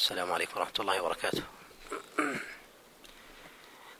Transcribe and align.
السلام 0.00 0.32
عليكم 0.32 0.60
ورحمة 0.60 0.74
الله 0.80 1.00
وبركاته. 1.02 1.42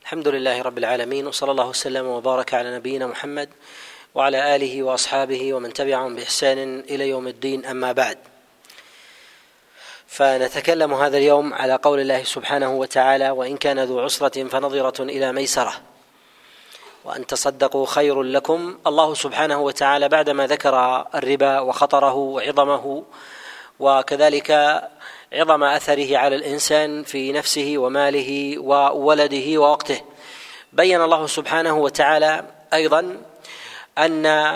الحمد 0.01 0.27
لله 0.27 0.61
رب 0.61 0.77
العالمين 0.77 1.27
وصلى 1.27 1.51
الله 1.51 1.67
وسلم 1.67 2.05
وبارك 2.05 2.53
على 2.53 2.75
نبينا 2.75 3.07
محمد 3.07 3.49
وعلى 4.15 4.55
آله 4.55 4.83
وأصحابه 4.83 5.53
ومن 5.53 5.73
تبعهم 5.73 6.15
بإحسان 6.15 6.79
إلى 6.79 7.09
يوم 7.09 7.27
الدين 7.27 7.65
أما 7.65 7.91
بعد. 7.91 8.17
فنتكلم 10.07 10.93
هذا 10.93 11.17
اليوم 11.17 11.53
على 11.53 11.75
قول 11.75 11.99
الله 11.99 12.23
سبحانه 12.23 12.73
وتعالى 12.73 13.29
وإن 13.29 13.57
كان 13.57 13.79
ذو 13.79 13.99
عسرة 13.99 14.47
فنظرة 14.47 15.03
إلى 15.03 15.31
ميسرة. 15.31 15.73
وأن 17.05 17.27
تصدقوا 17.27 17.85
خير 17.85 18.21
لكم 18.21 18.79
الله 18.87 19.13
سبحانه 19.13 19.59
وتعالى 19.59 20.09
بعدما 20.09 20.47
ذكر 20.47 21.05
الربا 21.15 21.59
وخطره 21.59 22.13
وعظمه 22.15 23.03
وكذلك 23.79 24.51
عظم 25.33 25.63
أثره 25.63 26.17
على 26.17 26.35
الإنسان 26.35 27.03
في 27.03 27.31
نفسه 27.31 27.73
وماله 27.77 28.59
وولده 28.59 29.59
ووقته. 29.59 30.01
بين 30.73 31.01
الله 31.01 31.27
سبحانه 31.27 31.77
وتعالى 31.77 32.45
أيضا 32.73 33.17
أن 33.97 34.55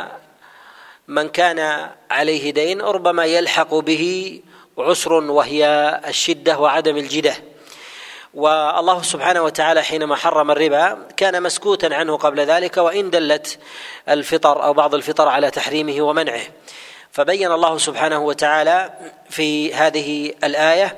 من 1.07 1.29
كان 1.29 1.89
عليه 2.11 2.51
دين 2.51 2.81
ربما 2.81 3.25
يلحق 3.25 3.75
به 3.75 4.39
عسر 4.77 5.13
وهي 5.13 5.65
الشدة 6.07 6.59
وعدم 6.59 6.97
الجدة. 6.97 7.35
والله 8.33 9.01
سبحانه 9.01 9.41
وتعالى 9.41 9.83
حينما 9.83 10.15
حرم 10.15 10.51
الربا 10.51 11.07
كان 11.17 11.43
مسكوتا 11.43 11.85
عنه 11.85 12.17
قبل 12.17 12.39
ذلك 12.39 12.77
وإن 12.77 13.09
دلت 13.09 13.59
الفطر 14.09 14.63
أو 14.63 14.73
بعض 14.73 14.95
الفطر 14.95 15.27
على 15.27 15.51
تحريمه 15.51 16.01
ومنعه. 16.01 16.41
فبين 17.15 17.51
الله 17.51 17.77
سبحانه 17.77 18.19
وتعالى 18.19 18.93
في 19.29 19.73
هذه 19.73 20.33
الآية 20.43 20.97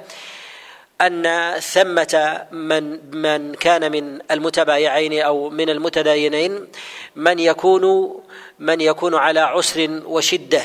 أن 1.02 1.54
ثمة 1.60 2.46
من 2.52 3.16
من 3.16 3.54
كان 3.54 3.92
من 3.92 4.20
المتبايعين 4.32 5.22
أو 5.22 5.50
من 5.50 5.70
المتداينين 5.70 6.68
من 7.16 7.40
يكون 7.40 8.16
من 8.60 8.82
يكون 8.82 9.16
على 9.16 9.40
عسر 9.40 10.02
وشدة. 10.06 10.62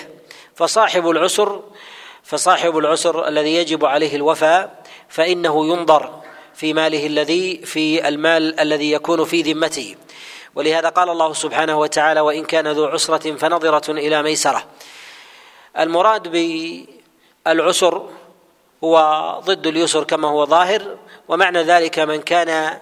فصاحب 0.54 1.10
العسر 1.10 1.62
فصاحب 2.22 2.78
العسر 2.78 3.28
الذي 3.28 3.54
يجب 3.54 3.84
عليه 3.84 4.16
الوفاء 4.16 4.82
فإنه 5.08 5.66
ينظر 5.66 6.22
في 6.54 6.72
ماله 6.72 7.06
الذي 7.06 7.56
في 7.56 8.08
المال 8.08 8.60
الذي 8.60 8.92
يكون 8.92 9.24
في 9.24 9.42
ذمته. 9.42 9.94
ولهذا 10.54 10.88
قال 10.88 11.08
الله 11.08 11.32
سبحانه 11.32 11.78
وتعالى 11.78 12.20
وإن 12.20 12.44
كان 12.44 12.68
ذو 12.68 12.84
عسرة 12.84 13.36
فنظرة 13.36 13.90
إلى 13.90 14.22
ميسرة. 14.22 14.64
المراد 15.78 16.28
بالعسر 17.46 18.08
هو 18.84 18.96
ضد 19.44 19.66
اليسر 19.66 20.04
كما 20.04 20.28
هو 20.28 20.46
ظاهر 20.46 20.96
ومعنى 21.28 21.62
ذلك 21.62 21.98
من 21.98 22.22
كان 22.22 22.78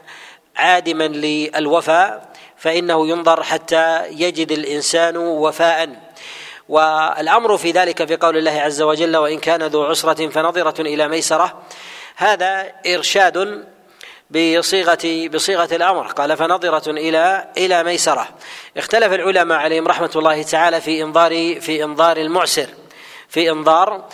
عادما 0.57 1.09
للوفاء 1.09 2.31
فإنه 2.57 3.09
ينظر 3.09 3.43
حتى 3.43 4.07
يجد 4.09 4.53
الإنسان 4.53 5.17
وفاء. 5.17 6.11
والأمر 6.69 7.57
في 7.57 7.71
ذلك 7.71 8.05
في 8.05 8.17
قول 8.17 8.37
الله 8.37 8.61
عز 8.61 8.83
وجل 8.83 9.17
وإن 9.17 9.39
كان 9.39 9.63
ذو 9.63 9.85
عسرة 9.85 10.29
فنظرة 10.29 10.81
إلى 10.81 11.09
ميسرة. 11.09 11.63
هذا 12.17 12.73
إرشاد 12.87 13.65
بصيغه 14.31 15.29
بصيغة 15.29 15.69
الأمر. 15.77 16.07
قال 16.07 16.37
فنظرة 16.37 16.91
إلى 16.91 17.49
إلى 17.59 17.85
ميسرة. 17.85 18.29
اختلف 18.77 19.13
العلماء 19.13 19.59
عليهم 19.59 19.89
رحمة 19.89 20.11
الله 20.17 20.43
تعالى 20.43 20.81
في 20.81 21.03
انظار 21.03 21.61
في 21.61 21.85
إنظار 21.85 22.17
المعسر. 22.17 22.67
في 23.29 23.51
إنظار 23.51 24.05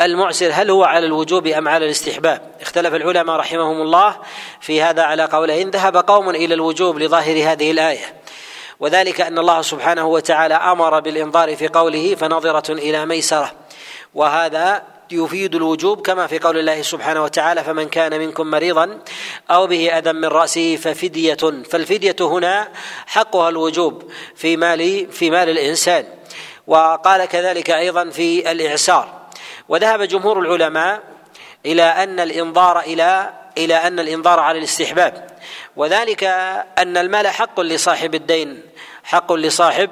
المعسر 0.00 0.50
هل 0.52 0.70
هو 0.70 0.84
على 0.84 1.06
الوجوب 1.06 1.46
أم 1.46 1.68
على 1.68 1.84
الاستحباب؟ 1.84 2.42
اختلف 2.60 2.94
العلماء 2.94 3.36
رحمهم 3.36 3.80
الله 3.80 4.16
في 4.60 4.82
هذا 4.82 5.02
على 5.02 5.24
قولين 5.24 5.70
ذهب 5.70 5.96
قوم 5.96 6.30
إلى 6.30 6.54
الوجوب 6.54 6.98
لظاهر 6.98 7.52
هذه 7.52 7.70
الآية. 7.70 8.14
وذلك 8.80 9.20
أن 9.20 9.38
الله 9.38 9.62
سبحانه 9.62 10.06
وتعالى 10.06 10.54
أمر 10.54 11.00
بالإنظار 11.00 11.56
في 11.56 11.68
قوله 11.68 12.14
فنظرة 12.14 12.72
إلى 12.72 13.06
ميسرة. 13.06 13.52
وهذا 14.14 14.82
يفيد 15.10 15.54
الوجوب 15.54 16.00
كما 16.00 16.26
في 16.26 16.38
قول 16.38 16.58
الله 16.58 16.82
سبحانه 16.82 17.22
وتعالى 17.22 17.64
فمن 17.64 17.88
كان 17.88 18.18
منكم 18.18 18.46
مريضا 18.46 18.98
أو 19.50 19.66
به 19.66 19.98
أذى 19.98 20.12
من 20.12 20.24
رأسه 20.24 20.76
ففدية. 20.76 21.62
فالفدية 21.70 22.16
هنا 22.20 22.68
حقها 23.06 23.48
الوجوب 23.48 24.10
في 24.34 24.56
مال 24.56 25.12
في 25.12 25.30
مال 25.30 25.48
الإنسان. 25.48 26.04
وقال 26.66 27.24
كذلك 27.24 27.70
أيضا 27.70 28.10
في 28.10 28.50
الإعسار. 28.52 29.26
وذهب 29.68 30.02
جمهور 30.02 30.38
العلماء 30.40 31.02
إلى 31.66 31.82
أن 31.82 32.20
الإنظار 32.20 32.80
إلى 32.80 33.30
إلى 33.58 33.74
أن 33.74 34.00
الإنظار 34.00 34.40
على 34.40 34.58
الاستحباب. 34.58 35.26
وذلك 35.76 36.24
أن 36.78 36.96
المال 36.96 37.28
حق 37.28 37.60
لصاحب 37.60 38.14
الدين 38.14 38.62
حق 39.04 39.32
لصاحب 39.32 39.90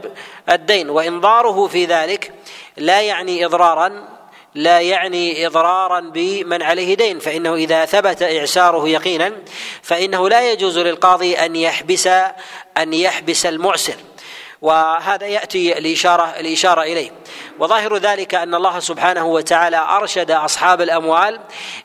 الدين. 0.50 0.90
وإنظاره 0.90 1.66
في 1.66 1.84
ذلك 1.84 2.32
لا 2.76 3.00
يعني 3.00 3.44
اضرارا 3.44 4.13
لا 4.54 4.80
يعني 4.80 5.46
إضرارا 5.46 6.00
بمن 6.00 6.62
عليه 6.62 6.94
دين 6.94 7.18
فإنه 7.18 7.54
إذا 7.54 7.84
ثبت 7.84 8.22
إعساره 8.22 8.88
يقينا 8.88 9.32
فإنه 9.82 10.28
لا 10.28 10.52
يجوز 10.52 10.78
للقاضي 10.78 11.34
أن 11.34 11.56
يحبس 11.56 12.06
أن 12.76 12.92
يحبس 12.92 13.46
المعسر. 13.46 13.94
وهذا 14.62 15.26
يأتي 15.26 15.78
الاشاره 15.78 16.34
الاشاره 16.40 16.82
إليه. 16.82 17.10
وظاهر 17.58 17.96
ذلك 17.96 18.34
أن 18.34 18.54
الله 18.54 18.78
سبحانه 18.78 19.26
وتعالى 19.26 19.76
أرشد 19.76 20.30
أصحاب 20.30 20.80
الأموال 20.80 21.40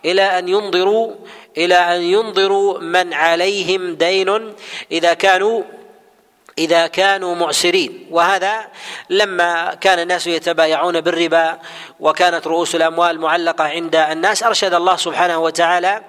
إلى 0.06 0.40
أن 0.40 0.50
ينظروا 0.50 1.16
إلى 1.58 1.76
أن 1.76 2.02
ينظروا 2.02 2.80
من 2.80 3.14
عليهم 3.14 3.96
دين 3.96 4.54
إذا 4.92 5.14
كانوا 5.14 5.64
إذا 6.60 6.88
كانوا 6.88 7.36
معسرين. 7.36 8.08
وهذا 8.12 8.68
لما 9.10 9.74
كان 9.82 10.00
الناس 10.00 10.28
يتبايعون 10.28 11.02
بالربا 11.02 11.60
وكانت 12.00 12.48
رؤوس 12.48 12.76
الأموال 12.76 13.20
معلقة 13.20 13.64
عند 13.64 13.96
الناس 13.96 14.44
أرشد 14.44 14.74
الله 14.74 14.96
سبحانه 14.96 15.40
وتعالى 15.40 16.02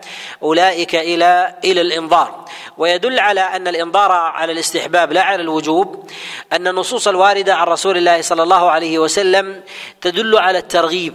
أولئك 0.42 0.94
إلى 0.94 1.54
إلى 1.64 1.80
الإنظار. 1.80 2.44
ويدل 2.78 3.18
على 3.18 3.40
أن 3.40 3.68
الإنظار 3.68 4.12
على 4.12 4.52
الاستحباب 4.52 5.12
لا 5.12 5.22
على 5.22 5.42
الوجوب 5.42 6.10
أن 6.52 6.68
النصوص 6.68 7.08
الواردة 7.08 7.54
عن 7.54 7.66
رسول 7.66 7.96
الله 7.96 8.20
صلى 8.22 8.42
الله 8.42 8.70
عليه 8.70 8.98
وسلم 8.98 9.62
تدل 10.00 10.38
على 10.38 10.58
الترغيب 10.58 11.14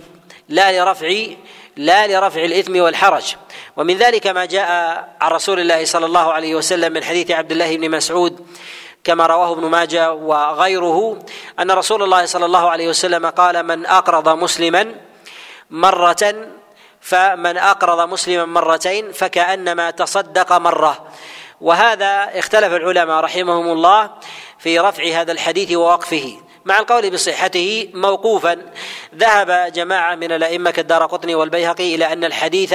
لا 0.50 0.72
لرفع 0.72 1.14
لا 1.78 2.08
لرفع 2.08 2.44
الإثم 2.44 2.80
والحرج. 2.80 3.36
ومن 3.78 3.98
ذلك 3.98 4.28
ما 4.28 4.46
جاء 4.46 4.70
عن 5.22 5.32
رسول 5.32 5.60
الله 5.60 5.86
صلى 5.86 6.06
الله 6.06 6.34
عليه 6.34 6.56
وسلم 6.56 6.94
من 6.94 7.04
حديث 7.04 7.32
عبد 7.32 7.52
الله 7.52 7.78
بن 7.78 7.92
مسعود 7.92 8.48
كما 9.06 9.26
رواه 9.26 9.52
ابن 9.52 9.66
ماجه 9.66 10.14
وغيره 10.14 11.20
أن 11.60 11.72
رسول 11.72 12.04
الله 12.04 12.26
صلى 12.26 12.46
الله 12.46 12.70
عليه 12.70 12.88
وسلم 12.90 13.26
قال 13.26 13.64
من 13.64 13.86
أقرض 13.86 14.30
مسلما 14.30 14.96
مرة 15.70 16.48
فمن 17.02 17.58
أقرض 17.58 18.10
مسلما 18.10 18.46
مرتين 18.46 19.12
فكأنما 19.12 19.92
تصدق 19.92 20.54
مرة. 20.54 21.08
وهذا 21.62 22.40
اختلف 22.40 22.74
العلماء 22.74 23.20
رحمهم 23.20 23.68
الله 23.72 24.10
في 24.60 24.80
رفع 24.80 25.04
هذا 25.22 25.32
الحديث 25.32 25.72
ووقفه. 25.72 26.42
مع 26.66 26.80
القول 26.80 27.10
بصحته 27.10 27.90
موقوفا. 27.94 28.58
ذهب 29.16 29.72
جماعة 29.74 30.16
من 30.16 30.32
الأئمة 30.32 30.72
كالدار 30.72 31.06
قطني 31.06 31.36
والبيهقي 31.36 31.96
إلى 31.96 32.14
أن 32.14 32.24
الحديث 32.24 32.74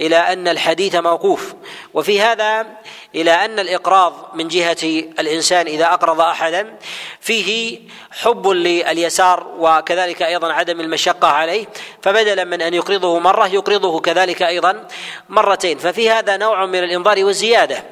إلى 0.00 0.16
أن 0.16 0.48
الحديث 0.48 0.94
موقوف. 0.94 1.54
وفي 1.94 2.20
هذا 2.20 2.66
إلى 3.14 3.30
أن 3.30 3.58
الإقراض 3.58 4.30
من 4.34 4.48
جهة 4.48 4.76
الإنسان 5.18 5.66
إذا 5.66 5.84
أقرض 5.84 6.20
أحدا 6.20 6.78
فيه 7.20 7.80
حب 8.10 8.48
لليسار 8.48 9.46
وكذلك 9.58 10.22
أيضا 10.22 10.52
عدم 10.52 10.80
المشقة 10.80 11.28
عليه. 11.28 11.66
فبدلا 12.02 12.44
من 12.44 12.62
أن 12.62 12.74
يقرضه 12.74 13.18
مرة 13.18 13.46
يقرضه 13.46 14.00
كذلك 14.00 14.42
أيضا 14.42 14.86
مرتين. 15.28 15.78
ففي 15.78 16.10
هذا 16.10 16.36
نوع 16.36 16.66
من 16.66 16.84
الإنظار 16.84 17.24
والزيادة. 17.24 17.84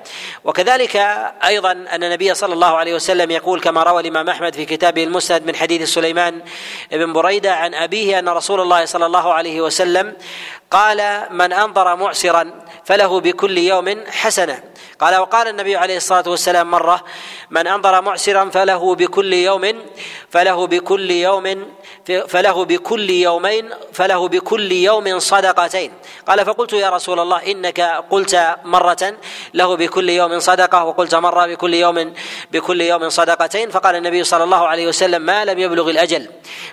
وكذلك 0.45 0.97
أيضا 1.45 1.73
أن 1.73 2.05
النبي 2.05 2.35
صلى 2.35 2.55
الله 2.55 2.77
عليه 2.77 2.95
وسلم 2.95 3.31
يقول 3.31 3.61
كما 3.61 3.83
روى 3.83 4.03
الإمام 4.03 4.29
أحمد 4.29 4.55
في 4.55 4.65
كتابه 4.65 5.05
المسند 5.05 5.47
من 5.47 5.57
حديث 5.57 5.95
سليمان 5.95 6.41
بن 6.93 7.13
بريدة 7.13 7.55
عن 7.55 7.75
أبيه 7.75 8.19
أن 8.19 8.29
رسول 8.29 8.61
الله 8.61 8.85
صلى 8.85 9.07
الله 9.07 9.33
عليه 9.33 9.61
وسلم 9.61 10.17
قال 10.71 11.27
من 11.31 11.53
أنظر 11.53 11.97
معسرا 11.97 12.53
فله 12.85 13.21
بكل 13.21 13.59
يوم 13.59 14.05
حسنة. 14.11 14.70
قال 15.01 15.17
وقال 15.17 15.49
النبي 15.49 15.77
عليه 15.77 15.97
الصلاة 15.97 16.25
والسلام 16.27 16.71
مرة 16.71 17.05
من 17.51 17.67
أنظر 17.67 18.01
معسرا 18.01 18.51
فله 18.51 18.95
بكل 18.95 19.33
يوم 19.33 19.75
فله 20.31 20.67
بكل 20.67 21.11
يوم 21.11 21.67
فله 22.29 22.65
بكل 22.65 23.11
يومين 23.11 23.71
فله 23.93 24.29
بكل 24.29 24.73
يوم 24.73 25.19
صدقتين. 25.19 25.93
قال 26.27 26.45
فقلت 26.45 26.73
يا 26.73 26.91
رسول 26.91 27.21
الله 27.21 27.51
إنك 27.51 27.81
قلت 28.11 28.57
مرة 28.65 29.15
له 29.55 29.77
بكل 29.77 30.11
يوم 30.11 30.39
صدقة 30.39 30.85
وقلت 30.85 31.15
مرة 31.15 31.47
بكل 31.47 31.75
يوم 31.75 32.15
بكل 32.53 32.81
يوم 32.81 33.09
صدقتين. 33.09 33.71
فقال 33.71 33.97
النبي 33.97 34.25
صلى 34.25 34.45
الله 34.45 34.67
عليه 34.67 34.87
وسلم 34.87 35.23
ما 35.23 35.45
لم 35.45 35.59
يبلغ 35.59 35.91
الأجل 35.91 36.29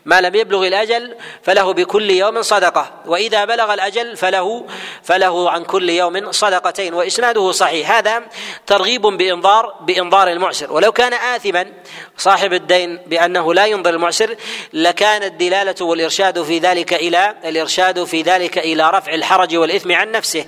ما 0.06 0.22
لم 0.22 0.36
يبلغ 0.36 0.68
الأجل 0.68 1.16
فله 1.44 1.74
بكل 1.74 2.12
يوم 2.12 2.42
صدقة 2.42 2.92
وإذا 3.06 3.46
بلغ 3.46 3.74
الأجل 3.74 4.18
فله 4.18 4.66
فله 5.04 5.52
عن 5.52 5.64
كل 5.64 5.90
يوم 5.90 6.32
صدقتين 6.32 6.94
وإسناده 6.94 7.52
صحيح. 7.52 7.92
هذا 7.92 8.17
ترغيب 8.68 9.02
بإنظار 9.02 9.76
بإنظار 9.82 10.28
المعسر. 10.28 10.74
ولو 10.74 10.92
كان 10.92 11.14
آثما 11.14 11.66
صاحب 12.18 12.54
الدين 12.54 12.98
بأنه 13.08 13.54
لا 13.54 13.66
ينظر 13.66 13.90
المعسر 13.90 14.36
لكان 14.74 15.24
الدلالة 15.24 15.86
والإرشاد 15.86 16.44
في 16.44 16.60
ذلك 16.60 16.94
إلى 16.94 17.36
الإرشاد 17.46 18.04
في 18.04 18.22
ذلك 18.22 18.58
إلى 18.58 18.90
رفع 18.90 19.14
الحرج 19.14 19.56
والإثم 19.56 19.92
عن 19.92 20.12
نفسه. 20.12 20.46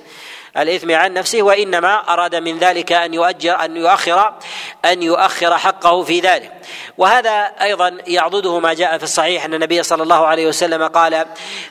الإثم 0.57 0.91
عن 0.91 1.13
نفسه 1.13 1.41
وإنما 1.41 2.13
أراد 2.13 2.35
من 2.35 2.57
ذلك 2.57 2.91
أن 2.91 3.13
يؤجر 3.13 3.65
أن 3.65 3.77
يؤخر 3.77 4.33
أن 4.85 5.03
يؤخر 5.03 5.57
حقه 5.57 6.03
في 6.03 6.19
ذلك. 6.19 6.51
وهذا 6.97 7.51
أيضا 7.61 7.97
يعضده 8.07 8.59
ما 8.59 8.73
جاء 8.73 8.97
في 8.97 9.03
الصحيح 9.03 9.45
أن 9.45 9.53
النبي 9.53 9.83
صلى 9.83 10.03
الله 10.03 10.27
عليه 10.27 10.47
وسلم 10.47 10.87
قال 10.87 11.25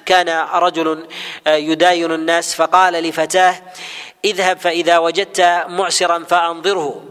كان 0.07 0.29
رجل 0.55 1.07
يداين 1.47 2.13
الناس 2.13 2.55
فقال 2.55 2.93
لفتاه 2.93 3.55
اذهب 4.25 4.59
فإذا 4.59 4.99
وجدت 4.99 5.41
معسرا 5.69 6.19
فأنظره. 6.19 7.05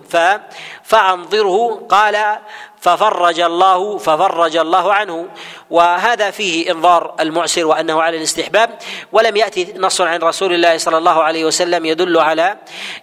فأنظره 0.83 1.87
قال 1.89 2.37
ففرج 2.79 3.39
الله 3.39 3.97
ففرج 3.97 4.57
الله 4.57 4.93
عنه. 4.93 5.27
وهذا 5.69 6.31
فيه 6.31 6.71
إنظار 6.71 7.15
المعسر 7.19 7.67
وأنه 7.67 8.01
على 8.01 8.17
الاستحباب. 8.17 8.69
ولم 9.11 9.35
يأتي 9.35 9.73
نص 9.77 10.01
عن 10.01 10.19
رسول 10.19 10.53
الله 10.53 10.77
صلى 10.77 10.97
الله 10.97 11.23
عليه 11.23 11.45
وسلم 11.45 11.85
يدل 11.85 12.17
على 12.17 12.57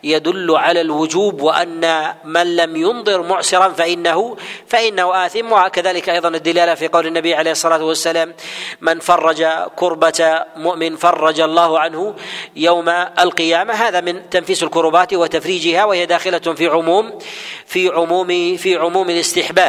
يدل 0.05 0.57
على 0.57 0.81
الوجوب 0.81 1.43
وأن 1.43 2.15
من 2.25 2.57
لم 2.57 2.77
ينظر 2.77 3.23
معسرا 3.23 3.69
فانه 3.69 4.37
فإنه 4.67 5.27
آثم. 5.27 5.53
وكذلك 5.53 6.09
أيضا 6.09 6.29
الدلالة 6.29 6.75
في 6.75 6.89
قول 6.89 7.07
النبي 7.07 7.35
عليه 7.35 7.51
الصلاة 7.51 7.85
والسلام 7.85 8.35
من 8.81 9.01
فرج 9.01 9.47
كربة 9.77 10.45
مؤمن 10.57 10.97
فرج 10.97 11.41
الله 11.41 11.79
عنه 11.79 12.15
يوم 12.57 12.89
القيامة. 13.19 13.75
هذا 13.75 14.01
من 14.01 14.31
تنفيس 14.31 14.63
الكربات 14.63 15.15
وتفريجها 15.15 15.85
وهي 15.85 16.07
داخلة 16.07 16.39
في 16.39 16.67
عموم 16.67 17.19
في 17.67 17.89
عموم 17.89 18.57
في 18.57 18.77
عموم 18.77 19.11
الاستحباب. 19.11 19.64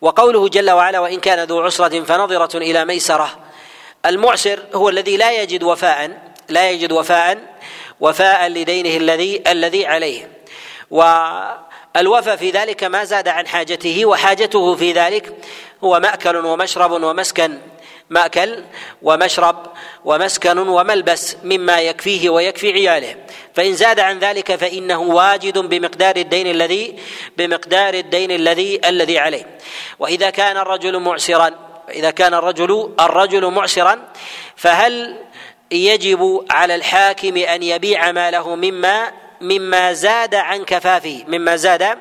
وقوله 0.00 0.48
جل 0.48 0.70
وعلا 0.70 0.98
وإن 0.98 1.20
كان 1.20 1.46
ذو 1.46 1.60
عسرة 1.60 2.00
فنظرة 2.00 2.58
إلى 2.58 2.84
ميسرة. 2.84 3.38
المعسر 4.06 4.58
هو 4.74 4.88
الذي 4.88 5.16
لا 5.16 5.42
يجد 5.42 5.62
وفاء 5.62 6.18
لا 6.48 6.70
يجد 6.70 6.92
وفاء 6.92 7.38
وفاء 8.00 8.48
لدينه 8.48 8.96
الذي 8.96 9.42
الذي 9.46 9.86
عليه. 9.86 10.30
والوفى 10.90 12.36
في 12.36 12.50
ذلك 12.50 12.84
ما 12.84 13.04
زاد 13.04 13.28
عن 13.28 13.46
حاجته 13.46 14.06
وحاجته 14.06 14.74
في 14.76 14.92
ذلك 14.92 15.34
هو 15.84 16.00
مأكل 16.00 16.36
ومشرب 16.36 16.90
ومسكن. 16.90 17.58
مأكل 18.10 18.64
ومشرب 19.02 19.66
ومسكن 20.04 20.58
وملبس 20.58 21.36
مما 21.44 21.80
يكفيه 21.80 22.30
ويكفي 22.30 22.72
عياله. 22.72 23.16
فإن 23.54 23.74
زاد 23.74 24.00
عن 24.00 24.18
ذلك 24.18 24.56
فإنه 24.56 25.00
واجد 25.00 25.58
بمقدار 25.58 26.16
الدين 26.16 26.46
الذي 26.46 26.98
بمقدار 27.36 27.94
الدين 27.94 28.30
الذي 28.30 28.80
الذي 28.88 29.18
عليه. 29.18 29.58
وإذا 29.98 30.30
كان 30.30 30.56
الرجل 30.56 30.98
معسرا 30.98 31.50
إذا 31.88 32.10
كان 32.10 32.34
الرجل 32.34 32.94
الرجل 33.00 33.46
معسرا 33.46 33.98
فهل 34.56 35.16
يجب 35.70 36.46
على 36.50 36.74
الحاكم 36.74 37.36
أن 37.36 37.62
يبيع 37.62 38.12
ماله 38.12 38.54
مما 38.54 39.12
مما 39.40 39.92
زاد 39.92 40.34
عن 40.34 40.64
كفافه 40.64 41.24
مما 41.28 41.56
زاد 41.56 41.98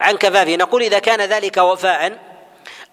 عن 0.00 0.16
كفافه؟ 0.16 0.56
نقول 0.56 0.82
إذا 0.82 0.98
كان 0.98 1.20
ذلك 1.20 1.56
وفاء 1.56 2.18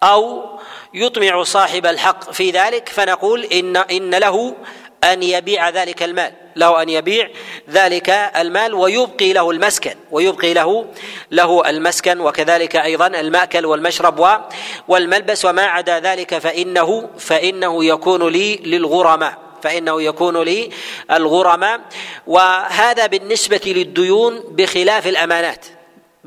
أو 0.04 0.50
يطمع 0.94 1.44
صاحب 1.44 1.86
الحق 1.86 2.32
في 2.32 2.52
ذلك 2.52 2.90
فنقول 2.90 3.44
إن 3.44 3.78
إن 3.78 4.16
له 4.16 4.56
أن 5.04 5.24
يبيع 5.24 5.70
ذلك 5.70 6.04
المال 6.04 6.34
له 6.56 6.82
أن 6.82 6.90
يبيع 6.90 7.30
ذلك 7.70 8.10
المال 8.10 8.74
ويبقي 8.74 9.34
له 9.34 9.52
المسكن 9.52 9.96
ويبقي 10.12 10.54
له 10.54 10.86
له 11.32 11.70
المسكن 11.70 12.20
وكذلك 12.20 12.76
أيضا 12.76 13.08
المأكل 13.08 13.66
والمشرب 13.66 14.42
والملبس 14.88 15.46
وما 15.46 15.66
عدا 15.66 16.00
ذلك 16.00 16.38
فإنه 16.38 17.10
فإنه 17.20 17.86
يكون 17.86 18.28
لي 18.28 18.56
للغرماء 18.56 19.38
فإنه 19.64 20.02
يكون 20.02 20.42
لي 20.44 20.70
الغرماء 21.12 21.82
وهذا 22.28 23.08
بالنسبة 23.08 23.62
للديون 23.66 24.44
بخلاف 24.50 25.08
الأمانات. 25.08 25.66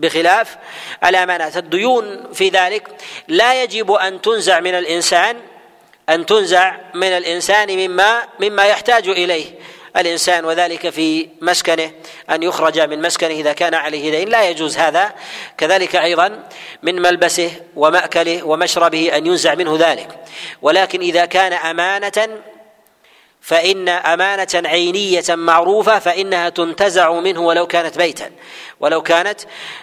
بخلاف 0.00 0.56
الأمانات. 1.05 1.56
الديون 1.56 2.32
في 2.32 2.49
ذلك 2.49 2.88
لا 3.29 3.62
يجب 3.62 3.93
أن 3.93 4.20
تنزع 4.20 4.61
من 4.61 4.75
الإنسان 4.75 5.37
أن 6.08 6.26
تنزع 6.26 6.76
من 6.94 7.08
الإنسان 7.08 7.76
مما 7.76 8.23
مما 8.41 8.67
يحتاج 8.67 9.08
إليه 9.08 9.47
الإنسان 9.97 10.44
وذلك 10.44 10.91
في 10.91 11.29
مسكنه 11.41 11.91
أن 12.31 12.43
يخرج 12.43 12.81
من 12.81 13.02
مسكنه 13.02 13.31
إذا 13.31 13.52
كان 13.52 13.75
عليه 13.75 14.11
دين. 14.11 14.29
لا 14.29 14.49
يجوز 14.49 14.79
هذا. 14.79 15.12
كذلك 15.58 15.97
أيضا 15.97 16.49
من 16.82 17.03
ملبسه 17.03 17.50
ومأكله 17.76 18.46
ومشربه 18.46 19.17
أن 19.17 19.26
ينزع 19.26 19.55
منه 19.55 19.76
ذلك. 19.81 20.08
ولكن 20.62 21.00
إذا 21.00 21.25
كان 21.25 21.53
أمانة 21.53 22.29
فإن 23.41 23.89
أمانة 23.89 24.49
عينية 24.55 25.25
معروفة 25.29 25.99
فإنها 25.99 26.49
تنتزع 26.49 27.13
منه 27.13 27.41
ولو 27.41 27.67
كانت 27.67 27.99
بيتا. 27.99 28.31
ولو 28.81 29.03
كانت 29.03 29.41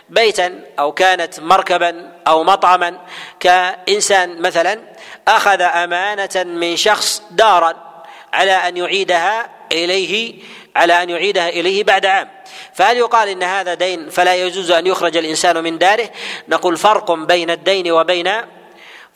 بيتا 0.09 0.61
أو 0.79 0.91
كانت 0.91 1.39
مركبا 1.39 2.11
أو 2.27 2.43
مطعما. 2.43 2.97
كإنسان 3.39 4.41
مثلا 4.41 4.79
أخذ 5.27 5.61
أمانة 5.61 6.43
من 6.45 6.75
شخص 6.75 7.21
دارا 7.31 8.03
على 8.33 8.51
أن 8.51 8.77
يعيدها 8.77 9.49
إليه 9.71 10.41
على 10.75 11.03
أن 11.03 11.09
يعيدها 11.09 11.49
إليه 11.49 11.83
بعد 11.83 12.05
عام. 12.05 12.29
فهل 12.73 12.97
يقال 12.97 13.29
إن 13.29 13.43
هذا 13.43 13.73
دين 13.73 14.09
فلا 14.09 14.35
يجوز 14.35 14.71
أن 14.71 14.87
يخرج 14.87 15.17
الإنسان 15.17 15.63
من 15.63 15.77
داره؟ 15.77 16.09
نقول 16.47 16.77
فرق 16.77 17.11
بين 17.11 17.51
الدين 17.51 17.91
وبين 17.91 18.31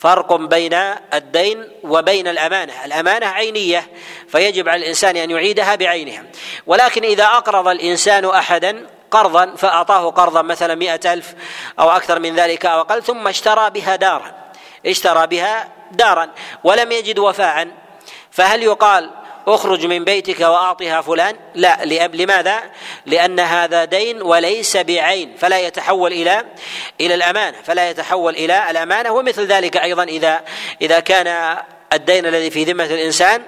فرق 0.02 0.32
بين 0.34 0.74
الدين 1.14 1.68
وبين 1.84 2.28
الأمانة. 2.28 2.84
الأمانة 2.84 3.26
عينية 3.26 3.86
فيجب 4.28 4.68
على 4.68 4.82
الإنسان 4.82 5.16
أن 5.16 5.30
يعيدها 5.30 5.74
بعينها. 5.74 6.24
ولكن 6.66 7.04
إذا 7.04 7.24
أقرض 7.24 7.68
الإنسان 7.68 8.24
أحدا 8.24 8.86
قرضا 9.10 9.54
فأعطاه 9.56 10.10
قرضا 10.10 10.42
مثلا 10.42 10.74
مئة 10.74 11.12
ألف 11.12 11.34
أو 11.80 11.90
أكثر 11.90 12.18
من 12.18 12.34
ذلك 12.34 12.66
أو 12.66 12.80
أقل 12.80 13.02
ثم 13.02 13.28
اشترى 13.28 13.70
بها 13.70 13.96
دارا. 13.96 14.32
اشترى 14.86 15.26
بها 15.26 15.68
دارا. 15.92 16.28
ولم 16.64 16.92
يجد 16.92 17.18
وفاء. 17.18 17.68
فهل 18.30 18.62
يقال 18.62 19.10
اخرج 19.46 19.86
من 19.86 20.04
بيتك 20.04 20.40
وأعطها 20.40 21.00
فلان. 21.00 21.36
لا 21.54 21.84
لماذا؟ 22.12 22.62
لأن 23.06 23.40
هذا 23.40 23.84
دين 23.84 24.22
وليس 24.22 24.76
بعين 24.76 25.36
فلا 25.38 25.58
يتحول 25.58 26.12
إلى 26.12 26.44
إلى 27.00 27.14
الأمانة 27.14 27.56
فلا 27.64 27.90
يتحول 27.90 28.34
إلى 28.34 28.70
الأمانة. 28.70 29.12
ومثل 29.12 29.46
ذلك 29.46 29.76
أيضا 29.76 30.04
اذا 30.04 30.40
إذا 30.82 31.00
كان 31.00 31.56
الدين 31.92 32.26
الذي 32.26 32.50
في 32.50 32.64
ذمة 32.64 32.84
الإنسان 32.84 33.42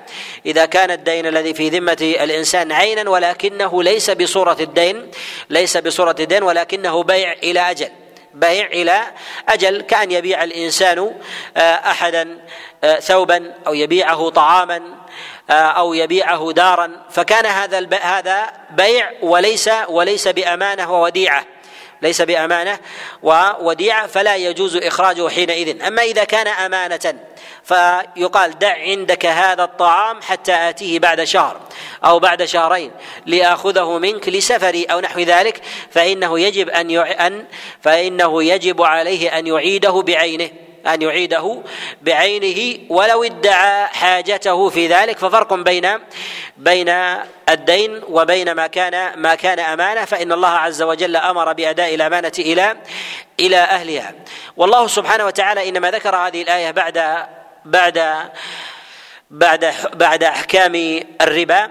إذا 0.47 0.67
كان 0.67 0.91
الدين 0.91 1.27
الذي 1.27 1.55
في 1.55 1.69
ذمة 1.69 1.97
الإنسان 2.01 2.73
عينا 2.73 3.11
ولكنه 3.11 3.83
ليس 3.83 4.11
بصورة 4.11 4.57
الدين 4.61 5.11
ليس 5.51 5.77
بصورة 5.77 6.17
الدين 6.21 6.43
ولكنه 6.43 7.03
بيع 7.03 7.33
إلى 7.33 7.71
أجل. 7.71 7.89
بيع 8.35 8.67
إلى 8.67 9.03
أجل 9.49 9.81
كأن 9.81 10.11
يبيع 10.11 10.45
الإنسان 10.45 11.15
آه، 11.57 11.61
أحدا 11.61 12.39
آه، 12.85 13.01
ثوبا 13.01 13.55
أو 13.67 13.75
يبيعه 13.75 14.29
طعاما. 14.29 14.81
أو 15.51 15.95
يبيعه 15.95 16.53
دارا. 16.53 16.91
فكان 17.11 17.47
هذا 17.47 17.89
هذا 18.03 18.53
بيع 18.71 19.11
وليس 19.23 19.71
وليس 19.89 20.29
بأمانة 20.29 20.93
ووديعة. 20.93 21.45
ليس 22.03 22.23
بأمانة 22.23 22.79
ووديعة 23.23 24.07
فلا 24.07 24.37
يجوز 24.37 24.77
إخراجه 24.77 25.29
حينئذ. 25.29 25.83
أما 25.83 26.03
إذا 26.03 26.25
كان 26.25 26.49
أمانة 26.49 27.15
فيقال 27.63 28.59
دع 28.59 28.75
عندك 28.75 29.27
هذا 29.27 29.65
الطعام 29.65 30.23
حتى 30.23 30.53
آتيه 30.53 30.99
بعد 30.99 31.25
شهر 31.25 31.61
أو 32.05 32.19
بعد 32.19 32.45
شهرين 32.45 32.91
لاخذه 33.27 33.99
منك 33.99 34.29
لسفري 34.29 34.85
أو 34.85 35.01
نحو 35.01 35.21
ذلك. 35.21 35.61
فإنه 35.91 36.41
يجب 36.41 36.69
أن 36.69 36.91
أن 36.99 37.45
فإنه 37.83 38.45
يجب 38.45 38.83
عليه 38.83 39.39
أن 39.39 39.47
يعيده 39.47 40.03
بعينه. 40.03 40.51
أن 40.87 41.03
يعيده 41.03 41.63
بعينه 42.03 42.79
ولو 42.89 43.25
ادعى 43.25 43.87
حاجته 43.87 44.69
في 44.69 44.87
ذلك 44.87 45.19
ففرق 45.19 45.55
بين 45.55 45.99
بين 46.57 46.89
الدين 47.49 48.03
وبين 48.09 48.53
ما 48.53 48.67
كان 48.67 49.21
ما 49.21 49.35
كان 49.35 49.59
أمانة 49.59 50.05
فإن 50.05 50.33
الله 50.33 50.49
عز 50.49 50.83
وجل 50.83 51.17
أمر 51.17 51.53
بأداء 51.53 51.95
الأمانة 51.95 52.33
إلى 52.39 52.77
إلى 53.41 53.57
أهلها. 53.57 54.15
والله 54.57 54.87
سبحانه 54.87 55.27
وتعالى 55.27 55.69
إنما 55.69 55.91
ذكر 55.91 56.17
هذه 56.17 56.43
الآية 56.43 56.71
بعد 56.71 57.27
بعد 57.65 58.29
بعد 59.31 59.75
بعد 59.95 60.25
أحكام 60.25 61.01
الربا 61.21 61.71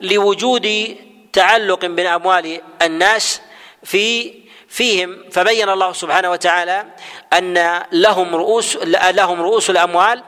لوجود 0.00 0.96
تعلق 1.32 1.86
باموال 1.86 2.60
الناس 2.82 3.40
في 3.82 4.34
فيهم 4.72 5.24
فبين 5.32 5.68
الله 5.68 5.92
سبحانه 5.92 6.30
وتعالى 6.30 6.84
أن 7.32 7.82
لهم 7.92 8.36
رؤوس 8.36 8.76
لهم 9.10 9.42
رؤوس 9.42 9.70
الأموال 9.70 10.22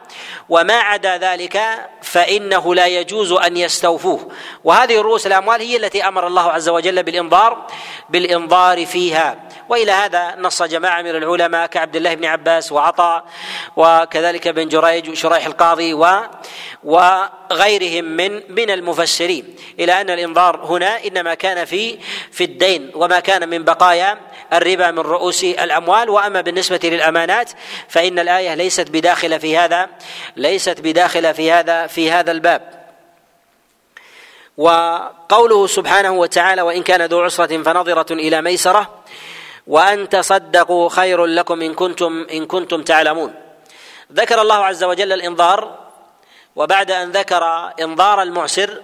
وما 0.48 0.74
عدا 0.74 1.16
ذلك 1.16 1.60
فإنه 2.02 2.74
لا 2.74 2.86
يجوز 2.86 3.32
أن 3.32 3.56
يستوفوه. 3.56 4.30
وهذه 4.64 5.00
رؤوس 5.00 5.26
الأموال 5.26 5.60
هي 5.60 5.76
التي 5.76 6.08
أمر 6.08 6.26
الله 6.26 6.50
عز 6.52 6.68
وجل 6.68 7.02
بالإنظار 7.02 7.66
بالإنظار 8.08 8.86
فيها. 8.86 9.36
وإلى 9.68 9.92
هذا 9.92 10.34
نص 10.38 10.62
جماعة 10.62 11.02
من 11.02 11.10
العلماء 11.10 11.66
كعبد 11.66 11.96
الله 11.96 12.14
بن 12.14 12.24
عباس 12.24 12.72
وعطاء 12.72 13.24
وكذلك 13.76 14.48
بن 14.48 14.68
جريج 14.68 15.10
وشريح 15.10 15.46
القاضي 15.46 15.94
و 15.94 16.06
وغيرهم 16.84 18.04
من 18.04 18.42
من 18.48 18.70
المفسرين. 18.70 19.56
إلى 19.80 20.00
أن 20.00 20.10
الإنظار 20.10 20.64
هنا 20.64 21.04
إنما 21.06 21.34
كان 21.34 21.64
في 21.64 21.98
في 22.32 22.44
الدين 22.44 22.90
وما 22.94 23.20
كان 23.20 23.48
من 23.48 23.64
بقايا 23.64 24.33
الربا 24.52 24.90
من 24.90 24.98
رؤوس 24.98 25.44
الأموال 25.44 26.10
وأما 26.10 26.40
بالنسبة 26.40 26.80
للأمانات 26.84 27.50
فإن 27.88 28.18
الآية 28.18 28.54
ليست 28.54 28.90
بداخله 28.90 29.38
في 29.38 29.56
هذا 29.56 29.88
ليست 30.36 30.80
بداخله 30.80 31.32
في 31.32 31.52
هذا 31.52 31.86
في 31.86 32.10
هذا 32.10 32.32
الباب. 32.32 32.84
وقوله 34.56 35.66
سبحانه 35.66 36.12
وتعالى 36.12 36.62
وإن 36.62 36.82
كان 36.82 37.02
ذو 37.02 37.20
عسرة 37.20 37.62
فنظرة 37.62 38.12
إلى 38.12 38.42
ميسرة 38.42 39.04
وأن 39.66 40.08
تصدقوا 40.08 40.88
خير 40.88 41.24
لكم 41.24 41.62
إن 41.62 41.74
كنتم 41.74 42.26
إن 42.30 42.46
كنتم 42.46 42.82
تعلمون. 42.82 43.34
ذكر 44.12 44.42
الله 44.42 44.64
عز 44.64 44.84
وجل 44.84 45.12
الانظار 45.12 45.78
وبعد 46.56 46.90
أن 46.90 47.10
ذكر 47.10 47.72
انظار 47.80 48.22
المعسر 48.22 48.82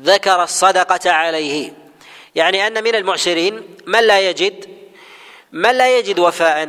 ذكر 0.00 0.42
الصدقة 0.42 1.10
عليه. 1.10 1.72
يعني 2.34 2.66
أن 2.66 2.84
من 2.84 2.94
المعسرين 2.94 3.76
من 3.86 4.00
لا 4.00 4.20
يجد 4.20 4.71
من 5.52 5.70
لا 5.70 5.98
يجد 5.98 6.18
وفاء 6.18 6.68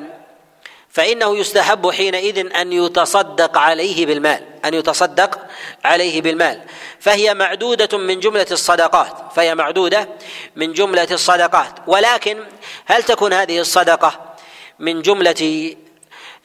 فإنه 0.90 1.38
يستحب 1.38 1.92
حينئذ 1.92 2.56
أن 2.56 2.74
يتصدق 2.74 3.58
عليه 3.58 4.06
بالمال 4.06 4.54
أن 4.66 4.74
يتصدق 4.74 5.40
عليه 5.84 6.22
بالمال. 6.22 6.62
فهي 7.00 7.34
معدودة 7.34 7.98
من 7.98 8.20
جملة 8.20 8.46
الصدقات 8.52 9.18
فهي 9.36 9.56
معدودة 9.56 10.10
من 10.56 10.74
جملة 10.74 11.08
الصدقات. 11.12 11.80
ولكن 11.88 12.40
هل 12.86 13.04
تكون 13.04 13.34
هذه 13.34 13.60
الصدقة 13.60 14.36
من 14.80 15.02
جملة 15.02 15.76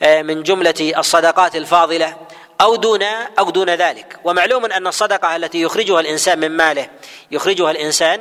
آه، 0.02 0.23
من 0.23 0.42
جملة 0.42 0.92
الصدقات 0.99 1.57
الفاضلة 1.57 2.16
أو 2.61 2.76
دون 2.76 3.02
أو 3.38 3.50
دون 3.50 3.71
ذلك؟ 3.71 4.16
ومعلوم 4.25 4.64
أن 4.64 4.87
الصدقة 4.87 5.37
التي 5.37 5.62
يخرجها 5.62 6.00
الإنسان 6.00 6.38
من 6.38 6.50
ماله 6.50 6.88
يخرجها 7.30 7.71
الإنسان 7.71 8.21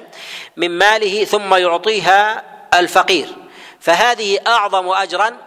من 0.58 0.78
ماله 0.78 1.26
ثم 1.26 1.56
يعطيها 1.56 2.44
الفقير. 2.74 3.47
فهذه 3.80 4.40
أعظم 4.48 4.90
أجرا 4.90 5.38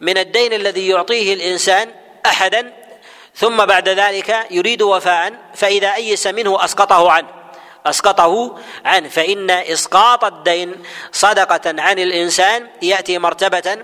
من 0.00 0.18
الدين 0.18 0.52
الذي 0.52 0.88
يعطيه 0.88 1.34
الإنسان 1.34 1.90
احدا 2.26 2.72
ثم 3.34 3.66
بعد 3.66 3.88
ذلك 3.88 4.46
يريد 4.50 4.82
وفاء 4.82 5.32
فإذا 5.54 5.94
أيس 5.94 6.26
منه 6.26 6.64
أسقطه 6.64 7.10
عنه. 7.10 7.28
أسقطه 7.86 8.58
عنه. 8.84 9.08
فإن 9.08 9.50
إسقاط 9.50 10.24
الدين 10.24 10.82
صدقة 11.12 11.82
عن 11.82 11.98
الإنسان 11.98 12.68
يأتي 12.82 13.18
مرتبة 13.18 13.78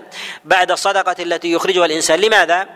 بعد 0.45 0.71
الصدقة 0.71 1.15
التي 1.19 1.51
يخرجها 1.51 1.85
الإنسان. 1.85 2.19
لماذا؟ 2.19 2.67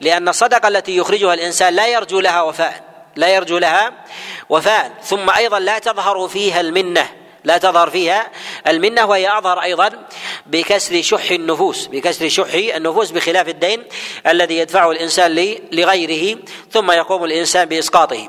لأن 0.00 0.28
الصدقة 0.28 0.68
التي 0.68 0.96
يخرجها 0.96 1.34
الإنسان 1.34 1.74
لا 1.74 1.86
يرجو 1.86 2.20
لها 2.20 2.42
وفاء. 2.42 2.84
لا 3.16 3.28
يرجو 3.28 3.58
لها 3.58 3.92
وفاء. 4.48 4.92
ثم 5.04 5.30
أيضا 5.30 5.58
لا 5.58 5.78
تظهر 5.78 6.28
فيها 6.28 6.60
المنة. 6.60 7.21
لا 7.44 7.58
تظهر 7.58 7.90
فيها 7.90 8.30
المنة 8.68 9.06
وهي 9.06 9.38
أظهر 9.38 9.62
أيضا 9.62 9.90
بكسر 10.46 11.02
شح 11.02 11.30
النفوس 11.30 11.86
بكسر 11.86 12.28
شح 12.28 12.54
النفوس 12.54 13.10
بخلاف 13.10 13.48
الدين 13.48 13.84
الذي 14.26 14.58
يدفعه 14.58 14.90
الإنسان 14.90 15.58
لغيره 15.72 16.38
ثم 16.70 16.90
يقوم 16.90 17.24
الإنسان 17.24 17.64
بإسقاطه. 17.64 18.28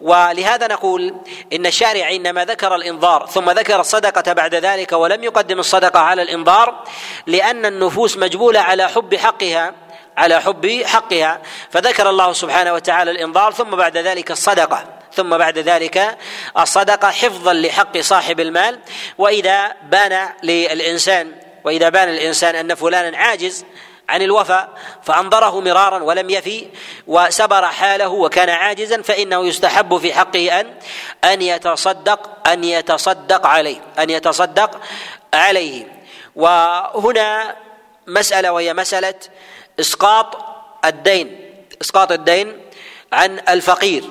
ولهذا 0.00 0.66
نقول 0.66 1.14
إن 1.52 1.66
الشارع 1.66 2.10
إنما 2.10 2.44
ذكر 2.44 2.74
الإنظار 2.74 3.26
ثم 3.26 3.50
ذكر 3.50 3.80
الصدقة 3.80 4.32
بعد 4.32 4.54
ذلك 4.54 4.92
ولم 4.92 5.24
يقدم 5.24 5.58
الصدقة 5.58 6.00
على 6.00 6.22
الإنظار 6.22 6.84
لأن 7.26 7.66
النفوس 7.66 8.16
مجبولة 8.16 8.60
على 8.60 8.88
حب 8.88 9.14
حقها 9.14 9.74
على 10.16 10.40
حب 10.40 10.82
حقها. 10.84 11.42
فذكر 11.70 12.10
الله 12.10 12.32
سبحانه 12.32 12.72
وتعالى 12.74 13.10
الإنظار 13.10 13.52
ثم 13.52 13.70
بعد 13.70 13.96
ذلك 13.96 14.30
الصدقة. 14.30 14.84
ثم 15.16 15.38
بعد 15.38 15.58
ذلك 15.58 16.18
الصدقة 16.58 17.10
حفظا 17.10 17.52
لحق 17.52 17.98
صاحب 17.98 18.40
المال 18.40 18.78
وإذا 19.18 19.72
بان 19.82 20.28
للإنسان 20.42 21.32
وإذا 21.64 21.88
بان 21.88 22.08
الإنسان 22.08 22.54
أن 22.54 22.74
فلانا 22.74 23.18
عاجز 23.18 23.64
عن 24.08 24.22
الوفاء 24.22 24.68
فأنظره 25.02 25.60
مرارا 25.60 26.02
ولم 26.02 26.30
يفي 26.30 26.66
وسبر 27.06 27.66
حاله 27.66 28.08
وكان 28.08 28.48
عاجزا 28.48 29.02
فإنه 29.02 29.46
يستحب 29.46 29.98
في 29.98 30.14
حقه 30.14 30.60
أن 30.60 30.74
أن 31.24 31.42
يتصدق 31.42 32.48
أن 32.48 32.64
يتصدق 32.64 33.46
عليه 33.46 33.80
أن 33.98 34.10
يتصدق 34.10 34.80
عليه. 35.34 35.86
وهنا 36.36 37.56
مسألة 38.06 38.52
وهي 38.52 38.74
مسألة 38.74 39.14
إسقاط 39.80 40.44
الدين 40.84 41.50
إسقاط 41.82 42.12
الدين 42.12 42.60
عن 43.12 43.40
الفقير. 43.48 44.04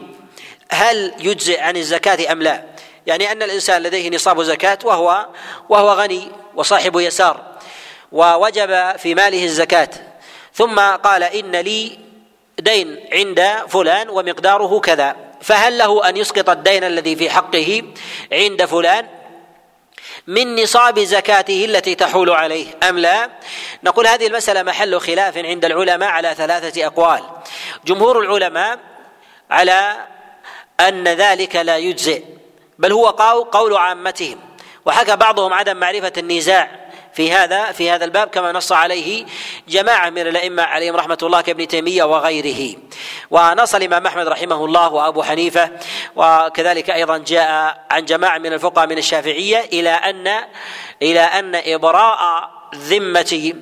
هل 0.74 1.14
يجزئ 1.20 1.62
عن 1.62 1.78
الزكاة 1.78 2.32
أم 2.32 2.42
لا؟ 2.42 2.64
يعني 3.08 3.32
أن 3.32 3.44
الإنسان 3.44 3.84
لديه 3.84 4.10
نصاب 4.10 4.42
زكاة 4.42 4.80
وهو 4.84 5.28
وهو 5.70 5.92
غني 5.94 6.32
وصاحب 6.56 7.00
يسار 7.00 7.42
ووجب 8.12 8.98
في 8.98 9.16
ماله 9.16 9.44
الزكاة. 9.44 9.90
ثم 10.54 10.80
قال 10.80 11.24
إن 11.24 11.56
لي 11.56 12.00
دين 12.60 13.00
عند 13.14 13.64
فلان 13.70 14.10
ومقداره 14.10 14.80
كذا. 14.80 15.16
فهل 15.42 15.78
له 15.78 16.10
أن 16.10 16.18
يسقط 16.18 16.50
الدين 16.50 16.84
الذي 16.84 17.16
في 17.16 17.30
حقه 17.30 17.84
عند 18.32 18.66
فلان؟ 18.66 19.08
من 20.28 20.64
نصاب 20.64 21.00
زكاته 21.00 21.66
التي 21.66 21.96
تحول 21.96 22.30
عليه 22.30 22.66
أم 22.90 23.00
لا؟ 23.00 23.30
نقول 23.84 24.08
هذه 24.08 24.28
المسألة 24.28 24.64
محل 24.64 25.00
خلاف 25.00 25.38
عند 25.38 25.66
العلماء 25.66 26.10
على 26.10 26.34
ثلاثة 26.38 26.86
أقوال. 26.86 27.24
جمهور 27.86 28.20
العلماء 28.20 28.80
على 29.52 29.96
أن 30.80 31.08
ذلك 31.08 31.56
لا 31.56 31.78
يجزئ 31.78 32.24
بل 32.80 32.92
هو 32.92 33.08
قول 33.52 33.78
عامتهم. 33.78 34.40
وحكى 34.86 35.16
بعضهم 35.16 35.54
عدم 35.54 35.78
معرفة 35.78 36.14
النزاع 36.18 36.84
في 37.14 37.32
هذا 37.32 37.72
في 37.72 37.90
هذا 37.90 38.06
الباب 38.06 38.28
كما 38.28 38.52
نص 38.52 38.72
عليه 38.72 39.26
جماعة 39.68 40.10
من 40.10 40.28
الأئمة 40.28 40.64
عليهم 40.64 40.96
رحمة 40.96 41.18
الله 41.24 41.42
كابن 41.42 41.68
تيمية 41.68 42.04
وغيره. 42.04 42.76
ونص 43.32 43.76
الإمام 43.76 44.06
أحمد 44.06 44.28
رحمه 44.28 44.66
الله 44.66 44.94
وأبو 44.94 45.24
حنيفة 45.24 45.70
وكذلك 46.16 46.90
أيضا 46.90 47.18
جاء 47.18 47.86
عن 47.92 48.06
جماعة 48.06 48.38
من 48.38 48.54
الفقهاء 48.54 48.88
من 48.88 48.98
الشافعية 48.98 49.60
إلى 49.60 49.90
أن 49.90 50.44
إلى 51.02 51.20
أن 51.20 51.56
إبراء 51.56 52.50
ذمة 52.76 53.54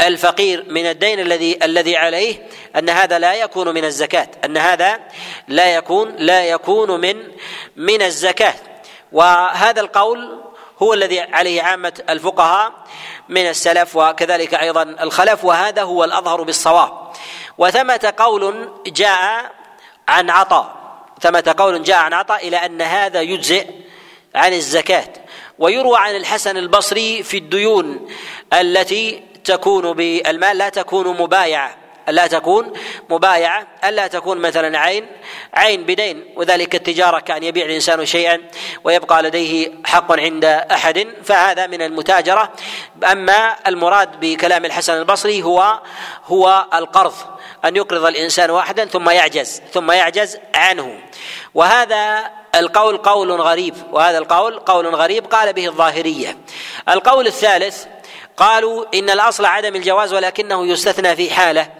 الفقير 0.00 0.64
من 0.68 0.86
الدين 0.86 1.20
الذي 1.20 1.58
الذي 1.64 1.96
عليه 1.96 2.48
أن 2.76 2.90
هذا 2.90 3.18
لا 3.18 3.34
يكون 3.34 3.74
من 3.74 3.84
الزكاة 3.84 4.28
أن 4.44 4.56
هذا 4.56 5.00
لا 5.48 5.74
يكون 5.74 6.16
لا 6.18 6.44
يكون 6.44 7.00
من 7.00 7.16
من 7.76 8.02
الزكاة. 8.02 8.54
وهذا 9.12 9.80
القول 9.80 10.40
هو 10.82 10.94
الذي 10.94 11.20
عليه 11.20 11.62
عامة 11.62 11.92
الفقهاء 12.08 12.72
من 13.28 13.48
السلف 13.48 13.96
وكذلك 13.96 14.54
أيضا 14.54 14.82
الخلف 14.82 15.44
وهذا 15.44 15.82
هو 15.82 16.04
الأظهر 16.04 16.42
بالصواب. 16.42 17.12
وثمة 17.58 18.14
قول 18.16 18.72
جاء 18.86 19.52
عن 20.08 20.30
عطاء. 20.30 20.78
ثمة 21.20 21.54
قول 21.58 21.82
جاء 21.82 21.96
عن 21.96 22.12
عطاء 22.12 22.48
إلى 22.48 22.56
أن 22.56 22.82
هذا 22.82 23.20
يجزئ 23.20 23.66
عن 24.34 24.52
الزكاة. 24.52 25.27
ويروى 25.58 25.98
عن 25.98 26.16
الحسن 26.16 26.56
البصري 26.56 27.22
في 27.22 27.36
الديون 27.36 28.08
التي 28.52 29.22
تكون 29.44 29.92
بالمال 29.92 30.58
لا 30.58 30.68
تكون 30.68 31.08
مبايعة 31.20 31.88
لا 32.08 32.26
تكون 32.26 32.72
مبايعة 33.10 33.66
ألا 33.84 34.06
تكون 34.06 34.38
مثلا 34.38 34.78
عين 34.78 35.06
عين 35.54 35.82
بدين 35.82 36.24
وذلك 36.36 36.74
التجارة 36.74 37.20
كأن 37.20 37.42
يبيع 37.42 37.66
الإنسان 37.66 38.06
شيئا 38.06 38.40
ويبقى 38.84 39.22
لديه 39.22 39.72
حق 39.86 40.20
عند 40.20 40.44
أحد. 40.44 41.08
فهذا 41.24 41.66
من 41.66 41.82
المتاجرة. 41.82 42.52
أما 43.12 43.56
المراد 43.66 44.20
بكلام 44.20 44.64
الحسن 44.64 44.92
البصري 44.92 45.42
هو 45.42 45.80
هو 46.24 46.66
القرض 46.74 47.14
أن 47.64 47.76
يقرض 47.76 48.06
الإنسان 48.06 48.50
واحدا 48.50 48.84
ثم 48.84 49.10
يعجز 49.10 49.62
ثم 49.72 49.90
يعجز 49.90 50.38
عنه. 50.54 51.00
وهذا 51.54 52.30
القول 52.54 52.96
قول 52.96 53.32
غريب 53.32 53.74
وهذا 53.92 54.18
القول 54.18 54.58
قول 54.58 54.94
غريب 54.94 55.26
قال 55.26 55.52
به 55.52 55.66
الظاهرية. 55.66 56.38
القول 56.88 57.26
الثالث 57.26 57.84
قالوا 58.36 58.84
إن 58.94 59.10
الأصل 59.10 59.44
عدم 59.44 59.76
الجواز 59.76 60.14
ولكنه 60.14 60.66
يستثنى 60.66 61.16
في 61.16 61.30
حالة 61.30 61.70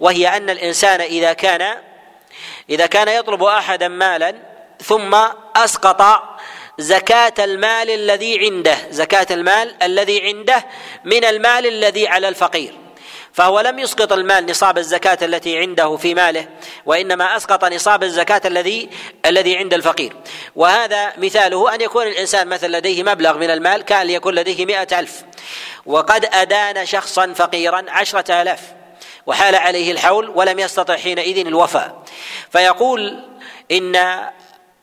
وهي 0.00 0.36
أن 0.36 0.50
الإنسان 0.50 1.00
إذا 1.00 1.32
كان 1.32 1.76
إذا 2.70 2.86
كان 2.86 3.08
يطلب 3.08 3.42
أحدا 3.42 3.88
مالا 3.88 4.34
ثم 4.84 5.16
أسقط 5.56 6.22
زكاة 6.78 7.44
المال 7.44 7.90
الذي 7.90 8.46
عنده 8.46 8.76
زكاة 8.90 9.26
المال 9.30 9.82
الذي 9.82 10.26
عنده 10.26 10.66
من 11.04 11.24
المال 11.24 11.66
الذي 11.66 12.08
على 12.08 12.28
الفقير. 12.28 12.85
فهو 13.36 13.60
لم 13.60 13.78
يسقط 13.78 14.12
المال 14.12 14.46
نصاب 14.46 14.78
الزكاة 14.78 15.18
التي 15.22 15.58
عنده 15.58 15.96
في 15.96 16.14
ماله 16.14 16.48
وإنما 16.86 17.36
أسقط 17.36 17.64
نصاب 17.64 18.02
الزكاة 18.02 18.40
الذي 18.44 18.90
الذي 19.26 19.56
عند 19.56 19.74
الفقير. 19.74 20.12
وهذا 20.54 21.12
مثاله 21.18 21.74
أن 21.74 21.80
يكون 21.80 22.06
الإنسان 22.06 22.48
مثلا 22.48 22.78
لديه 22.78 23.02
مبلغ 23.02 23.38
من 23.38 23.50
المال 23.50 23.82
كان 23.82 24.06
ليكون 24.06 24.34
لديه 24.34 24.66
مئة 24.66 24.98
ألف 24.98 25.24
وقد 25.86 26.28
أدان 26.32 26.86
شخصا 26.86 27.32
فقيرا 27.32 27.84
عشرة 27.88 28.42
آلاف 28.42 28.60
وحال 29.26 29.54
عليه 29.54 29.92
الحول 29.92 30.32
ولم 30.34 30.58
يستطع 30.58 30.96
حينئذ 30.96 31.46
الوفاء. 31.46 32.02
فيقول 32.50 33.24
إن 33.72 33.96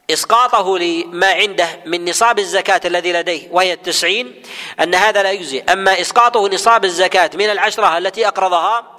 إسقاطه 0.09 0.77
لما 0.77 1.27
عنده 1.27 1.67
من 1.85 2.09
نصاب 2.09 2.39
الزكاة 2.39 2.81
الذي 2.85 3.13
لديه 3.13 3.47
وهي 3.51 3.73
التسعين 3.73 4.41
أن 4.79 4.95
هذا 4.95 5.23
لا 5.23 5.31
يجزي 5.31 5.63
أما 5.69 6.01
إسقاطه 6.01 6.47
نصاب 6.47 6.85
الزكاة 6.85 7.29
من 7.33 7.49
العشرة 7.49 7.97
التي 7.97 8.27
أقرضها 8.27 8.93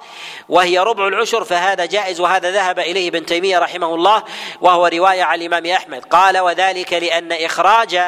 وهي 0.48 0.78
ربع 0.78 1.08
العشر 1.08 1.44
فهذا 1.44 1.84
جائز 1.84 2.20
وهذا 2.20 2.50
ذهب 2.50 2.78
إليه 2.78 3.08
ابن 3.08 3.26
تيمية 3.26 3.58
رحمه 3.58 3.94
الله 3.94 4.22
وهو 4.60 4.86
رواية 4.86 5.22
عن 5.22 5.40
الإمام 5.40 5.66
أحمد. 5.66 6.04
قال 6.04 6.38
وذلك 6.38 6.92
لأن 6.92 7.32
إخراج 7.32 8.00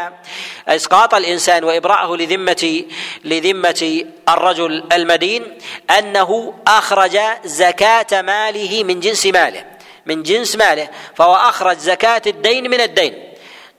إسقاط 0.68 1.14
الإنسان 1.14 1.64
وإبراءه 1.64 2.16
لذمة 2.16 2.84
لذمة 3.24 4.04
الرجل 4.28 4.84
المدين 4.92 5.58
أنه 5.98 6.54
أخرج 6.66 7.18
زكاة 7.44 8.22
ماله 8.22 8.84
من 8.84 9.00
جنس 9.00 9.26
ماله. 9.26 9.75
من 10.06 10.22
جنس 10.22 10.56
ماله 10.56 10.88
فهو 11.14 11.34
أخرج 11.34 11.78
زكاة 11.78 12.22
الدين 12.26 12.70
من 12.70 12.80
الدين 12.80 13.26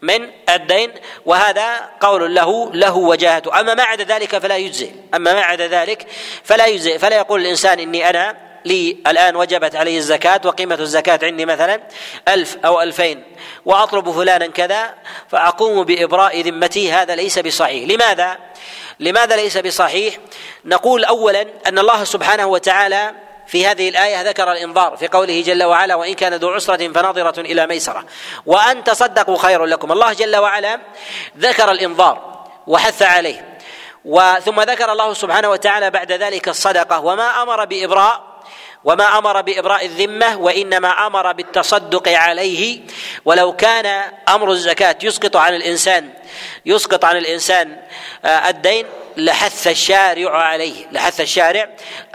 من 0.02 0.30
الدين 0.50 0.92
وهذا 1.26 1.90
قول 2.00 2.36
له 2.36 2.72
له 2.74 2.98
وجاهته 2.98 3.60
أما 3.60 3.74
ما 3.74 3.84
عدا 3.84 4.04
ذلك 4.04 4.38
فلا 4.38 4.58
يجزئ 4.58 4.92
أما 5.14 5.34
ما 5.34 5.42
عدا 5.42 5.68
ذلك 5.68 6.08
فلا 6.44 6.66
يجزئ 6.66 6.98
فلا 6.98 7.16
يقول 7.16 7.42
الإنسان 7.42 7.80
إني 7.80 8.10
أنا 8.10 8.48
لي 8.66 8.98
الآن 9.08 9.36
وجبت 9.36 9.76
علي 9.76 9.98
الزكاة 9.98 10.42
وقيمة 10.46 10.76
الزكاة 10.76 11.20
عندي 11.24 11.46
مثلا 11.46 11.82
ألف 12.28 12.58
أو 12.66 12.82
ألفين 12.82 13.24
وأطلب 13.66 14.12
فلانا 14.12 14.48
كذا 14.48 14.94
فأقوم 15.30 15.84
بإبراء 15.84 16.42
ذمتي 16.42 16.92
هذا 16.92 17.16
ليس 17.16 17.40
بصحيح 17.40 17.90
لماذا؟ 17.90 18.38
لماذا 19.00 19.36
ليس 19.36 19.58
بصحيح؟ 19.58 20.18
نقول 20.66 21.06
أولا 21.06 21.46
أن 21.68 21.80
الله 21.80 22.04
سبحانه 22.04 22.46
وتعالى 22.46 23.12
في 23.48 23.68
هذه 23.68 23.90
الآية 23.90 24.22
ذكر 24.22 24.52
الإنظار 24.52 24.98
في 24.98 25.08
قوله 25.08 25.42
جل 25.42 25.64
وعلا 25.64 25.96
وإن 25.96 26.14
كان 26.14 26.34
ذو 26.34 26.50
عسرة 26.50 26.94
فناظرة 26.94 27.42
إلى 27.42 27.68
ميسرة. 27.68 28.06
وأن 28.46 28.84
تصدقوا 28.84 29.38
خير 29.38 29.66
لكم. 29.66 29.92
الله 29.92 30.14
جل 30.14 30.36
وعلا 30.36 30.80
ذكر 31.38 31.72
الإنظار 31.72 32.48
وحث 32.68 33.02
عليه. 33.02 33.58
وثم 34.06 34.62
ذكر 34.62 34.92
الله 34.92 35.14
سبحانه 35.14 35.50
وتعالى 35.50 35.90
بعد 35.90 36.12
ذلك 36.12 36.50
الصدقة. 36.50 37.00
وما 37.00 37.44
أمر 37.44 37.66
بإبراء 37.66 38.38
وما 38.84 39.18
أمر 39.18 39.42
بإبراء 39.42 39.86
الذمة 39.86 40.38
وإنما 40.38 41.08
أمر 41.08 41.32
بالتصدق 41.32 42.10
عليه. 42.10 42.82
ولو 43.26 43.56
كان 43.56 44.12
أمر 44.30 44.52
الزكاة 44.52 44.96
يسقط 45.04 45.36
عن 45.36 45.56
الإنسان 45.56 46.10
يسقط 46.66 47.06
عن 47.06 47.18
الإنسان 47.18 47.78
آه، 48.26 48.50
الدين 48.50 48.86
لحث 49.18 49.68
الشارع 49.68 50.38
عليه. 50.38 50.88
لحث 50.92 51.22
الشارع 51.22 51.70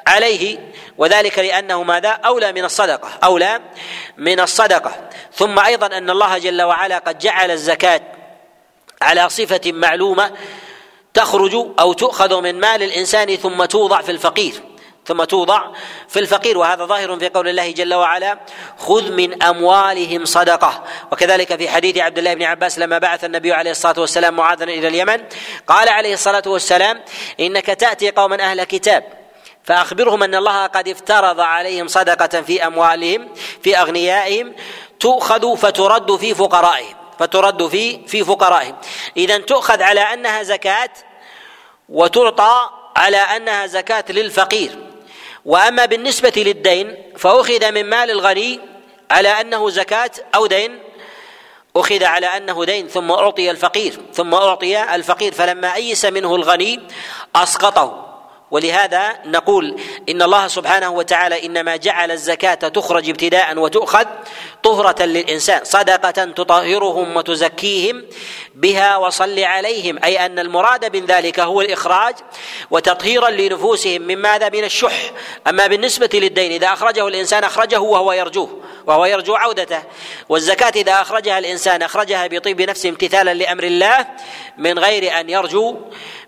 عليه. 0.07 0.59
وذلك 0.99 1.39
لأنه 1.39 1.83
ماذا؟ 1.83 2.09
أولى 2.09 2.53
من 2.53 2.65
الصدقة 2.65 3.09
أولى 3.25 3.61
من 4.17 4.41
الصدقة. 4.41 4.93
ثم 5.35 5.59
أيضا 5.59 5.87
أن 5.87 6.11
الله 6.11 6.39
جل 6.39 6.63
وعلا 6.63 6.99
قد 6.99 7.19
جعل 7.19 7.51
الزكاة 7.51 8.01
على 9.03 9.29
صفة 9.29 9.61
معلومة 9.67 10.33
تخرج 11.15 11.55
أو 11.55 11.93
تؤخذ 11.93 12.41
من 12.41 12.61
مال 12.61 12.83
الإنسان 12.83 13.37
ثم 13.37 13.65
توضع 13.65 14.01
في 14.01 14.13
الفقير 14.13 14.55
ثم 15.07 15.25
توضع 15.25 15.63
في 16.09 16.19
الفقير. 16.19 16.59
وهذا 16.59 16.85
ظاهر 16.85 17.19
في 17.19 17.29
قول 17.29 17.49
الله 17.49 17.71
جل 17.71 17.95
وعلا 17.95 18.39
خذ 18.79 19.13
من 19.13 19.43
أموالهم 19.43 20.25
صدقة. 20.25 20.85
وكذلك 21.13 21.57
في 21.57 21.69
حديث 21.69 21.99
عبد 21.99 22.19
الله 22.19 22.35
بن 22.35 22.43
عباس 22.43 22.79
لما 22.79 22.99
بعث 22.99 23.25
النبي 23.25 23.53
عليه 23.53 23.71
الصلاة 23.71 24.01
والسلام 24.01 24.37
معاذا 24.37 24.65
إلى 24.65 24.89
اليمن 24.89 25.23
قال 25.67 25.89
عليه 25.89 26.15
الصلاة 26.15 26.43
والسلام 26.47 27.01
إنك 27.41 27.67
تأتي 27.67 28.11
قوما 28.11 28.43
أهل 28.43 28.65
كتاب 28.65 29.22
فأخبرهم 29.65 30.23
أن 30.23 30.35
الله 30.35 30.67
قد 30.67 30.89
افترض 30.89 31.41
عليهم 31.41 31.89
صدقة 31.89 32.43
في 32.43 32.67
أموالهم 32.67 33.29
في 33.63 33.79
أغنيائهم 33.79 34.55
تؤخذ 35.01 35.57
فترد 35.57 36.17
في 36.17 36.35
فقرائهم 36.35 36.95
فترد 37.19 37.69
في 37.69 38.07
في 38.07 38.25
فقرائهم. 38.25 38.77
اذا 39.17 39.39
تؤخذ 39.39 39.83
على 39.83 40.01
أنها 40.01 40.43
زكاة 40.43 40.91
وتعطى 41.89 42.71
على 42.97 43.17
أنها 43.17 43.67
زكاة 43.67 44.05
للفقير. 44.09 44.79
وأما 45.45 45.85
بالنسبة 45.85 46.33
للدين 46.37 46.97
فأخذ 47.19 47.73
من 47.73 47.91
مال 47.91 48.11
الغني 48.11 48.61
على 49.11 49.29
أنه 49.29 49.71
زكاة 49.71 50.11
أو 50.35 50.47
دين. 50.47 50.79
أخذ 51.77 52.05
على 52.05 52.27
أنه 52.27 52.65
دين 52.65 52.89
ثم 52.89 53.11
أعطي 53.11 53.51
الفقير 53.51 53.99
ثم 54.13 54.35
أعطي 54.35 54.95
الفقير. 54.95 55.33
فلما 55.33 55.75
أيس 55.75 56.05
منه 56.05 56.35
الغني 56.35 56.81
أسقطه. 57.37 58.12
ولهذا 58.53 59.19
نقول 59.25 59.81
إن 60.09 60.23
الله 60.23 60.49
سبحانه 60.49 60.91
وتعالى 60.91 61.47
إنما 61.47 61.77
جعل 61.77 62.11
الزكاة 62.11 62.55
تخرج 62.55 63.09
ابتداء 63.09 63.59
وتؤخذ 63.59 64.05
طهرة 64.63 65.03
للإنسان 65.03 65.65
صدقة 65.65 66.25
تطهرهم 66.25 67.17
وتزكيهم 67.17 68.05
بها 68.55 68.97
وصل 68.97 69.39
عليهم 69.39 69.99
أي 70.05 70.27
أن 70.27 70.39
المراد 70.39 70.97
من 70.97 71.07
ذلك 71.07 71.41
هو 71.41 71.61
الإخراج 71.61 72.15
وتطهيرا 72.71 73.31
لنفوسهم 73.31 74.03
من 74.03 74.17
ماذا؟ 74.17 74.49
من 74.49 74.65
الشح. 74.65 75.11
أما 75.47 75.67
بالنسبة 75.67 76.11
للدين 76.15 76.53
إذا 76.53 76.73
أخرجه 76.73 77.09
الإنسان 77.09 77.45
أخرجه 77.45 77.81
وهو 77.81 78.13
يرجوه 78.13 78.61
وهو 78.87 79.05
يرجو 79.05 79.35
عودته 79.35 79.83
والزكاة 80.29 80.73
إذا 80.77 80.93
أخرجها 80.93 81.39
الإنسان 81.39 81.83
أخرجها 81.83 82.27
بطيب 82.27 82.63
نفسه 82.63 82.89
امتثالا 82.89 83.35
لأمر 83.35 83.65
الله 83.65 84.07
من 84.59 84.79
غير 84.79 85.21
أن 85.21 85.31
يرجو 85.31 85.77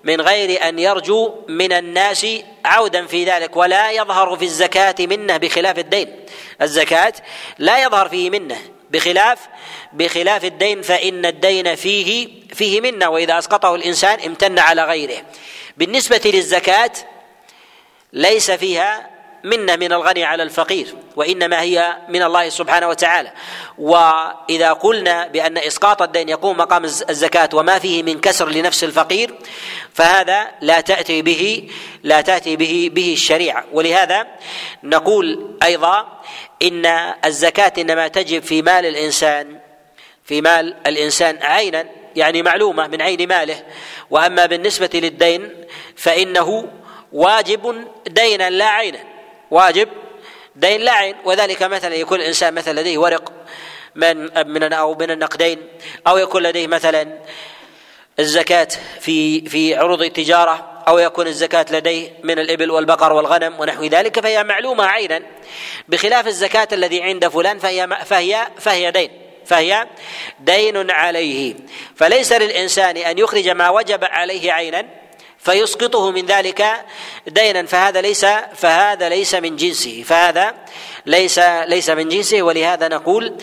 من 0.05 0.21
غير 0.21 0.69
أن 0.69 0.79
يرجو 0.79 1.35
من 1.49 1.73
الناس 1.73 2.27
عودا 2.65 3.07
في 3.07 3.25
ذلك 3.25 3.57
ولا 3.57 3.91
يظهر 3.91 4.37
في 4.37 4.45
الزكاة 4.45 4.95
منه 5.01 5.37
بخلاف 5.37 5.79
الدين. 5.79 6.17
الزكاة 6.63 7.13
لا 7.59 7.83
يظهر 7.83 8.09
فيه 8.09 8.31
منه 8.31 8.59
بخلاف 8.91 9.39
بخلاف 9.93 10.45
الدين 10.45 10.83
فإن 10.83 11.27
الدين 11.27 11.75
فيه 11.75 12.29
فيه 12.55 12.81
منه 12.81 13.09
وإذا 13.09 13.39
أسقطه 13.39 13.75
الإنسان 13.75 14.21
امتن 14.21 14.59
على 14.59 14.85
غيره. 14.85 15.25
بالنسبة 15.77 16.21
للزكاة 16.25 16.93
ليس 18.13 18.51
فيها 18.51 19.14
منة 19.45 19.77
من 19.77 19.93
الغني 19.93 20.25
على 20.25 20.43
الفقير 20.43 20.95
وإنما 21.17 21.61
هي 21.61 21.97
من 22.09 22.23
الله 22.23 22.49
سبحانه 22.49 22.89
وتعالى. 22.89 23.33
وإذا 23.79 24.73
قلنا 24.73 25.27
بأن 25.27 25.59
إسقاط 25.59 26.03
الدين 26.03 26.29
يقوم 26.29 26.57
مقام 26.57 26.85
الزكاة 26.85 27.49
وما 27.55 27.79
فيه 27.79 28.03
من 28.03 28.21
كسر 28.21 28.49
لنفس 28.49 28.85
الفقير 28.85 29.35
فهذا 29.95 30.51
لا 30.61 30.81
تأتي 30.81 31.23
به 31.23 31.71
لا 32.03 32.21
تأتي 32.21 32.57
به 32.57 32.91
به 32.93 33.13
الشريعة. 33.13 33.65
ولهذا 33.73 34.27
نقول 34.83 35.57
أيضا 35.63 36.23
إن 36.63 36.87
الزكاة 37.25 37.73
إنما 37.79 38.09
تجب 38.09 38.43
في 38.43 38.63
مال 38.63 38.87
الإنسان 38.87 39.59
في 40.25 40.41
مال 40.41 40.77
الإنسان 40.87 41.43
عينا 41.43 41.87
يعني 42.17 42.43
معلومة 42.43 42.87
من 42.87 43.03
عين 43.03 43.29
ماله. 43.29 43.63
وأما 44.11 44.47
بالنسبة 44.47 44.91
للدين 44.95 45.51
فإنه 45.97 46.69
واجب 47.13 47.85
دينا 48.07 48.51
لا 48.51 48.69
عينا. 48.69 49.14
واجب 49.55 49.89
دين 50.57 50.81
لا 50.81 50.93
عين. 50.93 51.17
وذلك 51.25 51.63
مثلا 51.63 51.95
يكون 51.95 52.21
الإنسان 52.21 52.55
مثلا 52.55 52.81
لديه 52.81 52.99
ورق 52.99 53.33
من 53.95 54.17
من 54.49 54.73
أو 54.73 54.95
من 54.95 55.11
النقدين 55.11 55.59
أو 56.07 56.19
يكون 56.19 56.43
لديه 56.43 56.67
مثلا 56.67 57.19
الزكاة 58.19 58.69
في 59.01 59.49
في 59.49 59.75
عروض 59.75 60.03
التجارة 60.03 60.83
أو 60.89 60.99
يكون 60.99 61.27
الزكاة 61.27 61.67
لديه 61.71 62.11
من 62.23 62.39
الإبل 62.39 62.71
والبقر 62.71 63.13
والغنم 63.13 63.61
ونحو 63.61 63.85
ذلك 63.85 64.21
فهي 64.21 64.45
معلومة 64.45 64.85
عينا. 64.85 65.23
بخلاف 65.89 66.27
الزكاة 66.27 66.69
الذي 66.73 67.03
عند 67.03 67.29
فلان 67.29 67.59
فهي 67.59 67.89
فهي 68.05 68.49
فهي 68.59 68.91
دين. 68.91 69.11
فهي 69.47 69.87
دين 70.41 70.91
عليه. 70.91 71.55
فليس 71.97 72.33
للإنسان 72.33 72.97
أن 72.97 73.19
يخرج 73.19 73.49
ما 73.49 73.71
وجب 73.71 74.05
عليه 74.05 74.53
عينا 74.53 75.04
فيسقطه 75.45 76.11
من 76.11 76.27
ذلك 76.27 76.85
دينا 77.27 77.67
فهذا 77.67 78.01
ليس 78.01 78.27
فهذا 78.55 79.09
ليس 79.09 79.35
من 79.35 79.57
جنسه 79.57 80.03
فهذا 80.07 80.55
ليس 81.07 81.39
ليس 81.67 81.91
من 81.91 82.09
جنسه. 82.09 82.43
ولهذا 82.43 82.89
نقول 82.89 83.37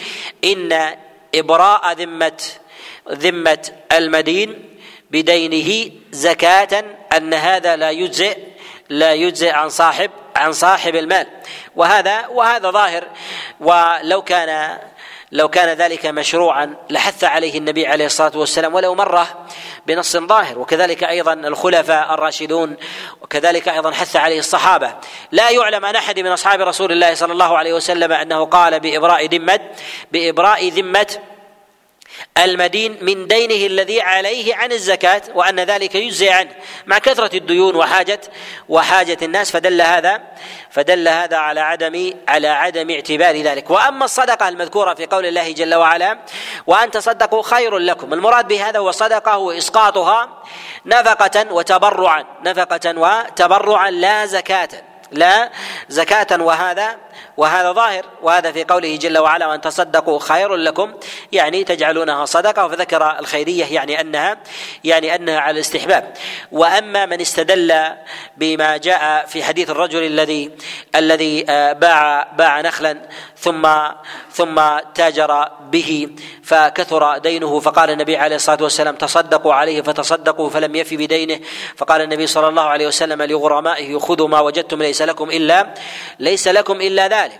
إن 0.44 0.96
إبراء 1.36 1.94
ذمة 1.94 2.42
ذمة 3.12 3.72
المدين 3.92 4.78
بدينه 5.12 5.92
زكاة 6.12 6.84
أن 7.18 7.34
هذا 7.34 7.76
لا 7.76 7.92
يجزئ 7.92 8.38
لا 8.90 9.14
يجزئ 9.14 9.50
عن 9.50 9.70
صاحب 9.70 10.12
عن 10.36 10.54
صاحب 10.54 10.96
المال. 10.96 11.28
وهذا 11.76 12.28
وهذا 12.28 12.72
ظاهر. 12.72 13.08
ولو 13.60 14.22
كان 14.22 14.78
لو 15.32 15.50
كان 15.50 15.78
ذلك 15.78 16.06
مشروعا 16.06 16.76
لحث 16.90 17.24
عليه 17.24 17.58
النبي 17.58 17.88
عليه 17.88 18.06
الصلاة 18.06 18.38
والسلام 18.38 18.74
ولو 18.74 18.96
مرة 18.96 19.46
بنص 19.88 20.18
ظاهر. 20.18 20.60
وكذلك 20.60 21.04
أيضا 21.04 21.34
الخلفاء 21.34 22.14
الراشدون 22.14 22.78
وكذلك 23.22 23.70
أيضا 23.70 23.92
حث 23.92 24.16
عليه 24.16 24.40
الصحابة. 24.40 24.94
لا 25.32 25.50
يعلم 25.50 25.86
عن 25.86 25.96
أحد 25.96 26.20
من 26.20 26.32
أصحاب 26.32 26.62
رسول 26.62 26.92
الله 26.92 27.14
صلى 27.14 27.34
الله 27.34 27.58
عليه 27.58 27.74
وسلم 27.74 28.12
أنه 28.12 28.46
قال 28.46 28.80
بإبراء 28.80 29.26
ذمة 29.26 29.60
بإبراء 30.12 30.70
ذمة 30.70 31.08
المدين 32.38 32.98
من 33.02 33.28
دينه 33.28 33.66
الذي 33.66 34.02
عليه 34.02 34.56
عن 34.56 34.72
الزكاة 34.72 35.22
وأن 35.36 35.60
ذلك 35.60 35.96
يجزي 35.96 36.30
عنه. 36.30 36.52
مع 36.86 36.98
كثرة 36.98 37.36
الديون 37.36 37.76
وحاجة 37.76 38.22
وحاجة 38.70 39.18
الناس 39.22 39.52
فدل 39.52 39.82
هذا 39.82 40.22
فدل 40.70 41.08
هذا 41.08 41.38
على 41.38 41.60
عدم 41.60 42.14
على 42.28 42.48
عدم 42.48 42.90
اعتبار 42.90 43.42
ذلك. 43.42 43.70
وأما 43.70 44.06
الصدقة 44.06 44.50
المذكورة 44.50 44.94
في 44.94 45.06
قول 45.06 45.26
الله 45.26 45.52
جل 45.52 45.76
وعلا 45.76 46.20
وأن 46.68 46.92
تصدقوا 46.92 47.44
خير 47.44 47.78
لكم. 47.78 48.14
المراد 48.14 48.48
بهذا 48.48 48.80
هو 48.80 48.92
صدقة 48.92 49.38
وإسقاطها 49.38 50.44
نفقة 50.86 51.54
وتبرعا. 51.54 52.26
نفقة 52.44 53.00
وتبرعا 53.00 53.92
لا 53.92 54.26
زكاة. 54.26 54.70
لا 55.12 55.52
زكاة 55.90 56.42
وهذا 56.44 56.98
وهذا 57.42 57.72
ظاهر 57.72 58.06
وهذا 58.22 58.52
في 58.52 58.64
قوله 58.64 58.96
جل 58.96 59.18
وعلا 59.18 59.48
وإن 59.48 59.62
تصدقوا 59.62 60.20
خير 60.20 60.56
لكم. 60.56 60.94
يعني 61.32 61.64
تجعلونها 61.64 62.26
صدقة 62.26 62.68
فذكر 62.68 63.20
الخيرية 63.20 63.66
يعني 63.66 64.02
انها 64.02 64.38
يعني 64.84 65.16
أنها 65.16 65.40
على 65.40 65.54
الاستحباب. 65.56 66.14
وأما 66.52 67.06
من 67.06 67.22
استدل 67.22 67.74
بما 68.38 68.78
جاء 68.78 69.26
في 69.26 69.44
حديث 69.44 69.70
الرجل 69.70 70.04
الذي 70.04 70.52
الذي 70.96 71.46
آه، 71.50 71.74
باع 71.74 72.28
باع 72.38 72.62
نخلا 72.62 72.98
ثم 73.38 73.68
ثم 74.32 74.62
تاجر 74.96 75.50
به 75.72 76.10
فكثر 76.44 77.18
دينه 77.18 77.60
فقال 77.60 77.90
النبي 77.90 78.18
عليه 78.18 78.36
الصلاة 78.36 78.64
والسلام 78.64 78.96
تصدقوا 78.96 79.54
عليه 79.54 79.82
فتصدقوا 79.82 80.50
فلم 80.50 80.76
يفي 80.76 80.98
بدينه. 80.98 81.40
فقال 81.76 82.02
النبي 82.02 82.28
صلى 82.28 82.48
الله 82.48 82.64
عليه 82.64 82.88
وسلم 82.88 83.22
لغرمائه 83.22 84.00
خذوا 84.00 84.28
ما 84.28 84.40
وجدتم 84.40 84.82
ليس 84.82 85.02
لكم 85.02 85.30
الا 85.30 85.74
ليس 86.20 86.48
لكم 86.48 86.82
إلا 86.82 87.08
ذلك. 87.08 87.31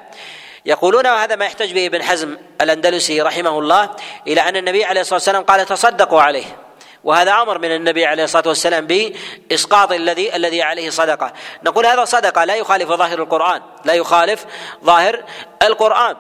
يقولون 0.66 1.08
وهذا 1.08 1.36
ما 1.36 1.46
يحتج 1.46 1.74
به 1.74 1.86
ابن 1.86 2.04
حزم 2.04 2.38
الأندلسي 2.62 3.22
رحمه 3.22 3.60
الله 3.60 3.90
إلى 4.28 4.42
أن 4.42 4.56
النبي 4.56 4.86
عليه 4.86 5.02
الصلاة 5.02 5.16
والسلام 5.16 5.44
قال 5.44 5.66
تصدقوا 5.66 6.22
عليه. 6.22 6.58
وهذا 7.04 7.32
أمر 7.32 7.58
من 7.58 7.76
النبي 7.76 8.06
عليه 8.06 8.24
الصلاة 8.24 8.48
والسلام 8.48 8.88
بإسقاط 8.88 9.92
الذي 9.92 10.36
الذي 10.36 10.62
عليه 10.62 10.90
صدقة. 10.90 11.34
نقول 11.64 11.86
هذا 11.86 12.06
صدقة 12.06 12.44
لا 12.44 12.56
يخالف 12.56 12.90
ظاهر 12.90 13.20
القرآن 13.20 13.62
لا 13.86 13.94
يخالف 13.94 14.46
ظاهر 14.84 15.24
القرآن. 15.64 16.16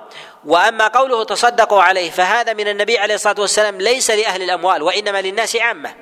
وأما 0.46 0.88
قوله 0.88 1.24
تصدقوا 1.24 1.82
عليه 1.82 2.12
فهذا 2.12 2.54
من 2.54 2.68
النبي 2.68 2.98
عليه 2.98 3.16
الصلاة 3.16 3.36
والسلام 3.40 3.82
ليس 3.82 4.12
لأهل 4.12 4.42
الأموال 4.42 4.84
وإنما 4.84 5.22
للناس 5.22 5.56
عامة. 5.56 5.96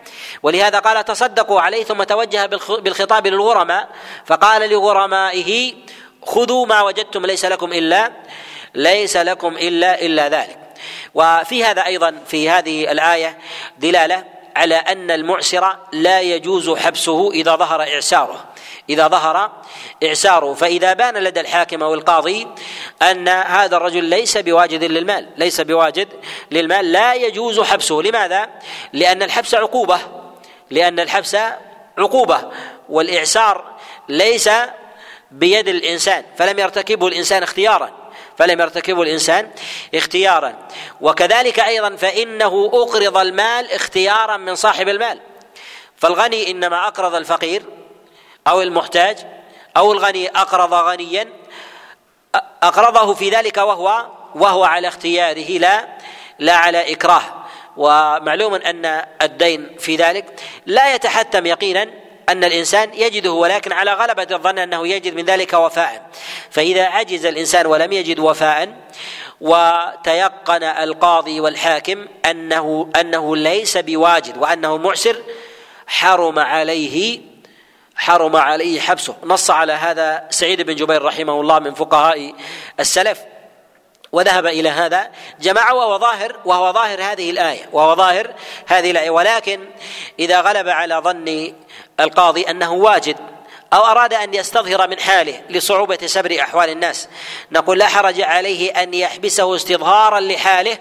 ولهذا 0.44 0.80
قال 0.80 1.06
تصدقوا 1.06 1.62
عليه 1.62 1.84
ثم 1.84 2.04
توجه 2.04 2.46
بالخطاب 2.80 3.28
للغرماء 3.28 3.90
فقال 4.26 4.70
لغرمائه 4.70 5.74
خذوا 6.26 6.66
ما 6.66 6.82
وجدتم 6.82 7.26
ليس 7.26 7.46
لكم 7.46 7.74
الا 7.74 8.12
ليس 8.76 9.18
لكم 9.18 9.58
الا 9.58 10.02
إلا 10.02 10.30
ذلك. 10.30 10.60
وفي 11.16 11.64
هذا 11.64 11.86
أيضا 11.86 12.16
في 12.28 12.50
هذه 12.50 12.92
الآية 12.92 13.38
دلالة 13.78 14.24
على 14.56 14.76
أن 14.76 15.12
المعسر 15.12 15.78
لا 15.94 16.22
يجوز 16.22 16.70
حبسه 16.70 17.32
إذا 17.32 17.56
ظهر 17.56 17.82
إعساره. 17.82 18.46
إذا 18.90 19.08
ظهر 19.08 19.52
إعساره. 20.04 20.54
فإذا 20.54 20.94
بان 20.94 21.18
لدى 21.18 21.40
الحاكم 21.40 21.84
أو 21.84 21.94
القاضي 21.94 22.48
أن 23.02 23.28
هذا 23.28 23.78
الرجل 23.78 24.04
ليس 24.04 24.38
بواجد 24.38 24.84
للمال 24.84 25.30
ليس 25.38 25.62
بواجد 25.62 26.08
للمال 26.52 26.92
لا 26.92 27.14
يجوز 27.14 27.60
حبسه. 27.60 28.02
لماذا؟ 28.02 28.50
لأن 28.94 29.24
الحبس 29.24 29.56
عقوبة. 29.56 30.00
لأن 30.72 31.00
الحبس 31.00 31.38
عقوبة. 31.98 32.52
والإعسار 32.90 33.66
ليس 34.10 34.50
بيد 35.32 35.68
الإنسان 35.68 36.24
فلم 36.38 36.60
يرتكبه 36.60 37.08
الإنسان 37.08 37.44
اختيارا 37.44 37.92
فلم 38.38 38.62
يرتكبه 38.62 39.02
الإنسان 39.02 39.52
اختيارا. 39.96 40.68
وكذلك 41.02 41.60
أيضا 41.60 41.96
فإنه 41.96 42.72
أقرض 42.74 43.18
المال 43.18 43.72
اختيارا 43.72 44.38
من 44.38 44.56
صاحب 44.56 44.90
المال. 44.90 45.20
فالغني 45.98 46.52
إنما 46.52 46.88
أقرض 46.88 47.16
الفقير 47.16 47.64
أو 48.48 48.62
المحتاج 48.62 49.18
أو 49.78 49.92
الغني 49.92 50.28
أقرض 50.28 50.74
غنيا 50.74 51.28
أقرضه 52.64 53.14
في 53.14 53.30
ذلك 53.30 53.58
وهو 53.58 54.06
وهو 54.36 54.64
على 54.64 54.88
اختياره 54.88 55.58
لا 55.58 55.88
لا 56.40 56.56
على 56.56 56.94
إكراه. 56.94 57.22
ومعلوم 57.78 58.54
أن 58.54 59.06
الدين 59.22 59.76
في 59.80 59.96
ذلك 59.96 60.40
لا 60.66 60.96
يتحتم 60.96 61.46
يقينا 61.46 61.90
أن 62.30 62.44
الإنسان 62.44 62.94
يجده 62.94 63.32
ولكن 63.32 63.72
على 63.72 63.94
غلبة 63.94 64.28
الظن 64.32 64.60
أنه 64.60 64.88
يجد 64.88 65.16
من 65.16 65.26
ذلك 65.26 65.54
وفاء. 65.54 66.10
فإذا 66.52 66.86
عجز 66.86 67.26
الإنسان 67.26 67.66
ولم 67.66 67.92
يجد 67.92 68.20
وفاء 68.20 68.70
وتيقن 69.42 70.64
القاضي 70.64 71.40
والحاكم 71.40 72.08
أنه 72.26 72.90
أنه 73.00 73.36
ليس 73.36 73.78
بواجد 73.78 74.38
وأنه 74.38 74.78
معسر 74.78 75.16
حرم 75.88 76.40
عليه 76.40 77.22
حرم 77.96 78.36
عليه 78.36 78.80
حبسه. 78.80 79.16
نص 79.24 79.52
على 79.52 79.74
هذا 79.74 80.28
سعيد 80.30 80.62
بن 80.62 80.76
جبير 80.76 81.02
رحمه 81.02 81.42
الله 81.42 81.60
من 81.60 81.74
فقهاء 81.74 82.34
السلف. 82.80 83.20
وذهب 84.12 84.46
إلى 84.46 84.70
هذا 84.70 85.12
جماعة 85.42 85.76
وهو 85.76 86.00
ظاهر 86.00 86.36
وهو 86.46 86.74
ظاهر 86.74 87.02
هذه 87.02 87.30
الآية 87.30 87.70
وهو 87.72 87.96
ظاهر 87.96 88.34
هذه 88.68 88.92
الآية. 88.92 89.10
ولكن 89.10 89.60
إذا 90.20 90.42
غلب 90.42 90.70
على 90.70 90.96
ظن 90.96 91.54
القاضي 92.00 92.42
أنه 92.42 92.74
واجد 92.74 93.16
أو 93.74 93.80
أراد 93.80 94.14
أن 94.14 94.34
يستظهر 94.34 94.88
من 94.88 95.00
حاله 95.00 95.42
لصعوبة 95.50 95.98
سبر 96.06 96.42
أحوال 96.42 96.70
الناس. 96.70 97.10
نقول 97.52 97.80
لا 97.80 97.88
حرج 97.88 98.22
عليه 98.22 98.72
أن 98.72 98.94
يحبسه 98.94 99.56
استظهارا 99.56 100.20
لحاله 100.20 100.78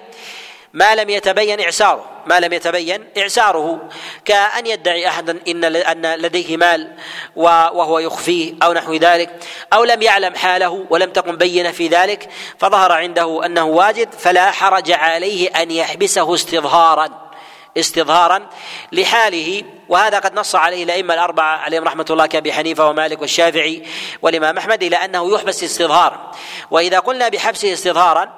ما 0.72 0.94
لم 0.94 1.11
يتبين 1.11 1.61
إعساره 1.61 2.04
ما 2.26 2.40
لم 2.40 2.52
يتبين 2.52 3.04
إعساره. 3.18 3.88
كأن 4.24 4.66
يدعي 4.66 5.09
احد 5.09 5.48
إن 5.48 5.64
أن 5.64 6.14
لديه 6.14 6.57
مال 6.57 6.92
وهو 7.37 7.98
يخفيه 7.98 8.54
أو 8.62 8.72
نحو 8.72 8.94
ذلك 8.94 9.31
أو 9.72 9.85
لم 9.85 10.02
يعلم 10.02 10.35
حاله 10.35 10.87
ولم 10.90 11.11
تكن 11.11 11.37
بينه 11.37 11.70
في 11.70 11.88
ذلك 11.88 12.28
فظهر 12.59 12.92
عنده 12.92 13.46
أنه 13.46 13.64
واجد 13.64 14.14
فلا 14.14 14.50
حرج 14.50 14.92
عليه 14.92 15.48
أن 15.62 15.70
يحبسه 15.70 16.35
استظهارا. 16.35 17.27
استظهارا 17.76 18.46
لحاله 18.92 19.64
وهذا 19.88 20.18
قد 20.18 20.35
نص 20.35 20.54
عليه 20.54 20.85
الأئمة 20.85 21.14
الأربعة 21.14 21.57
عليهم 21.57 21.85
رحمة 21.85 22.07
الله 22.11 22.26
كأبي 22.26 22.52
حنيفة 22.52 22.88
ومالك 22.88 23.20
والشافعي 23.20 23.83
والإمام 24.22 24.59
أحمد 24.59 24.83
إلى 24.83 24.96
أنه 24.96 25.35
يحبس 25.35 25.64
استظهارا 25.64 26.33
وإذا 26.70 26.98
قلنا 26.98 27.28
بحبسه 27.28 27.72
استظهارا 27.72 28.28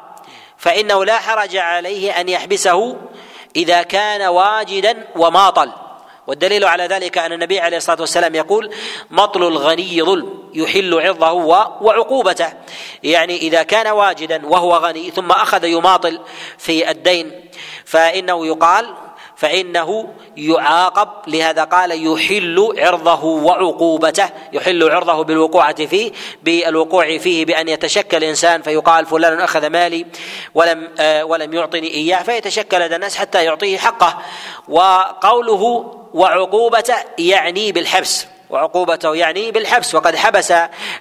فإنه 0.57 1.05
لا 1.05 1.19
حرج 1.19 1.57
عليه 1.57 2.21
أن 2.21 2.29
يحبسه 2.29 2.97
إذا 3.57 3.83
كان 3.83 4.23
واجدا 4.23 5.07
وماطل. 5.17 5.73
والدليل 6.27 6.65
على 6.65 6.87
ذلك 6.87 7.19
أن 7.19 7.33
النبي 7.33 7.61
عليه 7.61 7.77
الصلاة 7.77 8.01
والسلام 8.01 8.35
يقول 8.35 8.75
مطل 9.11 9.43
الغني 9.43 10.03
ظلم 10.03 10.51
يحل 10.55 11.01
عرضه 11.01 11.33
وعقوبته. 11.81 12.53
يعني 13.03 13.37
إذا 13.37 13.63
كان 13.63 13.87
واجدا 13.87 14.47
وهو 14.47 14.77
غني 14.77 15.11
ثم 15.11 15.31
أخذ 15.31 15.65
يماطل 15.65 16.21
في 16.59 16.91
الدين 16.91 17.51
فإنه 17.85 18.47
يقال 18.47 18.95
فإنه 19.41 20.09
يعاقب 20.37 21.09
لهذا 21.27 21.65
قال 21.65 22.07
يحل 22.07 22.75
عرضه 22.79 23.25
وعقوبته 23.25 24.29
يحل 24.53 24.91
عرضه 24.91 25.25
بالوقوعة 25.25 25.87
فيه 25.87 26.13
بالوقوع 26.43 27.19
فيه 27.19 27.45
بأن 27.45 27.69
يتشكل 27.69 28.25
إنسان 28.25 28.63
فيقال 28.63 29.07
فلان 29.07 29.41
أخذ 29.41 29.67
مالي 29.67 30.07
ولم 30.55 30.89
آه 30.99 31.25
ولم 31.25 31.55
يعطني 31.55 31.95
إياه 31.95 32.23
فيتشكل 32.23 32.81
لدى 32.81 32.95
الناس 32.95 33.17
حتى 33.17 33.45
يعطيه 33.45 33.79
حقه. 33.79 34.19
وقوله 34.69 35.95
وعقوبته 36.15 36.97
يعني 37.19 37.73
بالحبس. 37.73 38.27
وعقوبته 38.51 39.15
يعني 39.15 39.51
بالحبس 39.51 39.95
وقد 39.95 40.17
حبس 40.17 40.53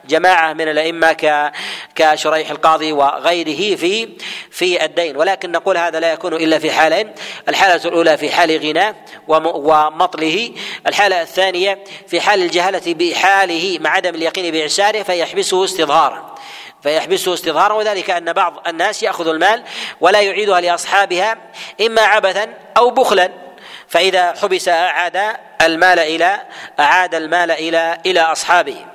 جماعة 0.06 0.54
من 0.54 0.68
الأئمة 0.68 1.52
كشريح 1.96 2.52
القاضي 2.52 2.92
وغيره 2.92 3.76
في 3.76 4.10
في 4.52 4.86
الدين. 4.86 5.18
ولكن 5.18 5.52
نقول 5.52 5.78
هذا 5.78 6.00
لا 6.00 6.14
يكون 6.14 6.34
إلا 6.34 6.60
في 6.60 6.72
حالين 6.72 7.12
الحالة 7.50 7.82
الأولى 7.86 8.18
في 8.18 8.32
حال 8.32 8.58
غناه 8.58 8.96
ومطله. 9.28 10.52
الحالة 10.88 11.22
الثانية 11.22 11.84
في 12.08 12.22
حال 12.22 12.42
الجهالة 12.42 12.94
بحاله 12.94 13.78
مع 13.82 13.90
عدم 13.90 14.16
اليقين 14.16 14.52
بإعساره 14.52 15.04
فيحبسه 15.04 15.64
استظهارا. 15.64 16.36
فيحبسه 16.84 17.34
استظهارا 17.34 17.74
وذلك 17.74 18.10
أن 18.10 18.34
بعض 18.34 18.68
الناس 18.68 19.04
يأخذ 19.04 19.28
المال 19.28 19.64
ولا 20.02 20.22
يعيدها 20.22 20.62
لأصحابها 20.62 21.38
إما 21.82 22.02
عبثا 22.02 22.54
أو 22.78 22.90
بخلا. 22.90 23.49
فإذا 23.90 24.34
حبس 24.42 24.68
أعاد 24.70 25.36
المال 25.62 26.00
إلى 26.00 26.42
أعاد 26.80 27.16
المال 27.16 27.52
إلى 27.52 27.98
إلى 28.06 28.20
أصحابه. 28.20 28.86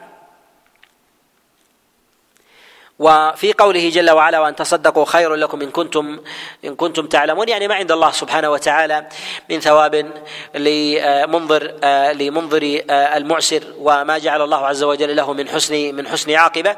وفي 2.98 3.52
قوله 3.52 3.90
جل 3.90 4.10
وعلا 4.10 4.40
وأن 4.40 4.56
تصدقوا 4.56 5.04
خير 5.04 5.34
لكم 5.34 5.62
إن 5.62 5.70
كنتم 5.70 6.20
إن 6.64 6.74
كنتم 6.74 7.06
تعلمون 7.06 7.48
يعني 7.48 7.68
ما 7.68 7.74
عند 7.74 7.92
الله 7.92 8.10
سبحانه 8.10 8.50
وتعالى 8.50 9.06
من 9.50 9.60
ثواب 9.60 10.12
لمنظر 10.54 11.72
لمنظر 12.12 12.80
المعسر 12.90 13.62
وما 13.78 14.18
جعل 14.18 14.42
الله 14.42 14.66
عز 14.66 14.82
وجل 14.82 15.16
له 15.16 15.32
من 15.32 15.48
حسن 15.48 15.94
من 15.94 16.08
حسن 16.08 16.30
عاقبة. 16.34 16.76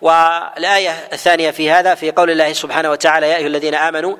والآية 0.00 0.90
الثانية 1.12 1.50
في 1.50 1.70
هذا 1.70 1.94
في 1.94 2.10
قول 2.10 2.30
الله 2.30 2.52
سبحانه 2.52 2.90
وتعالى 2.90 3.30
يا 3.30 3.36
أيها 3.36 3.46
الذين 3.46 3.74
آمنوا 3.74 4.16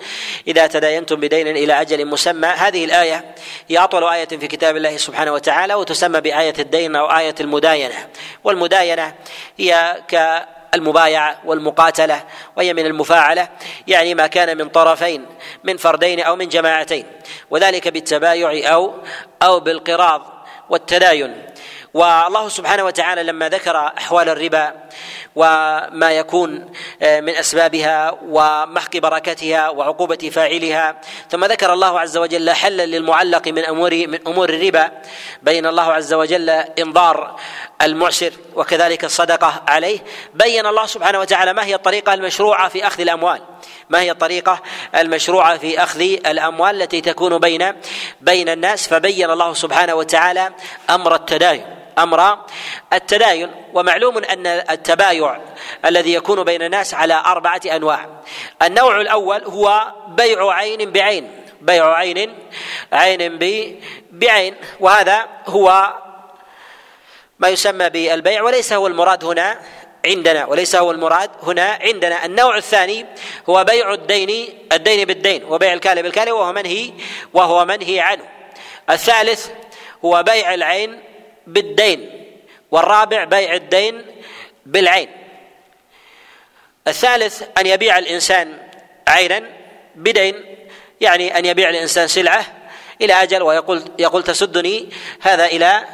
إذا 0.46 0.66
تداينتم 0.66 1.16
بدين 1.20 1.48
إلى 1.48 1.80
أجل 1.80 2.07
مسمى. 2.07 2.48
هذه 2.48 2.85
الآية 2.85 3.35
هي 3.68 3.78
أطول 3.78 4.04
آية 4.04 4.28
في 4.28 4.46
كتاب 4.46 4.76
الله 4.76 4.96
سبحانه 4.96 5.33
وتعالى 5.33 5.74
وتسمى 5.74 6.20
بآية 6.20 6.54
الدين 6.59 6.96
أو 6.96 7.07
آية 7.07 7.35
المداينة. 7.40 8.09
والمداينة 8.44 9.14
هي 9.59 9.96
ك 10.11 10.44
المبايعة 10.74 11.38
والمقاتلة 11.44 12.24
وهي 12.56 12.74
من 12.74 12.87
المفاعلة 12.87 13.48
يعني 13.87 14.14
ما 14.14 14.26
كان 14.26 14.58
من 14.58 14.68
طرفين 14.68 15.26
من 15.64 15.76
فردين 15.76 16.20
أو 16.20 16.37
من 16.37 16.48
جماعتين 16.48 17.06
وذلك 17.50 17.88
بالتبايع 17.88 18.74
أو 18.74 18.94
أو 19.42 19.60
بالقراض 19.60 20.46
والتداين. 20.70 21.44
والله 21.94 22.48
سبحانه 22.48 22.84
وتعالى 22.84 23.22
لما 23.22 23.48
ذكر 23.48 23.76
أحوال 23.98 24.28
الربا 24.28 24.74
وما 25.37 26.12
يكون 26.12 26.73
آه، 27.03 27.20
من 27.20 27.37
أسبابها 27.37 28.18
ومحق 28.29 28.97
بركتها 28.97 29.68
وعقوبة 29.68 30.31
فاعلها. 30.33 31.01
ثم 31.31 31.44
ذكر 31.44 31.73
الله 31.73 32.01
عز 32.01 32.16
وجل 32.16 32.51
حلا 32.51 32.87
للمعلق 32.87 33.49
من 33.49 33.64
أمور 33.64 34.07
من 34.07 34.18
أمور 34.27 34.49
الربا 34.49 34.90
بين 35.42 35.66
الله 35.66 35.92
عز 35.92 36.14
وجل 36.14 36.51
إنظار 36.51 37.37
المعسر 37.83 38.33
وكذلك 38.55 39.05
الصدقة 39.05 39.62
عليه. 39.68 39.99
بين 40.35 40.66
الله 40.66 40.87
سبحانه 40.87 41.20
وتعالى 41.20 41.53
ما 41.53 41.64
هي 41.64 41.75
الطريقة 41.75 42.14
المشروعة 42.14 42.68
في 42.68 42.87
أخذ 42.87 43.01
الأموال. 43.01 43.40
ما 43.90 44.01
هي 44.01 44.11
الطريقة 44.11 44.62
المشروعة 44.94 45.59
في 45.59 45.83
أخذ 45.83 46.01
الأموال 46.01 46.83
التي 46.83 47.01
تكون 47.01 47.38
بين 47.38 47.73
بين 48.20 48.49
الناس. 48.49 48.88
فبين 48.88 49.31
الله 49.31 49.55
سبحانه 49.55 49.94
وتعالى 49.94 50.53
أمر 50.90 51.14
التداين. 51.14 51.84
أمر 51.98 52.38
التداين 52.92 53.50
ومعلوم 53.74 54.18
أن 54.18 54.46
التبايع 54.46 55.40
الذي 55.85 56.14
يكون 56.14 56.44
بين 56.44 56.62
الناس 56.62 56.94
على 56.94 57.14
أربعة 57.14 57.61
أنواع. 57.72 58.07
النوع 58.62 59.00
الأول 59.00 59.44
هو 59.44 59.92
بيع 60.09 60.50
عين 60.50 60.90
بعين 60.90 61.44
بيع 61.61 61.94
عين 61.94 62.35
عين 62.92 63.38
بعين 64.11 64.54
وهذا 64.80 65.26
هو 65.46 65.94
ما 67.38 67.48
يسمى 67.48 67.88
بالبيع 67.88 68.42
وليس 68.42 68.72
هو 68.72 68.87
المراد 68.87 69.24
هنا 69.24 69.61
عندنا 70.07 70.46
وليس 70.46 70.76
هو 70.76 70.90
المراد 70.90 71.30
هنا 71.42 71.78
عندنا. 71.83 72.24
النوع 72.24 72.57
الثاني 72.57 73.07
هو 73.48 73.64
بيع 73.64 73.92
الدين 73.92 74.48
الدين 74.72 75.04
بالدين 75.04 75.44
وبيع 75.44 75.72
الكالي 75.72 76.02
بالكالي 76.02 76.30
وهو 76.30 76.52
منهي 76.52 76.92
وهو 77.33 77.64
منهي 77.64 78.00
عنه. 78.00 78.24
الثالث 78.90 79.48
هو 80.04 80.22
بيع 80.22 80.54
العين 80.54 81.04
بالدين 81.46 82.11
والرابع 82.70 83.24
بيع 83.24 83.54
الدين 83.54 84.07
بالعين. 84.66 85.09
الثالث 86.88 87.42
أن 87.59 87.66
يبيع 87.66 87.98
الإنسان 87.98 88.59
عينا 89.09 89.42
بدين 89.94 90.57
يعني 91.00 91.38
أن 91.38 91.44
يبيع 91.44 91.68
الإنسان 91.70 92.09
سلعة 92.09 92.46
إلى 93.00 93.12
أجل 93.12 93.42
ويقول 93.42 93.85
يقول 93.98 94.22
تسدني 94.22 94.88
هذا 95.20 95.44
إلى 95.44 95.85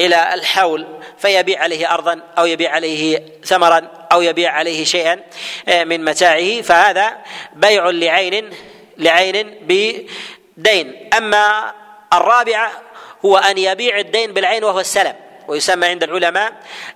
إلى 0.00 0.34
الحول 0.34 0.86
فيبيع 1.18 1.62
عليه 1.62 1.94
ارضا 1.94 2.20
أو 2.38 2.46
يبيع 2.46 2.72
عليه 2.72 3.22
ثمرا 3.44 4.06
أو 4.12 4.22
يبيع 4.22 4.52
عليه 4.52 4.84
شيئا 4.84 5.20
آه، 5.68 5.84
من 5.84 6.04
متاعه. 6.04 6.62
فهذا 6.62 7.16
بيع 7.52 7.90
لعين 7.90 8.50
لعين 8.98 9.54
بدين. 9.60 11.10
أما 11.16 11.72
الرابعة 12.12 12.85
هو 13.24 13.36
أن 13.36 13.58
يبيع 13.58 13.98
الدين 13.98 14.32
بالعين 14.32 14.64
وهو 14.64 14.80
السلم 14.80 15.14
ويسمى 15.48 15.86
عند 15.86 16.02
العلماء 16.02 16.52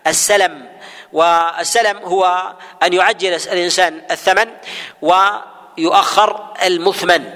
السلم. 0.06 0.68
والسلم 1.12 1.98
هو 1.98 2.52
أن 2.82 2.92
يعجل 2.92 3.34
الإنسان 3.34 4.02
الثمن 4.10 4.48
ويؤخر 5.02 6.54
المثمن. 6.62 7.34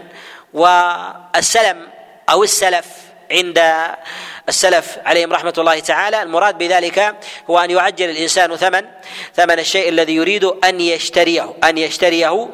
والسلم 0.52 1.88
أو 2.30 2.42
السلف 2.42 2.86
عند 3.30 3.84
السلف 4.48 4.98
عليهم 5.06 5.32
رحمة 5.32 5.54
الله 5.58 5.78
تعالى 5.78 6.22
المراد 6.22 6.58
بذلك 6.58 7.16
هو 7.50 7.58
أن 7.58 7.70
يعجل 7.70 8.10
الإنسان 8.10 8.56
ثمن 8.56 8.84
ثمن 9.34 9.58
الشيء 9.58 9.88
الذي 9.88 10.14
يريد 10.14 10.44
أن 10.44 10.80
يشتريه 10.80 11.54
أن 11.64 11.78
يشتريه 11.78 12.48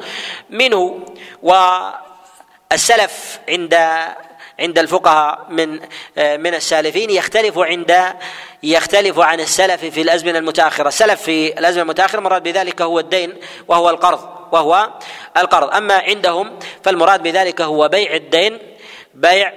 منه. 0.49 1.05
والسلف 1.43 3.39
عند 3.49 3.73
عند 4.61 4.79
الفقهاء 4.79 5.45
من 5.49 5.79
من 6.17 6.53
السالفين 6.55 7.09
يختلف 7.09 7.57
عند 7.57 7.97
يختلف 8.63 9.19
عن 9.19 9.39
السلف 9.39 9.85
في 9.85 10.01
الأزمنة 10.01 10.39
المتأخرة، 10.39 10.87
السلف 10.87 11.21
في 11.21 11.59
الأزمنة 11.59 11.81
المتأخرة 11.81 12.19
المراد 12.19 12.43
بذلك 12.43 12.81
هو 12.81 12.99
الدين 12.99 13.33
وهو 13.67 13.89
القرض 13.89 14.19
وهو 14.51 14.89
القرض، 15.37 15.75
أما 15.75 15.93
عندهم 15.93 16.59
فالمراد 16.83 17.23
بذلك 17.23 17.61
هو 17.61 17.87
بيع 17.87 18.13
الدين 18.13 18.59
بيع 19.13 19.53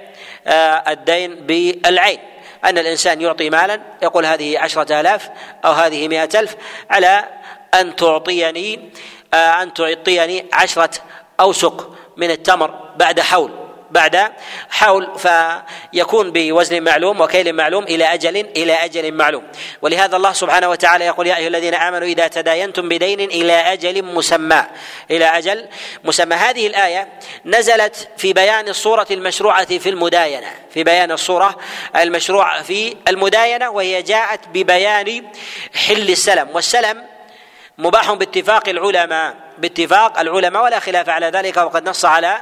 آه، 0.47 0.91
الدين 0.91 1.35
بالعين. 1.35 2.19
أن 2.65 2.77
الإنسان 2.77 3.21
يعطي 3.21 3.49
مالا 3.49 3.81
يقول 4.03 4.25
هذه 4.25 4.59
عشرة 4.59 4.99
آلاف 4.99 5.29
أو 5.65 5.71
هذه 5.71 6.07
مئة 6.07 6.39
ألف 6.39 6.55
على 6.89 7.25
أن 7.73 7.95
تعطيني 7.95 8.91
آه، 9.33 9.63
أن 9.63 9.73
تعطيني 9.73 10.45
عشرة 10.53 10.89
أوسق 11.39 11.95
من 12.17 12.31
التمر 12.31 12.91
بعد 12.95 13.19
حول. 13.19 13.64
بعد 13.91 14.31
حول 14.69 15.09
فيكون 15.17 16.31
بوزن 16.31 16.83
معلوم 16.83 17.21
وكيل 17.21 17.53
معلوم 17.53 17.83
إلى 17.83 18.13
أجل 18.13 18.37
إلى 18.37 18.73
أجل 18.73 19.11
معلوم. 19.11 19.43
ولهذا 19.81 20.17
الله 20.17 20.33
سبحانه 20.33 20.69
وتعالى 20.69 21.05
يقول 21.05 21.27
يا 21.27 21.37
أيها 21.37 21.47
الذين 21.47 21.73
آمنوا 21.73 22.07
إذا 22.07 22.27
تداينتم 22.27 22.89
بدين 22.89 23.19
إلى 23.19 23.53
أجل 23.53 24.05
مسمى. 24.05 24.63
إلى 25.11 25.25
أجل 25.25 25.65
مسمى. 26.03 26.35
هذه 26.35 26.67
الآية 26.67 27.07
نزلت 27.45 28.07
في 28.17 28.33
بيان 28.33 28.67
الصورة 28.67 29.07
المشروعة 29.11 29.77
في 29.77 29.89
المداينة 29.89 30.47
في 30.73 30.83
بيان 30.83 31.11
الصورة 31.11 31.57
المشروعة 31.95 32.61
في 32.63 32.95
المداينة 33.07 33.69
وهي 33.69 34.01
جاءت 34.01 34.47
ببيان 34.53 35.25
حل 35.87 36.09
السلم. 36.09 36.49
والسلم 36.53 37.03
مباح 37.77 38.13
باتفاق 38.13 38.69
العلماء. 38.69 39.44
باتفاق 39.57 40.19
العلماء 40.19 40.63
ولا 40.63 40.79
خلاف 40.79 41.09
على 41.09 41.25
ذلك 41.25 41.57
وقد 41.57 41.89
نص 41.89 42.05
على 42.05 42.37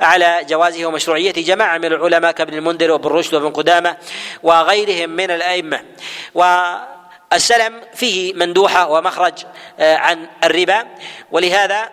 على 0.00 0.40
جوازه 0.48 0.86
ومشروعيته 0.86 1.42
جماعة 1.42 1.78
من 1.78 1.84
العلماء 1.84 2.32
كابن 2.32 2.54
المنذر 2.54 2.90
وابن 2.90 3.08
رشد 3.08 3.34
وابن 3.34 3.50
قدامة 3.50 3.96
وغيرهم 4.42 5.10
من 5.10 5.30
الأئمة. 5.30 5.80
والسلم 6.34 7.80
فيه 7.94 8.34
مندوحة 8.34 8.88
ومخرج 8.88 9.32
آه، 9.78 9.96
عن 9.96 10.26
الربا. 10.44 10.86
ولهذا 11.30 11.88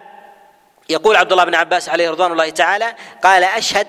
يقول 0.90 1.16
عبد 1.16 1.32
الله 1.32 1.44
بن 1.44 1.56
عباس 1.56 1.90
عليه 1.90 2.10
رضوان 2.10 2.32
الله 2.32 2.50
تعالى 2.50 2.96
قال 3.24 3.44
أشهد 3.44 3.88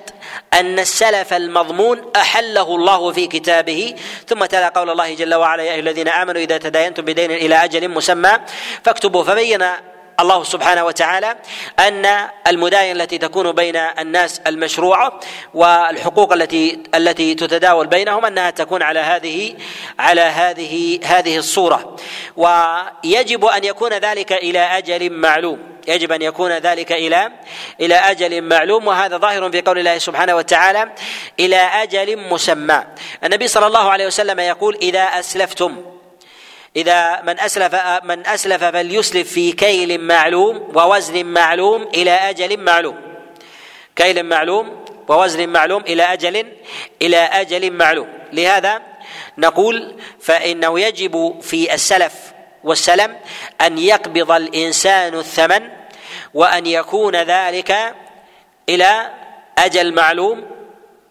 أن 0.52 0.78
السلف 0.78 1.32
المضمون 1.32 2.10
أحله 2.16 2.74
الله 2.74 3.12
في 3.12 3.26
كتابه. 3.26 3.94
ثم 4.28 4.44
تلا 4.44 4.68
قول 4.68 4.90
الله 4.90 5.14
جل 5.14 5.34
وعلا 5.34 5.62
يا 5.62 5.72
أيها 5.72 5.80
الذين 5.80 6.08
آمنوا 6.08 6.40
إذا 6.40 6.58
تداينتم 6.58 7.02
بدين 7.02 7.30
إلى 7.30 7.64
أجل 7.64 7.88
مسمى 7.88 8.32
فاكتبوا 8.84 9.24
فبين 9.24 9.64
الله 10.20 10.44
سبحانه 10.44 10.84
وتعالى 10.84 11.36
أن 11.78 12.28
المداين 12.46 13.00
التي 13.00 13.18
تكون 13.18 13.52
بين 13.52 13.76
الناس 13.76 14.40
المشروعة 14.46 15.20
والحقوق 15.54 16.32
التي 16.32 16.82
التي 16.94 17.34
تتداول 17.34 17.86
بينهم 17.86 18.24
أنها 18.24 18.50
تكون 18.50 18.82
على 18.82 19.00
هذه 19.00 19.54
على 19.98 20.20
هذه 20.20 21.00
هذه 21.04 21.38
الصورة. 21.38 21.96
ويجب 22.36 23.44
أن 23.44 23.64
يكون 23.64 23.92
ذلك 23.92 24.32
إلى 24.32 24.58
أجل 24.58 25.10
معلوم. 25.10 25.58
يجب 25.88 26.12
أن 26.12 26.22
يكون 26.22 26.52
ذلك 26.52 26.92
إلى 26.92 27.32
إلى 27.80 27.94
أجل 27.94 28.42
معلوم. 28.42 28.86
وهذا 28.86 29.16
ظاهر 29.16 29.50
في 29.50 29.60
قول 29.60 29.78
الله 29.78 29.98
سبحانه 29.98 30.36
وتعالى 30.36 30.92
إلى 31.40 31.56
أجل 31.56 32.16
مسمى. 32.18 32.84
النبي 33.24 33.48
صلى 33.48 33.66
الله 33.66 33.90
عليه 33.90 34.06
وسلم 34.06 34.40
يقول 34.40 34.78
إذا 34.82 35.02
أسلفتم 35.02 35.95
إذا 36.76 37.22
من 37.22 37.40
أسلف 37.40 37.74
من 38.04 38.26
أسلف 38.26 38.64
فليسلف 38.64 39.32
في 39.32 39.52
كيل 39.52 40.00
معلوم 40.00 40.72
ووزن 40.74 41.26
معلوم 41.26 41.82
إلى 41.82 42.10
أجل 42.10 42.56
معلوم. 42.56 42.96
كيل 43.96 44.22
معلوم 44.22 44.84
ووزن 45.08 45.48
معلوم 45.48 45.82
إلى 45.82 46.02
أجل 46.02 46.46
إلى 47.02 47.16
أجل 47.16 47.72
معلوم. 47.72 48.08
لهذا 48.32 48.82
نقول 49.38 49.94
فإنه 50.20 50.80
يجب 50.80 51.40
في 51.42 51.74
السلف 51.74 52.12
والسلم 52.64 53.16
أن 53.60 53.78
يقبض 53.78 54.30
الإنسان 54.30 55.14
الثمن 55.14 55.68
وأن 56.34 56.66
يكون 56.66 57.16
ذلك 57.16 57.94
إلى 58.68 59.10
أجل 59.58 59.94
معلوم 59.94 60.44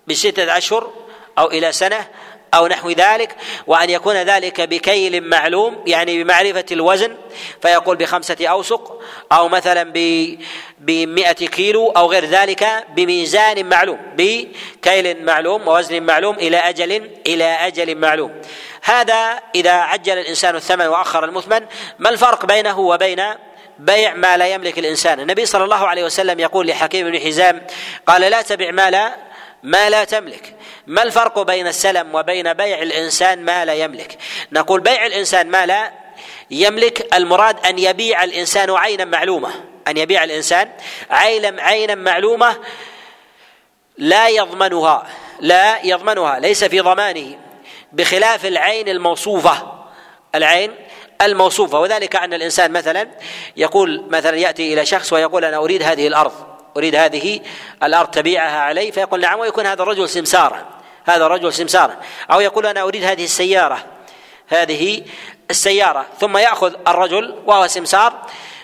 بستة 0.07 0.57
أشهر 0.57 0.93
أو 1.37 1.47
إلى 1.51 1.71
سنة 1.71 2.07
أو 2.55 2.67
نحو 2.67 2.89
ذلك 2.89 3.35
وأن 3.67 3.89
يكون 3.89 4.15
ذلك 4.15 4.61
بكيل 4.61 5.29
معلوم 5.29 5.83
يعني 5.87 6.23
بمعرفة 6.23 6.65
الوزن 6.71 7.15
فيقول 7.61 7.97
بخمسة 7.97 8.47
أوسق 8.47 9.01
أو 9.31 9.47
مثلا 9.47 9.93
بمئة 10.79 11.31
كيلو 11.33 11.89
أو 11.89 12.11
غير 12.11 12.25
ذلك 12.25 12.85
بميزان 12.95 13.69
معلوم 13.69 13.99
بكيل 14.17 15.25
معلوم 15.25 15.67
ووزن 15.67 16.03
معلوم 16.03 16.35
إلى 16.35 16.57
أجل 16.57 17.09
إلى 17.27 17.43
أجل 17.43 17.95
معلوم. 17.95 18.31
هذا 18.81 19.39
إذا 19.55 19.71
عجل 19.71 20.17
الإنسان 20.17 20.55
الثمن 20.55 20.87
وأخر 20.87 21.25
المثمن 21.25 21.61
ما 21.99 22.09
الفرق 22.09 22.45
بينه 22.45 22.79
وبين 22.79 23.23
بيع 23.79 24.13
ما 24.13 24.37
لا 24.37 24.47
يملك 24.47 24.79
الإنسان؟ 24.79 25.19
النبي 25.19 25.45
صلى 25.45 25.63
الله 25.63 25.87
عليه 25.87 26.03
وسلم 26.03 26.39
يقول 26.39 26.67
لحكيم 26.67 27.11
بن 27.11 27.19
حزام 27.19 27.61
قال 28.07 28.21
لا 28.21 28.41
تبع 28.41 28.71
ما 28.71 28.91
لا 28.91 29.15
ما 29.65 29.89
لا 29.89 30.03
تملك. 30.03 30.55
ما 30.87 31.03
الفرق 31.03 31.41
بين 31.41 31.67
السلم 31.67 32.15
وبين 32.15 32.53
بيع 32.53 32.81
الإنسان 32.81 33.45
ما 33.45 33.65
لا 33.65 33.73
يملك؟ 33.73 34.17
نقول 34.51 34.81
بيع 34.81 35.05
الإنسان 35.05 35.47
ما 35.47 35.65
لا 35.65 35.91
يملك 36.51 37.15
المراد 37.15 37.65
أن 37.65 37.79
يبيع 37.79 38.23
الإنسان 38.23 38.71
عينا 38.71 39.05
معلومة. 39.05 39.49
أن 39.87 39.97
يبيع 39.97 40.23
الإنسان 40.23 40.71
عينا 41.09 41.61
عينا 41.61 41.95
معلومة 41.95 42.57
لا 43.97 44.27
يضمنها 44.27 45.07
لا 45.39 45.85
يضمنها 45.85 46.39
ليس 46.39 46.63
في 46.63 46.79
ضمانه 46.79 47.37
بخلاف 47.93 48.45
العين 48.45 48.89
الموصوفة. 48.89 49.73
العين 50.35 50.75
الموصوفة. 51.21 51.79
وذلك 51.79 52.15
أن 52.15 52.33
الإنسان 52.33 52.71
مثلا 52.71 53.07
يقول 53.57 54.05
مثلا 54.09 54.37
يأتي 54.37 54.73
إلى 54.73 54.85
شخص 54.85 55.13
ويقول 55.13 55.45
أنا 55.45 55.57
أريد 55.57 55.83
هذه 55.83 56.07
الأرض. 56.07 56.54
أريد 56.77 56.95
هذه 56.95 57.39
الأرض 57.83 58.11
تبيعها 58.11 58.59
علي 58.59 58.91
فيقول 58.91 59.21
نعم 59.21 59.39
ويكون 59.39 59.65
هذا 59.65 59.83
الرجل 59.83 60.09
سمسارا 60.09 60.65
هذا 61.05 61.25
الرجل 61.25 61.53
سمسارا 61.53 61.97
أو 62.31 62.41
يقول 62.41 62.65
أنا 62.65 62.81
أريد 62.81 63.03
هذه 63.03 63.23
السيارة 63.23 63.85
هذه 64.47 65.03
السيارة. 65.49 66.05
ثم 66.19 66.37
يأخذ 66.37 66.73
الرجل 66.87 67.35
وهو 67.45 67.67
سمسار 67.67 68.21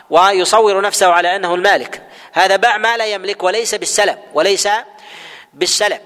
ويصور 0.10 0.82
نفسه 0.82 1.08
على 1.08 1.36
أنه 1.36 1.56
المالك. 1.56 2.02
هذا 2.34 2.56
باع 2.56 2.78
ما 2.78 2.98
لا 2.98 3.06
يملك 3.06 3.44
وليس 3.44 3.76
بالسلم 3.76 4.18
وليس 4.34 4.70
بالسلم 5.54 6.00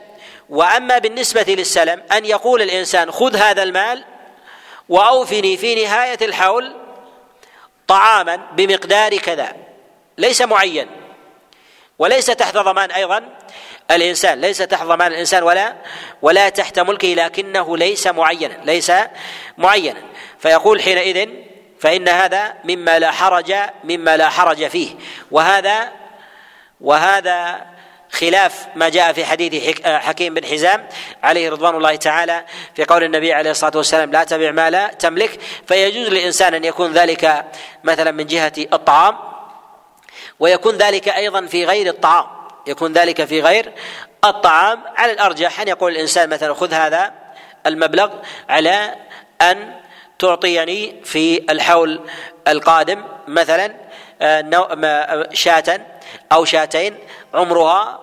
وأما 0.49 0.97
بالنسبة 0.97 1.45
للسلم 1.47 2.03
أن 2.11 2.25
يقول 2.25 2.61
الإنسان 2.61 3.11
خذ 3.11 3.35
هذا 3.35 3.63
المال 3.63 4.03
وأوفني 4.89 5.57
في 5.57 5.83
نهاية 5.83 6.17
الحول 6.21 6.75
طعاما 7.87 8.35
بمقدار 8.35 9.17
كذا 9.17 9.55
ليس 10.17 10.41
معين. 10.41 10.87
وليس 11.99 12.25
تحت 12.25 12.57
ضمان 12.57 12.91
أيضا 12.91 13.23
الإنسان 13.91 14.41
ليس 14.41 14.57
تحت 14.57 14.83
ضمان 14.83 15.11
الإنسان 15.11 15.43
ولا 15.43 15.75
ولا 16.21 16.49
تحت 16.49 16.79
ملكه 16.79 17.07
لكنه 17.07 17.77
ليس 17.77 18.07
معينا 18.07 18.57
ليس 18.63 18.91
معينا. 19.57 20.01
فيقول 20.39 20.81
حينئذ 20.81 21.29
فإن 21.79 22.09
هذا 22.09 22.53
مما 22.63 22.99
لا 22.99 23.11
حرج 23.11 23.53
مما 23.83 24.17
لا 24.17 24.29
حرج 24.29 24.67
فيه. 24.67 24.95
وهذا 25.31 25.91
وهذا 26.81 27.65
خلاف 28.11 28.67
ما 28.75 28.89
جاء 28.89 29.13
في 29.13 29.25
حديث 29.25 29.81
حكيم 29.85 30.33
بن 30.33 30.45
حزام 30.45 30.87
عليه 31.23 31.49
رضوان 31.49 31.75
الله 31.75 31.95
تعالى 31.95 32.45
في 32.75 32.83
قول 32.85 33.03
النبي 33.03 33.33
عليه 33.33 33.51
الصلاة 33.51 33.77
والسلام 33.77 34.11
لا 34.11 34.23
تبع 34.23 34.51
ما 34.51 34.69
لا 34.69 34.87
تملك 34.87 35.39
فيجوز 35.67 36.07
للإنسان 36.07 36.53
أن 36.53 36.65
يكون 36.65 36.93
ذلك 36.93 37.45
مثلا 37.83 38.11
من 38.11 38.25
جهة 38.25 38.53
الطعام 38.57 39.34
ويكون 40.39 40.77
ذلك 40.77 41.09
أيضا 41.09 41.45
في 41.45 41.65
غير 41.65 41.87
الطعام. 41.87 42.25
يكون 42.67 42.93
ذلك 42.93 43.25
في 43.25 43.41
غير 43.41 43.73
الطعام. 44.25 44.83
على 44.97 45.11
الأرجح 45.11 45.61
أن 45.61 45.67
يقول 45.67 45.91
الإنسان 45.91 46.29
مثلا 46.29 46.53
خذ 46.53 46.73
هذا 46.73 47.13
المبلغ 47.65 48.09
على 48.49 48.95
أن 49.41 49.73
تعطيني 50.19 51.01
في 51.03 51.45
الحول 51.49 52.01
القادم 52.47 53.03
مثلا 53.27 53.75
آه، 54.21 55.29
شاة 55.33 55.81
أو 56.31 56.45
شاتين 56.45 56.97
عمرها 57.33 57.99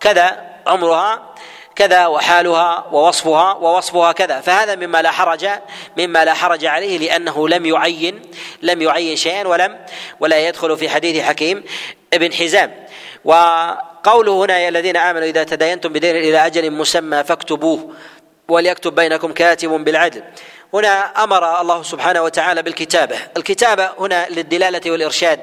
كذا 0.00 0.56
عمرها 0.66 1.34
كذا 1.76 2.06
وحالها 2.06 2.86
ووصفها 2.92 3.54
ووصفها 3.54 4.12
كذا. 4.12 4.40
فهذا 4.40 4.74
مما 4.74 5.02
لا 5.02 5.10
حرج 5.10 5.48
مما 5.96 6.24
لا 6.24 6.34
حرج 6.34 6.64
عليه 6.64 6.98
لأنه 6.98 7.48
لم 7.48 7.66
يعين 7.66 8.22
لم 8.62 8.82
يعين 8.82 9.16
شيئا 9.16 9.48
ولم 9.48 9.78
ولا 10.20 10.48
يدخل 10.48 10.76
في 10.76 10.88
حديث 10.88 11.24
حكيم 11.24 11.64
ابن 12.14 12.32
حزام. 12.32 12.86
وقوله 13.24 14.44
هنا 14.44 14.58
يا 14.58 14.68
الذين 14.68 14.96
آمنوا 14.96 15.26
إذا 15.26 15.44
تداينتم 15.44 15.92
بدين 15.92 16.16
إلى 16.16 16.46
أجل 16.46 16.70
مسمى 16.70 17.24
فاكتبوه 17.24 17.90
وليكتب 18.48 18.94
بينكم 18.94 19.32
كاتب 19.32 19.70
بالعدل. 19.70 20.22
هنا 20.74 21.24
أمر 21.24 21.60
الله 21.60 21.82
سبحانه 21.82 22.22
وتعالى 22.22 22.62
بالكتابة. 22.62 23.16
الكتابة 23.36 23.90
هنا 23.98 24.26
للدلالة 24.30 24.90
والإرشاد. 24.90 25.40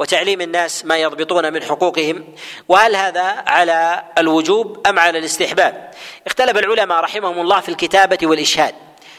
وتعليم 0.00 0.40
الناس 0.40 0.84
ما 0.84 0.96
يضبطون 0.96 1.52
من 1.52 1.62
حقوقهم 1.62 2.24
وهل 2.68 2.96
هذا 2.96 3.44
على 3.46 4.02
الوجوب 4.18 4.86
أم 4.86 4.98
على 4.98 5.18
الاستحباب؟ 5.18 5.90
اختلف 6.26 6.58
العلماء 6.58 7.00
رحمهم 7.00 7.40
الله 7.40 7.60
في 7.60 7.68
الكتابة 7.68 8.18
والإشهاد. 8.22 8.74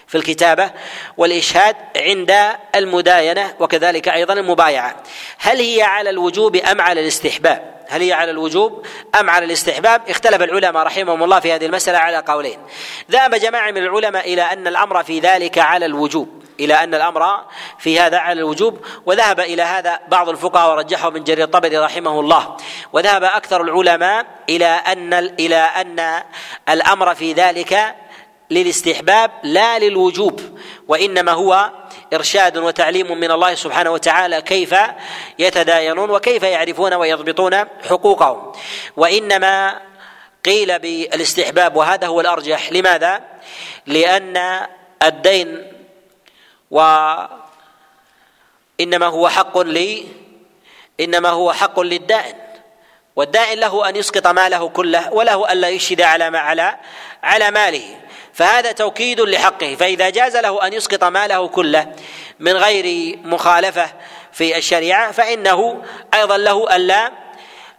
في 0.08 0.18
الكتابة 0.18 0.72
والإشهاد 1.18 1.76
عند 1.98 2.36
المداينة 2.76 3.54
وكذلك 3.60 4.10
أيضا 4.10 4.34
المبايعة. 4.34 4.96
هل 5.38 5.60
هي 5.60 5.82
على 5.82 6.10
الوجوب 6.10 6.56
أم 6.56 6.82
على 6.82 7.02
الاستحباب؟ 7.02 7.84
هل 7.90 8.02
هي 8.02 8.14
على 8.14 8.32
الوجوب 8.32 8.86
أم 9.20 9.30
على 9.30 9.46
الاستحباب؟ 9.46 10.02
اختلف 10.10 10.42
العلماء 10.42 10.84
رحمهم 10.84 11.24
الله 11.24 11.40
في 11.40 11.54
هذه 11.54 11.66
المسألة 11.66 11.98
على 11.98 12.18
قولين. 12.18 12.60
ذهب 13.12 13.36
جماعة 13.36 13.72
من 13.72 13.84
العلماء 13.84 14.34
إلى 14.34 14.42
أن 14.42 14.68
الأمر 14.68 15.04
في 15.04 15.20
ذلك 15.20 15.58
على 15.58 15.86
الوجوب. 15.86 16.41
إلى 16.62 16.74
أن 16.74 16.96
الأمر 16.96 17.46
في 17.80 18.00
هذا 18.00 18.18
على 18.18 18.40
الوجوب 18.40 18.86
وذهب 19.06 19.40
إلى 19.40 19.62
هذا 19.62 20.00
بعض 20.08 20.30
الفقهاء 20.30 20.72
ورجحه 20.72 21.10
من 21.10 21.24
جرير 21.24 21.46
الطبري 21.46 21.78
رحمه 21.78 22.20
الله. 22.20 22.58
وذهب 22.94 23.24
أكثر 23.24 23.62
العلماء 23.62 24.26
إلى 24.50 24.66
أن 24.66 25.14
إلى 25.14 25.56
أن 25.56 26.24
الأمر 26.70 27.16
في 27.16 27.34
ذلك 27.34 27.96
للاستحباب 28.50 29.32
لا 29.44 29.80
للوجوب 29.80 30.42
وإنما 30.88 31.32
هو 31.32 31.72
إرشاد 32.14 32.58
وتعليم 32.58 33.20
من 33.20 33.32
الله 33.32 33.56
سبحانه 33.56 33.92
وتعالى 33.92 34.42
كيف 34.42 34.76
يتداينون 35.40 36.10
وكيف 36.10 36.44
يعرفون 36.44 36.94
ويضبطون 36.94 37.56
حقوقهم. 37.90 38.52
وإنما 38.98 39.82
قيل 40.46 40.80
بالاستحباب 40.80 41.76
وهذا 41.76 42.08
هو 42.08 42.22
الأرجح. 42.22 42.72
لماذا؟ 42.72 43.22
لأن 43.86 44.68
الدين 45.04 45.72
وإنما 46.72 47.38
هو 49.06 49.30
حق 49.30 49.58
لي 49.58 50.08
إنما 51.00 51.30
هو 51.30 51.54
حق 51.54 51.80
للدائن 51.80 52.36
والدائن 53.16 53.60
له 53.60 53.90
أن 53.90 53.96
يسقط 53.96 54.28
ماله 54.28 54.70
كله 54.70 55.14
وله 55.14 55.52
ألا 55.52 55.70
يشهد 55.70 56.02
على 56.02 56.30
ما 56.30 56.40
على 56.40 56.78
على 57.24 57.52
ماله 57.52 57.98
فهذا 58.34 58.72
توكيد 58.72 59.22
لحقه 59.22 59.76
فإذا 59.76 60.10
جاز 60.10 60.38
له 60.38 60.68
أن 60.68 60.74
يسقط 60.74 61.04
ماله 61.04 61.48
كله 61.48 61.96
من 62.40 62.52
غير 62.52 63.18
مخالفة 63.24 63.90
في 64.32 64.58
الشريعة 64.58 65.12
فإنه 65.12 65.84
أيضا 66.14 66.38
له 66.38 66.76
ألا 66.76 67.12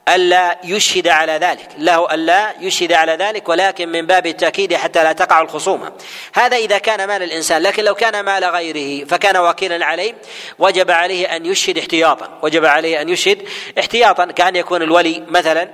ألا 0.09 0.59
يشهد 0.65 1.09
على 1.09 1.33
ذلك. 1.33 1.69
له 1.79 2.15
ألا 2.15 2.55
يشهد 2.61 2.93
على 2.93 3.13
ذلك 3.13 3.49
ولكن 3.49 3.89
من 3.89 4.07
باب 4.07 4.27
التأكيد 4.27 4.75
حتى 4.75 5.05
لا 5.05 5.13
تقع 5.13 5.41
الخصومة. 5.41 5.93
هذا 6.35 6.57
إذا 6.57 6.79
كان 6.79 7.09
مال 7.09 7.23
الإنسان 7.23 7.63
لكن 7.63 7.85
لو 7.85 7.95
كان 7.95 8.21
مال 8.21 8.45
غيره 8.45 9.05
فكان 9.05 9.37
وكيلا 9.37 9.87
عليه 9.87 10.15
وجب 10.59 10.91
عليه 10.91 11.37
أن 11.37 11.47
يشهد 11.47 11.79
احتياطا. 11.79 12.39
وجب 12.43 12.65
عليه 12.65 13.01
أن 13.01 13.09
يشهد 13.09 13.49
احتياطا 13.79 14.27
كأن 14.27 14.57
يكون 14.57 14.83
الولي 14.83 15.25
مثلا 15.29 15.69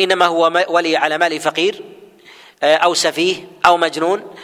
إنما 0.00 0.26
هو 0.26 0.64
ولي 0.68 0.96
على 0.96 1.18
مال 1.18 1.40
فقير 1.40 1.82
آه، 2.62 2.76
أو 2.76 2.94
سفيه 2.94 3.36
أو 3.66 3.76
مجنون 3.76 4.34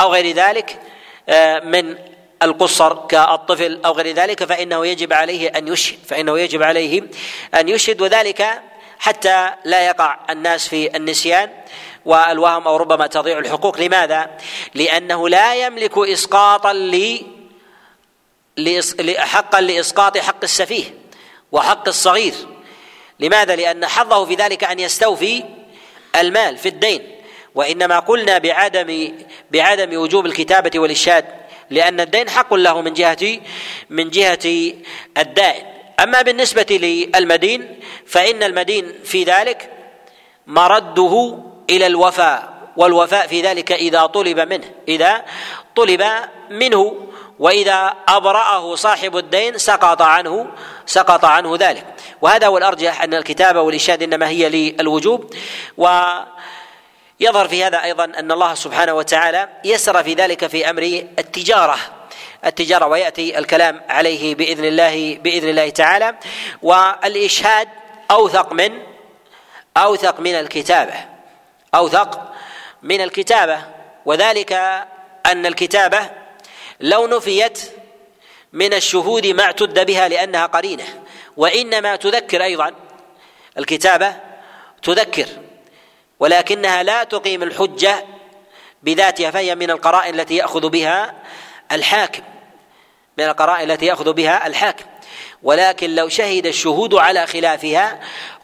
أو 0.00 0.12
غير 0.12 0.34
ذلك 0.34 0.80
آه، 1.28 1.60
من 1.60 1.96
القصر 2.44 3.06
كالطفل 3.06 3.80
أو 3.84 3.92
غير 3.92 4.14
ذلك 4.14 4.44
فإنه 4.44 4.86
يجب 4.86 5.12
عليه 5.12 5.48
أن 5.48 5.68
يشهد 5.68 5.98
فإنه 6.08 6.38
يجب 6.38 6.62
عليه 6.62 7.02
أن 7.54 7.68
يشهد 7.68 8.00
وذلك 8.00 8.62
حتى 8.98 9.50
لا 9.64 9.86
يقع 9.86 10.18
الناس 10.30 10.68
في 10.68 10.96
النسيان 10.96 11.50
والوهم 12.04 12.68
أو 12.68 12.76
ربما 12.76 13.06
تضيع 13.06 13.38
الحقوق 13.38 13.80
لماذا؟ 13.80 14.30
لأنه 14.74 15.28
لا 15.28 15.54
يملك 15.54 15.98
اسقاطا 15.98 16.72
ل 16.72 17.24
حقا 19.18 19.60
لإسقاط 19.60 20.18
حق 20.18 20.42
السفيه 20.42 20.84
وحق 21.52 21.88
الصغير 21.88 22.34
لماذا؟ 23.20 23.56
لأن 23.56 23.86
حظه 23.86 24.24
في 24.24 24.34
ذلك 24.34 24.64
أن 24.64 24.78
يستوفي 24.78 25.44
المال 26.16 26.58
في 26.58 26.68
الدين 26.68 27.14
وإنما 27.54 27.98
قلنا 27.98 28.38
بعدم 28.38 29.12
بعدم 29.50 29.98
وجوب 29.98 30.26
الكتابة 30.26 30.80
والاشهاد 30.80 31.43
لأن 31.70 32.00
الدين 32.00 32.30
حق 32.30 32.54
له 32.54 32.80
من 32.80 32.92
جهة 32.92 33.40
من 33.90 34.10
جهة 34.10 34.72
الدائن. 35.18 35.64
أما 36.00 36.22
بالنسبة 36.22 36.66
للمدين 36.70 37.80
فإن 38.06 38.42
المدين 38.42 38.92
في 39.04 39.24
ذلك 39.24 39.70
مرده 40.46 41.38
إلى 41.70 41.86
الوفاء 41.86 42.54
والوفاء 42.76 43.26
في 43.26 43.42
ذلك 43.42 43.72
إذا 43.72 44.06
طلب 44.06 44.40
منه 44.40 44.64
إذا 44.88 45.24
طلب 45.76 46.04
منه. 46.50 47.06
وإذا 47.38 47.94
أبرأه 48.08 48.74
صاحب 48.74 49.16
الدين 49.16 49.58
سقط 49.58 50.02
عنه 50.02 50.46
سقط 50.86 51.24
عنه 51.24 51.56
ذلك. 51.58 51.84
وهذا 52.22 52.46
هو 52.46 52.58
الأرجح 52.58 53.02
أن 53.02 53.14
الكتابه 53.14 53.60
والاشهاد 53.60 54.02
إنما 54.02 54.28
هي 54.28 54.48
للوجوب. 54.48 55.34
ويظهر 57.20 57.48
في 57.48 57.64
هذا 57.64 57.84
أيضا 57.84 58.04
أن 58.04 58.32
الله 58.32 58.54
سبحانه 58.54 58.94
وتعالى 58.94 59.48
يسر 59.64 60.02
في 60.02 60.14
ذلك 60.14 60.46
في 60.46 60.70
أمر 60.70 60.82
التجارة. 61.18 61.78
التجارة 62.44 62.86
ويأتي 62.86 63.38
الكلام 63.38 63.82
عليه 63.88 64.34
بإذن 64.34 64.64
الله 64.64 65.18
بإذن 65.18 65.48
الله 65.48 65.68
تعالى. 65.68 66.14
والإشهاد 66.62 67.68
أوثق 68.10 68.52
من 68.52 68.82
أوثق 69.76 70.20
من 70.20 70.34
الكتابة. 70.34 70.94
أوثق 71.74 72.32
من 72.82 73.00
الكتابة. 73.00 73.62
وذلك 74.06 74.52
أن 75.26 75.46
الكتابة 75.46 76.10
لو 76.80 77.06
نفيت 77.06 77.60
من 78.52 78.74
الشهود 78.74 79.26
ما 79.26 79.42
اعتد 79.42 79.86
بها 79.86 80.08
لأنها 80.08 80.46
قرينة. 80.46 80.84
وإنما 81.36 81.96
تذكر 81.96 82.44
أيضا 82.44 82.72
الكتابة 83.58 84.16
تذكر 84.82 85.26
ولكنها 86.20 86.82
لا 86.82 87.04
تقيم 87.04 87.42
الحجة 87.42 88.04
بذاتها 88.82 89.30
فهي 89.30 89.54
من 89.54 89.70
القرائن 89.70 90.20
التي 90.20 90.36
يأخذ 90.36 90.68
بها 90.68 91.14
الحاكم 91.72 92.22
من 93.18 93.24
القرائن 93.24 93.70
التي 93.70 93.86
يأخذ 93.86 94.12
بها 94.12 94.46
الحاكم. 94.46 94.84
ولكن 95.42 95.94
لو 95.94 96.08
شهد 96.08 96.46
الشهود 96.46 96.94
على 96.94 97.26
خلافها 97.26 98.00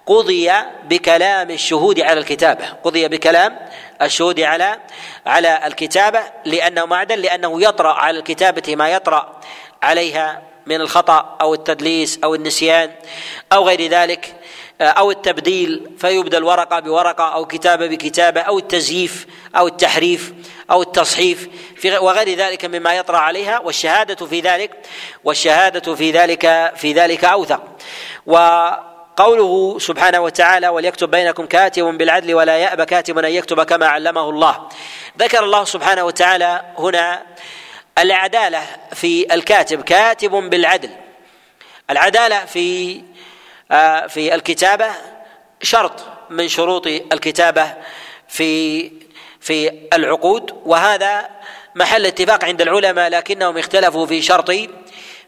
قضي 0.07 0.53
بكلام 0.85 1.51
الشهود 1.51 2.01
على 2.01 2.21
الكتابة 2.21 2.66
قضي 2.85 3.09
بكلام 3.09 3.59
الشهود 4.03 4.41
على 4.41 4.79
على 5.27 5.66
الكتابة 5.66 6.21
لأنه 6.45 6.85
معدن 6.85 7.18
لأنه 7.18 7.62
يطرأ 7.62 7.93
على 7.93 8.18
الكتابة 8.18 8.77
ما 8.77 8.89
يطرأ 8.89 9.41
عليها 9.83 10.43
من 10.66 10.81
الخطأ 10.81 11.37
أو 11.41 11.55
التدليس 11.55 12.18
أو 12.25 12.35
النسيان 12.35 12.91
أو 13.53 13.66
غير 13.68 13.87
ذلك. 13.87 14.35
أو 14.81 15.11
التبديل 15.11 15.91
فيبدل 15.99 16.45
ورقه 16.45 16.81
بورقة 16.81 17.35
أو 17.35 17.47
كتابة 17.47 17.87
بكتابة 17.87 18.41
أو 18.41 18.59
التزييف 18.59 19.26
أو 19.57 19.66
التحريف 19.66 20.33
أو 20.70 20.83
التصحيف. 20.83 21.49
في 21.76 21.99
وغير 21.99 22.39
ذلك 22.39 22.64
مما 22.64 22.95
يطرأ 22.95 23.18
عليها 23.18 23.59
والشهادة 23.59 24.26
في 24.26 24.41
ذلك 24.41 24.70
والشهادة 25.24 25.95
في 25.95 26.11
ذلك 26.11 26.72
في 26.76 26.93
ذلك 26.93 27.24
أوثق. 27.24 27.62
وقوله 28.26 29.78
سبحانه 29.78 30.20
وتعالى 30.20 30.68
وليكتب 30.68 31.11
بينكم 31.11 31.47
كاتب 31.47 31.85
بالعدل 31.85 32.35
ولا 32.35 32.57
يأبى 32.57 32.85
كاتب 32.85 33.18
أن 33.18 33.33
يكتب 33.33 33.62
كما 33.62 33.87
علمه 33.87 34.31
الله. 34.31 34.68
ذكر 35.18 35.45
الله 35.45 35.64
سبحانه 35.64 36.05
وتعالى 36.05 36.62
هنا 36.78 37.22
العدالة 37.99 38.62
في 38.95 39.35
الكاتب 39.35 39.83
كاتب 39.83 40.31
بالعدل. 40.31 40.91
العدالة 41.91 42.45
في 42.45 43.03
في 44.09 44.35
الكتابة 44.35 44.87
شرط 45.62 45.93
من 46.31 46.49
شروط 46.49 46.87
الكتابة 46.87 47.75
في 48.29 48.91
في 49.41 49.73
العقود 49.93 50.55
وهذا 50.64 51.29
محل 51.75 52.07
اتفاق 52.07 52.45
عند 52.45 52.61
العلماء 52.61 53.11
لكنهم 53.11 53.59
اختلفوا 53.59 54.07
في 54.07 54.23
شرط 54.23 54.51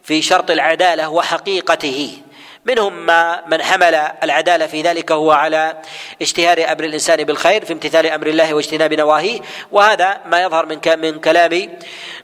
في 0.03 0.23
شرط 0.23 0.51
العدالة 0.51 1.09
وحقيقته. 1.09 2.19
منهم 2.65 3.07
ما 3.07 3.43
من 3.47 3.63
حمل 3.63 3.95
العدالة 4.23 4.67
في 4.67 4.83
ذلك 4.83 5.13
هو 5.13 5.33
على 5.33 5.83
اشتهار 6.23 6.73
أمر 6.73 6.85
الإنسان 6.85 7.25
بالخير 7.25 7.65
في 7.65 7.73
امتثال 7.73 8.07
أمر 8.07 8.27
الله 8.27 8.55
واجتناب 8.55 8.93
نواهيه 8.93 9.41
وهذا 9.73 10.21
ما 10.27 10.43
يظهر 10.43 10.67
من 10.67 10.81
من 10.99 11.21
كلام 11.21 11.79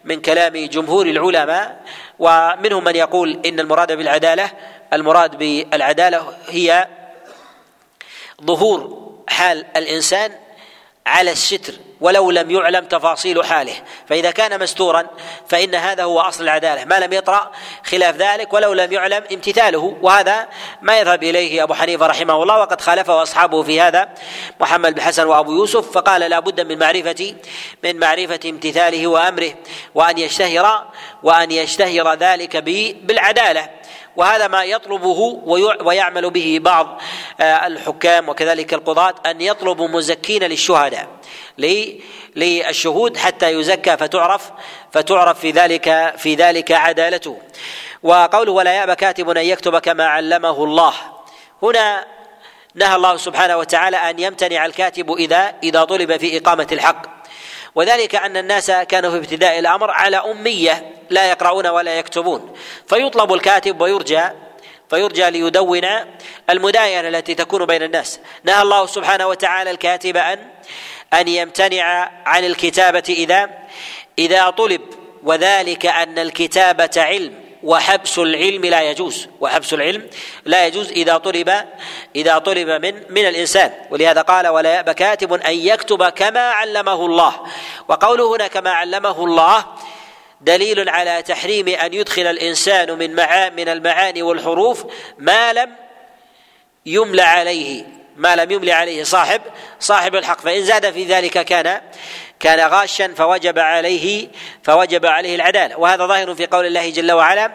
من 0.05 0.21
كلام 0.21 0.57
جمهور 0.57 1.07
العلماء. 1.07 1.81
ومنهم 2.19 2.85
من 2.85 2.97
يقول 2.97 3.41
إن 3.47 3.61
المراد 3.61 3.93
بالعدالة 3.93 4.51
المراد 4.93 5.39
بالعدالة 5.39 6.37
هي 6.49 6.89
ظهور 8.45 9.09
حال 9.29 9.67
الإنسان 9.77 10.33
على 11.07 11.31
الستر 11.31 11.73
ولو 12.01 12.31
لم 12.31 12.51
يعلم 12.51 12.85
تفاصيل 12.85 13.45
حاله. 13.45 13.75
فإذا 14.09 14.31
كان 14.31 14.63
مستورا 14.63 15.07
فإن 15.49 15.75
هذا 15.75 16.05
هو 16.05 16.21
أصل 16.21 16.45
العدالة. 16.45 16.85
ما 16.85 17.01
لم 17.01 17.13
يطرأ 17.13 17.53
خلاف 17.85 18.17
ذلك 18.17 18.53
ولو 18.53 18.73
لم 18.73 18.93
يعلم 18.93 19.25
امتثاله. 19.33 19.99
وهذا 20.03 20.49
ما 20.83 20.99
يذهب 20.99 21.23
إليه 21.23 21.63
أبو 21.63 21.75
حنيفة 21.75 22.07
رحمه 22.07 22.43
الله 22.43 22.59
وقد 22.59 22.81
خالفه 22.81 23.23
أصحابه 23.23 23.63
في 23.63 23.81
هذا 23.81 24.09
محمد 24.61 24.95
بن 24.95 25.01
حسن 25.01 25.27
وأبو 25.27 25.53
يوسف. 25.53 25.93
فقال 25.93 26.21
لا 26.21 26.39
بد 26.39 26.61
من 26.61 26.79
معرفة 26.79 27.35
من 27.85 27.99
معرفة 27.99 28.41
امتثاله 28.45 29.07
وأمره 29.07 29.55
وأن 29.95 30.19
يشتهر 30.19 30.89
وأن 31.23 31.51
يشتهر 31.51 32.15
ذلك 32.15 32.57
بالعدالة. 33.03 33.78
وهذا 34.19 34.49
ما 34.49 34.65
يطلبه 34.65 35.41
ويعمل 35.85 36.31
به 36.31 36.59
بعض 36.63 37.01
آه، 37.41 37.67
الحكام 37.67 38.29
وكذلك 38.29 38.75
القضاة 38.75 39.15
أن 39.27 39.41
يطلبوا 39.41 39.89
مزكين 39.89 40.43
للشهداء 40.43 41.09
للشهود 42.37 43.17
حتى 43.17 43.53
يزكى 43.53 43.97
فتعرف 43.97 44.51
فتعرف 44.93 45.41
في 45.41 45.51
ذلك 45.51 46.15
في 46.17 46.35
ذلك 46.35 46.73
عدالته. 46.73 47.39
وقوله 48.03 48.53
ولا 48.53 48.73
يأبى 48.73 48.95
كاتب 48.95 49.31
أن 49.31 49.45
يكتب 49.45 49.79
كما 49.79 50.07
علمه 50.07 50.65
الله. 50.65 50.95
هنا 51.63 52.05
نهى 52.75 52.97
الله 52.97 53.17
سبحانه 53.17 53.57
وتعالى 53.57 53.97
أن 53.97 54.19
يمتنع 54.19 54.67
الكاتب 54.67 55.13
إذا 55.13 55.55
إذا 55.63 55.85
طلب 55.85 56.17
في 56.17 56.39
إقامة 56.39 56.67
الحق. 56.73 57.18
وذلك 57.75 58.15
أن 58.15 58.37
الناس 58.37 58.71
كانوا 58.71 59.11
في 59.11 59.17
ابتداء 59.17 59.59
الأمر 59.59 59.91
على 59.91 60.17
أمية 60.17 60.93
لا 61.11 61.31
يقرؤون 61.31 61.67
ولا 61.67 61.99
يكتبون. 61.99 62.57
فيطلب 62.89 63.33
الكاتب 63.33 63.81
ويرجى 63.81 64.23
فيرجى 64.91 65.31
ليدون 65.31 65.87
المداينة 66.51 67.09
التي 67.09 67.35
تكون 67.35 67.67
بين 67.67 67.83
الناس. 67.83 68.21
نهى 68.45 68.63
الله 68.63 68.87
سبحانه 68.87 69.27
وتعالى 69.27 69.71
الكاتب 69.71 70.17
أن 70.17 70.39
أن 71.13 71.29
يمتنع 71.29 72.11
عن 72.27 72.45
الكتابة 72.45 73.05
إذا 73.09 73.51
إذا 74.19 74.51
طلب 74.51 74.81
وذلك 75.23 75.87
أن 75.87 76.19
الكتابة 76.19 76.91
علم. 76.97 77.48
وحبس 77.63 78.19
العلم 78.19 78.65
لا 78.65 78.83
يجوز. 78.91 79.29
وحبس 79.41 79.73
العلم 79.73 80.07
لا 80.45 80.67
يجوز 80.67 80.91
إذا 80.91 81.17
طلب 81.17 81.53
إذا 82.17 82.39
طلب 82.39 82.69
من 82.69 82.95
من 83.11 83.27
الإنسان. 83.29 83.73
ولهذا 83.91 84.21
قال 84.21 84.49
ولا 84.49 84.75
يأبى 84.75 84.95
كاتب 84.95 85.33
أن 85.33 85.55
يكتب 85.55 86.09
كما 86.09 86.51
علمه 86.51 87.07
الله. 87.07 87.41
وقوله 87.89 88.37
هنا 88.37 88.47
كما 88.47 88.71
علمه 88.71 89.25
الله 89.25 89.65
دليل 90.41 90.89
على 90.89 91.23
تحريم 91.23 91.69
أن 91.69 91.95
يدخل 91.95 92.27
الإنسان 92.27 92.99
من 92.99 93.15
معا 93.15 93.49
من 93.49 93.69
المعاني 93.69 94.23
والحروف 94.23 94.85
ما 95.19 95.53
لم 95.53 95.71
يملى 96.87 97.23
عليه 97.23 97.85
ما 98.17 98.37
لم 98.37 98.51
يملي 98.51 98.73
عليه 98.73 99.05
صاحب 99.05 99.43
صاحب 99.81 100.15
الحق. 100.15 100.41
فإن 100.41 100.65
زاد 100.65 100.93
في 100.93 101.05
ذلك 101.05 101.45
كان 101.45 101.81
كان 102.41 102.69
غاشا 102.71 103.15
فوجب 103.15 103.59
عليه 103.59 104.29
فوجب 104.63 105.07
عليه 105.07 105.35
العدالة. 105.35 105.79
وهذا 105.79 106.07
ظاهر 106.07 106.35
في 106.35 106.47
قول 106.47 106.67
الله 106.67 106.91
جل 106.91 107.13
وعلا 107.13 107.53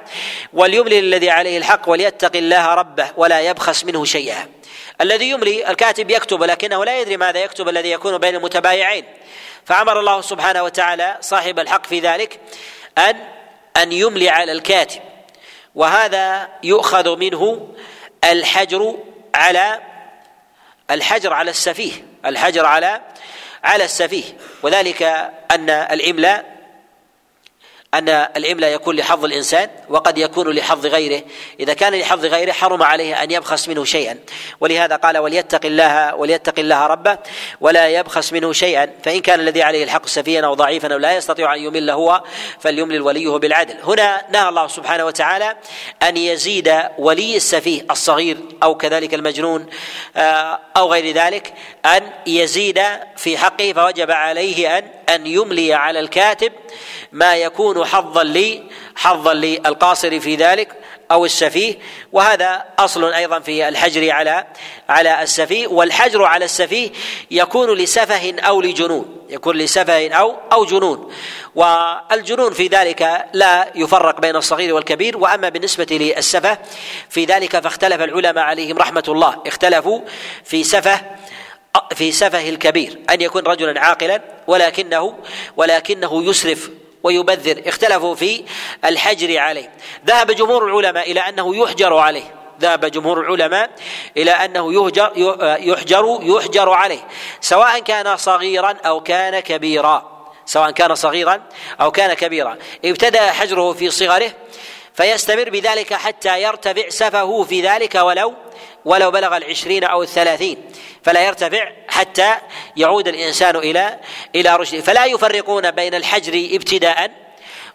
وليملي 0.53 0.99
الذي 0.99 1.29
عليه 1.29 1.57
الحق 1.57 1.89
وليتق 1.89 2.36
الله 2.36 2.73
ربه 2.73 3.07
ولا 3.17 3.41
يبخس 3.41 3.86
منه 3.86 4.05
شيئا. 4.05 4.47
الذي 5.01 5.29
يملي 5.29 5.69
الكاتب 5.69 6.11
يكتب 6.11 6.43
لكنه 6.43 6.86
لا 6.86 6.99
يدري 6.99 7.17
ماذا 7.17 7.39
يكتب 7.39 7.69
الذي 7.69 7.91
يكون 7.91 8.17
بين 8.17 8.36
المتبايعين. 8.36 9.05
فأمر 9.65 9.99
الله 9.99 10.21
سبحانه 10.21 10.63
وتعالى 10.63 11.17
صاحب 11.21 11.59
الحق 11.59 11.86
في 11.86 11.99
ذلك 11.99 12.39
أن 12.97 13.15
أن 13.77 13.91
يملي 13.91 14.29
على 14.29 14.51
الكاتب. 14.51 15.01
وهذا 15.75 16.49
يؤخذ 16.63 17.17
منه 17.17 17.67
الحجر 18.23 18.97
على 19.36 19.79
الحجر 20.91 21.34
على 21.34 21.51
السفيه 21.51 22.05
الحجر 22.25 22.65
على 22.65 23.01
على 23.64 23.84
السفيه. 23.84 24.24
وذلك 24.64 25.03
أن 25.51 25.70
الإملاء 25.70 26.53
أن 27.93 28.09
الإملاء 28.09 28.73
يكون 28.73 28.95
لحظ 28.95 29.25
الإنسان 29.25 29.69
وقد 29.89 30.17
يكون 30.17 30.49
لحظ 30.49 30.85
غيره. 30.85 31.21
إذا 31.59 31.73
كان 31.73 31.93
لحظ 31.93 32.25
غيره 32.25 32.51
حرم 32.51 32.83
عليه 32.83 33.23
أن 33.23 33.31
يبخس 33.31 33.69
منه 33.69 33.83
شيئا. 33.85 34.19
ولهذا 34.59 34.95
قال 34.95 35.17
وليتق 35.17 35.65
الله 35.65 36.15
وليتق 36.15 36.59
الله 36.59 36.87
ربه 36.87 37.17
ولا 37.61 37.87
يبخس 37.87 38.33
منه 38.33 38.53
شيئا. 38.53 38.89
فإن 39.03 39.19
كان 39.21 39.39
الذي 39.39 39.63
عليه 39.63 39.83
الحق 39.83 40.05
سفيا 40.05 40.45
أو 40.45 40.53
ضعيفا 40.53 40.93
أو 40.93 40.97
لا 40.97 41.17
يستطيع 41.17 41.55
أن 41.55 41.59
يمل 41.59 41.89
هو 41.89 42.23
فليملل 42.59 43.01
وليه 43.01 43.29
بالعدل. 43.29 43.75
هنا 43.83 44.21
نهى 44.31 44.49
الله 44.49 44.67
سبحانه 44.67 45.05
وتعالى 45.05 45.55
أن 46.03 46.17
يزيد 46.17 46.73
ولي 46.97 47.35
السفيه 47.35 47.85
الصغير 47.91 48.37
أو 48.63 48.75
كذلك 48.75 49.13
المجنون 49.13 49.65
آه، 50.15 50.59
أو 50.77 50.91
غير 50.91 51.15
ذلك 51.15 51.53
أن 51.85 52.01
يزيد 52.27 52.81
في 53.17 53.37
حقه 53.37 53.73
فوجب 53.73 54.11
عليه 54.11 54.77
أن 54.77 54.83
أن 55.09 55.27
يملي 55.27 55.73
على 55.73 55.99
الكاتب 55.99 56.51
ما 57.11 57.35
يكون 57.35 57.82
حظا 57.86 58.23
لي 58.23 58.63
حظا 58.95 59.34
للقاصر 59.34 60.19
في 60.19 60.36
ذلك 60.36 60.67
أو 61.11 61.25
السفيه. 61.25 61.77
وهذا 62.11 62.65
أصل 62.79 63.13
أيضا 63.13 63.39
في 63.39 63.67
الحجر 63.67 64.11
على 64.11 64.45
على 64.89 65.23
السفيه. 65.23 65.67
والحجر 65.67 66.23
على 66.23 66.45
السفيه 66.45 66.89
يكون 67.31 67.73
لسفه 67.73 68.39
أو 68.39 68.61
لجنون 68.61 69.25
يكون 69.29 69.57
لسفه 69.57 70.09
أو 70.09 70.36
أو 70.53 70.65
جنون. 70.65 71.11
والجنون 71.55 72.53
في 72.53 72.67
ذلك 72.67 73.25
لا 73.34 73.71
يفرق 73.75 74.21
بين 74.21 74.36
الصغير 74.36 74.75
والكبير. 74.75 75.17
وأما 75.17 75.49
بالنسبة 75.49 75.88
للسفه 75.91 76.57
في 77.09 77.25
ذلك 77.25 77.59
فاختلف 77.59 78.01
العلماء 78.01 78.43
عليهم 78.43 78.77
رحمة 78.77 79.03
الله. 79.07 79.41
اختلفوا 79.47 80.01
في 80.43 80.63
سفه 80.63 81.01
في 81.95 82.11
سفه 82.11 82.49
الكبير 82.49 82.99
أن 83.09 83.21
يكون 83.21 83.43
رجلا 83.43 83.79
عاقلا 83.79 84.21
ولكنه 84.47 85.17
ولكنه 85.57 86.23
يسرف 86.29 86.69
ويبذر. 87.04 87.62
اختلفوا 87.66 88.16
في 88.16 88.43
الحجر 88.86 89.38
عليه. 89.38 89.70
ذهب 90.08 90.32
جمهور 90.32 90.66
العلماء 90.66 91.12
إلى 91.12 91.20
أنه 91.20 91.56
يحجر 91.56 91.97
عليه. 91.97 92.36
ذهب 92.62 92.86
جمهور 92.86 93.22
العلماء 93.22 93.70
إلى 94.18 94.32
أنه 94.32 94.74
يهجر 94.74 95.12
يحجر 95.60 96.20
يحجر 96.22 96.70
عليه. 96.70 97.08
سواء 97.41 97.80
كان 97.80 98.18
صغيرا 98.18 98.76
أو 98.86 99.01
كان 99.01 99.39
كبيرا. 99.39 100.14
سواء 100.45 100.72
كان 100.72 100.95
صغيرا 100.95 101.41
أو 101.82 101.91
كان 101.91 102.14
كبيرا. 102.14 102.58
ابتدأ 102.86 103.32
حجره 103.32 103.74
في 103.74 103.89
صغره 103.89 104.32
فيستمر 104.93 105.49
بذلك 105.49 105.93
حتى 105.93 106.41
يرتفع 106.41 106.89
سفه 106.89 107.43
في 107.43 107.62
ذلك 107.62 107.95
ولو 107.95 108.34
ولو 108.86 109.11
بلغ 109.11 109.38
العشرين 109.38 109.84
أو 109.84 110.03
الثلاثين 110.03 110.57
فلا 111.03 111.21
يرتفع 111.21 111.71
حتى 111.88 112.36
يعود 112.77 113.07
الإنسان 113.07 113.55
إلى 113.55 113.99
إلى 114.36 114.55
رشده. 114.55 114.81
فلا 114.81 115.05
يفرقون 115.05 115.71
بين 115.71 115.95
الحجر 115.95 116.49
ابتداء 116.55 117.11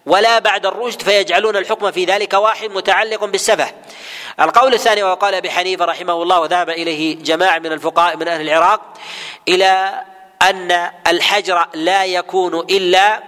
ولا 0.06 0.38
بعد 0.38 0.66
الرشد 0.66 1.02
فيجعلون 1.02 1.56
الحكم 1.56 1.90
في 1.90 2.04
ذلك 2.04 2.32
واحد 2.32 2.70
متعلق 2.70 3.24
بالسفه. 3.24 3.70
القول 4.40 4.74
الثاني 4.74 5.02
وقال 5.02 5.34
أبي 5.34 5.50
حنيفة 5.50 5.84
رحمه 5.84 6.22
الله 6.22 6.40
وذهب 6.40 6.70
إليه 6.70 7.16
جماعة 7.16 7.58
من 7.58 7.72
الفقهاء 7.72 8.16
من 8.16 8.28
أهل 8.28 8.40
العراق 8.40 8.80
إلى 9.48 10.02
أن 10.42 10.90
الحجر 11.06 11.66
لا 11.74 12.04
يكون 12.04 12.54
إلا 12.54 13.22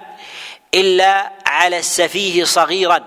إلا 0.74 1.32
على 1.46 1.78
السفيه 1.78 2.44
صغيرا. 2.44 3.04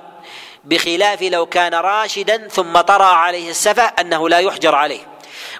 بخلاف 0.63 1.21
لو 1.21 1.45
كان 1.45 1.73
راشدا 1.73 2.47
ثم 2.47 2.81
طرأ 2.81 3.05
عليه 3.05 3.49
السفه 3.49 3.83
أنه 3.83 4.29
لا 4.29 4.39
يحجر 4.39 4.75
عليه. 4.75 5.13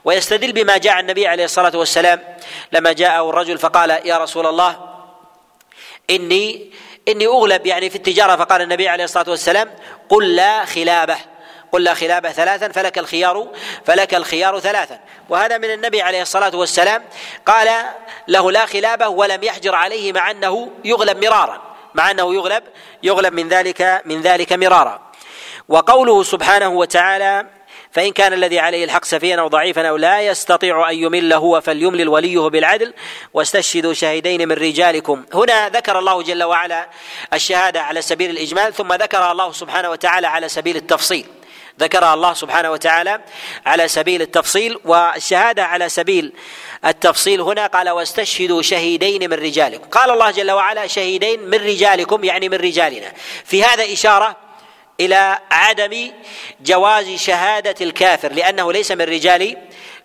ويستدل 0.06 0.52
بما 0.52 0.78
جاء 0.78 1.00
النبي 1.00 1.28
عليه 1.28 1.46
الصلاة 1.46 1.78
والسلام 1.78 2.38
لما 2.72 2.94
جاءه 2.94 3.30
الرجل 3.30 3.58
فقال 3.58 3.90
يا 3.90 4.18
رسول 4.18 4.46
الله 4.46 4.80
إني 6.10 6.72
إني 7.08 7.28
أغلب 7.28 7.66
يعني 7.66 7.90
في 7.90 7.96
التجارة 7.96 8.36
فقال 8.36 8.62
النبي 8.62 8.88
عليه 8.88 9.04
الصلاة 9.04 9.30
والسلام 9.30 9.70
قل 10.10 10.36
لا 10.36 10.66
خلابة. 10.66 11.18
قل 11.72 11.84
لا 11.84 11.94
خلابة 11.94 12.32
ثلاثا 12.32 12.68
فلك 12.68 12.98
الخيار 12.98 13.48
فلك 13.86 14.16
الخيار 14.16 14.60
ثلاثا. 14.60 15.00
وهذا 15.30 15.58
من 15.58 15.74
النبي 15.74 16.02
عليه 16.02 16.22
الصلاة 16.22 16.56
والسلام 16.56 17.04
قال 17.46 17.70
له 18.28 18.52
لا 18.52 18.66
خلابة 18.66 19.08
ولم 19.08 19.44
يحجر 19.44 19.76
عليه 19.76 20.14
مع 20.14 20.32
أنه 20.32 20.72
يغلب 20.86 21.26
مرارا. 21.26 21.73
مع 21.96 22.12
أنه 22.12 22.34
يغلب 22.34 22.64
يغلب 23.04 23.34
من 23.34 23.48
ذلك 23.50 24.02
من 24.06 24.22
ذلك 24.22 24.54
مرارا. 24.54 25.02
وقوله 25.70 26.24
سبحانه 26.24 26.70
وتعالى 26.70 27.46
فإن 27.92 28.12
كان 28.12 28.34
الذي 28.34 28.60
عليه 28.60 28.84
الحق 28.84 29.06
سفيا 29.06 29.40
أو 29.40 29.48
ضعيفا 29.48 29.90
أو 29.90 29.98
لا 29.98 30.22
يستطيع 30.22 30.90
أن 30.90 30.96
يمل 30.96 31.34
هو 31.34 31.62
فليملل 31.62 32.10
وليه 32.10 32.40
بالعدل 32.40 32.94
واستشهدوا 33.34 33.94
شهيدين 33.94 34.48
من 34.48 34.56
رجالكم. 34.56 35.26
هنا 35.34 35.70
ذكر 35.70 36.00
الله 36.00 36.22
جل 36.22 36.44
وعلا 36.44 36.90
الشهادة 37.34 37.82
على 37.82 38.02
سبيل 38.02 38.30
الإجمال 38.30 38.74
ثم 38.74 38.94
ذكر 38.94 39.32
الله 39.32 39.52
سبحانه 39.52 39.90
وتعالى 39.90 40.28
على 40.28 40.50
سبيل 40.50 40.76
التفصيل. 40.76 41.26
ذكرها 41.80 42.14
الله 42.14 42.34
سبحانه 42.34 42.72
وتعالى 42.72 43.22
على 43.66 43.88
سبيل 43.88 44.22
التفصيل 44.22 44.80
والشهادة 44.86 45.66
على 45.66 45.90
سبيل 45.90 46.34
التفصيل 46.86 47.42
هنا 47.42 47.68
قال 47.68 47.90
واستشهدوا 47.90 48.62
شهيدين 48.62 49.30
من 49.30 49.34
رجالكم. 49.34 49.90
قال 49.90 50.10
الله 50.12 50.32
جل 50.32 50.52
وعلا 50.52 50.88
شهيدين 50.88 51.40
من 51.42 51.58
رجالكم 51.58 52.24
يعني 52.24 52.50
من 52.50 52.58
رجالنا. 52.58 53.14
في 53.46 53.64
هذا 53.64 53.94
إشارة 53.94 54.36
إلى 55.00 55.40
عدم 55.52 56.12
جواز 56.62 57.10
شهادة 57.16 57.76
الكافر 57.82 58.34
لأنه 58.34 58.74
ليس 58.74 58.92
من 58.92 59.02
رجال 59.02 59.58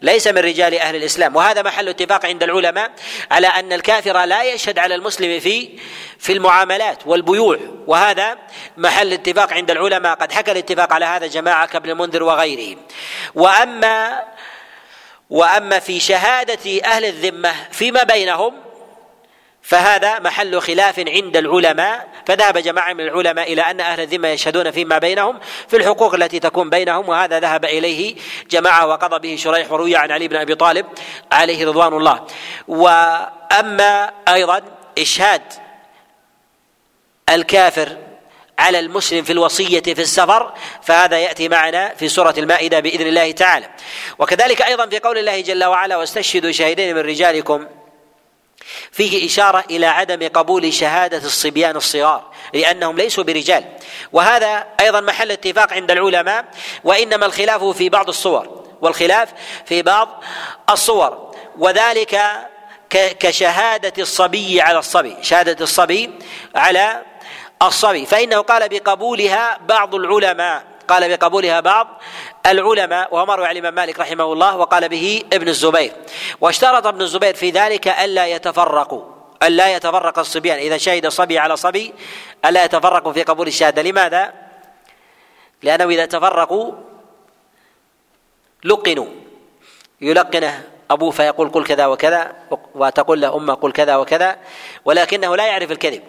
ليس 0.02 0.26
من 0.26 0.38
رجال 0.38 0.74
أهل 0.74 0.96
الإسلام. 0.96 1.36
وهذا 1.36 1.62
محل 1.62 1.88
اتفاق 1.88 2.26
عند 2.26 2.42
العلماء 2.42 2.90
على 3.30 3.46
أن 3.46 3.72
الكافر 3.72 4.24
لا 4.24 4.42
يشهد 4.42 4.78
على 4.78 4.94
المسلم 4.94 5.40
في 5.40 5.78
في 6.18 6.32
المعاملات 6.32 7.06
والبيوع. 7.06 7.58
وهذا 7.86 8.38
محل 8.76 9.12
اتفاق 9.12 9.52
عند 9.52 9.70
العلماء. 9.70 10.14
قد 10.14 10.32
حكى 10.32 10.52
الاتفاق 10.52 10.92
على 10.92 11.04
هذا 11.04 11.26
جماعة 11.26 11.66
كابن 11.66 11.90
المنذر 11.90 12.22
وغيره 12.22 12.76
وأما 13.34 14.22
وأما 15.30 15.78
في 15.78 16.00
شهادة 16.00 16.84
أهل 16.84 17.04
الذمة 17.04 17.54
فيما 17.70 18.02
بينهم 18.02 18.54
فهذا 19.62 20.18
محل 20.18 20.60
خلاف 20.60 20.98
عند 20.98 21.36
العلماء. 21.36 22.08
فذهب 22.26 22.58
جماعة 22.58 22.92
من 22.92 23.00
العلماء 23.00 23.52
إلى 23.52 23.62
أن 23.62 23.80
أهل 23.80 24.00
الذمة 24.00 24.28
يشهدون 24.28 24.70
فيما 24.70 24.98
بينهم 24.98 25.38
في 25.68 25.76
الحقوق 25.76 26.14
التي 26.14 26.40
تكون 26.40 26.70
بينهم 26.70 27.08
وهذا 27.08 27.40
ذهب 27.40 27.64
إليه 27.64 28.16
جماعة 28.50 28.86
وقضى 28.86 29.18
به 29.18 29.36
شريح 29.36 29.72
وروي 29.72 29.96
عن 29.96 30.10
علي 30.12 30.28
بن 30.28 30.36
أبي 30.36 30.54
طالب 30.54 30.86
عليه 31.32 31.66
رضوان 31.66 31.92
الله. 31.92 32.26
وأما 32.68 34.10
أيضا 34.28 34.62
إشهاد 34.98 35.42
الكافر 37.28 37.96
على 38.58 38.78
المسلم 38.78 39.24
في 39.24 39.32
الوصية 39.32 39.80
في 39.80 40.00
السفر 40.00 40.54
فهذا 40.82 41.18
يأتي 41.18 41.48
معنا 41.48 41.94
في 41.94 42.08
سورة 42.08 42.34
المائدة 42.38 42.80
بإذن 42.80 43.06
الله 43.06 43.30
تعالى. 43.32 43.68
وكذلك 44.18 44.62
أيضا 44.62 44.86
في 44.86 44.98
قول 44.98 45.18
الله 45.18 45.40
جل 45.40 45.64
وعلا 45.64 45.96
واستشهدوا 45.96 46.50
شهيدين 46.50 46.94
من 46.94 47.00
رجالكم. 47.00 47.66
فيه 48.92 49.26
إشارة 49.26 49.64
إلى 49.70 49.86
عدم 49.86 50.28
قبول 50.28 50.72
شهادة 50.72 51.18
الصبيان 51.18 51.76
الصغار 51.76 52.30
لأنهم 52.54 52.96
ليسوا 52.96 53.24
برجال. 53.24 53.64
وهذا 54.12 54.66
أيضا 54.80 55.00
محل 55.00 55.30
اتفاق 55.30 55.72
عند 55.72 55.90
العلماء 55.90 56.44
وإنما 56.84 57.26
الخلاف 57.26 57.64
في 57.64 57.88
بعض 57.88 58.08
الصور 58.08 58.64
والخلاف 58.80 59.28
في 59.66 59.82
بعض 59.82 60.22
الصور. 60.70 61.34
وذلك 61.58 62.20
كشهادة 62.90 63.92
الصبي 63.98 64.60
على 64.60 64.78
الصبي 64.78 65.16
شهادة 65.22 65.64
الصبي 65.64 66.10
على 66.54 67.02
الصبي. 67.62 68.06
فإنه 68.06 68.40
قال 68.40 68.68
بقبولها 68.68 69.58
بعض 69.68 69.94
العلماء. 69.94 70.64
قال 70.88 71.16
بقبولها 71.16 71.60
بعض 71.60 72.00
العلماء. 72.46 73.14
وهو 73.14 73.26
مروي 73.26 73.46
عن 73.46 73.52
الإمام 73.52 73.74
مالك 73.74 74.00
رحمه 74.00 74.32
الله 74.32 74.56
وقال 74.56 74.88
به 74.88 75.22
ابن 75.32 75.48
الزبير. 75.48 75.92
واشترط 76.40 76.86
ابن 76.86 77.02
الزبير 77.02 77.34
في 77.34 77.50
ذلك 77.50 77.88
ألا 77.88 78.26
يتفرقوا 78.26 79.02
ألا 79.42 79.76
يتفرق 79.76 80.18
الصبيان. 80.18 80.58
إذا 80.58 80.76
شهد 80.76 81.08
صبي 81.08 81.38
على 81.38 81.56
صبي 81.56 81.94
ألا 82.44 82.64
يتفرقوا 82.64 83.12
في 83.12 83.22
قبول 83.22 83.46
الشهادة. 83.46 83.82
لماذا؟ 83.82 84.32
لأنه 85.62 85.88
إذا 85.88 86.06
تفرقوا 86.06 86.72
لقنوا. 88.64 89.06
يلقنه 90.00 90.64
أبوه 90.90 91.10
فيقول 91.10 91.48
قل 91.48 91.64
كذا 91.64 91.86
وكذا 91.86 92.32
وتقول 92.74 93.20
له 93.20 93.36
أمه 93.36 93.54
قل 93.54 93.72
كذا 93.72 93.96
وكذا 93.96 94.36
ولكنه 94.84 95.36
لا 95.36 95.46
يعرف 95.46 95.70
الكذب. 95.70 96.02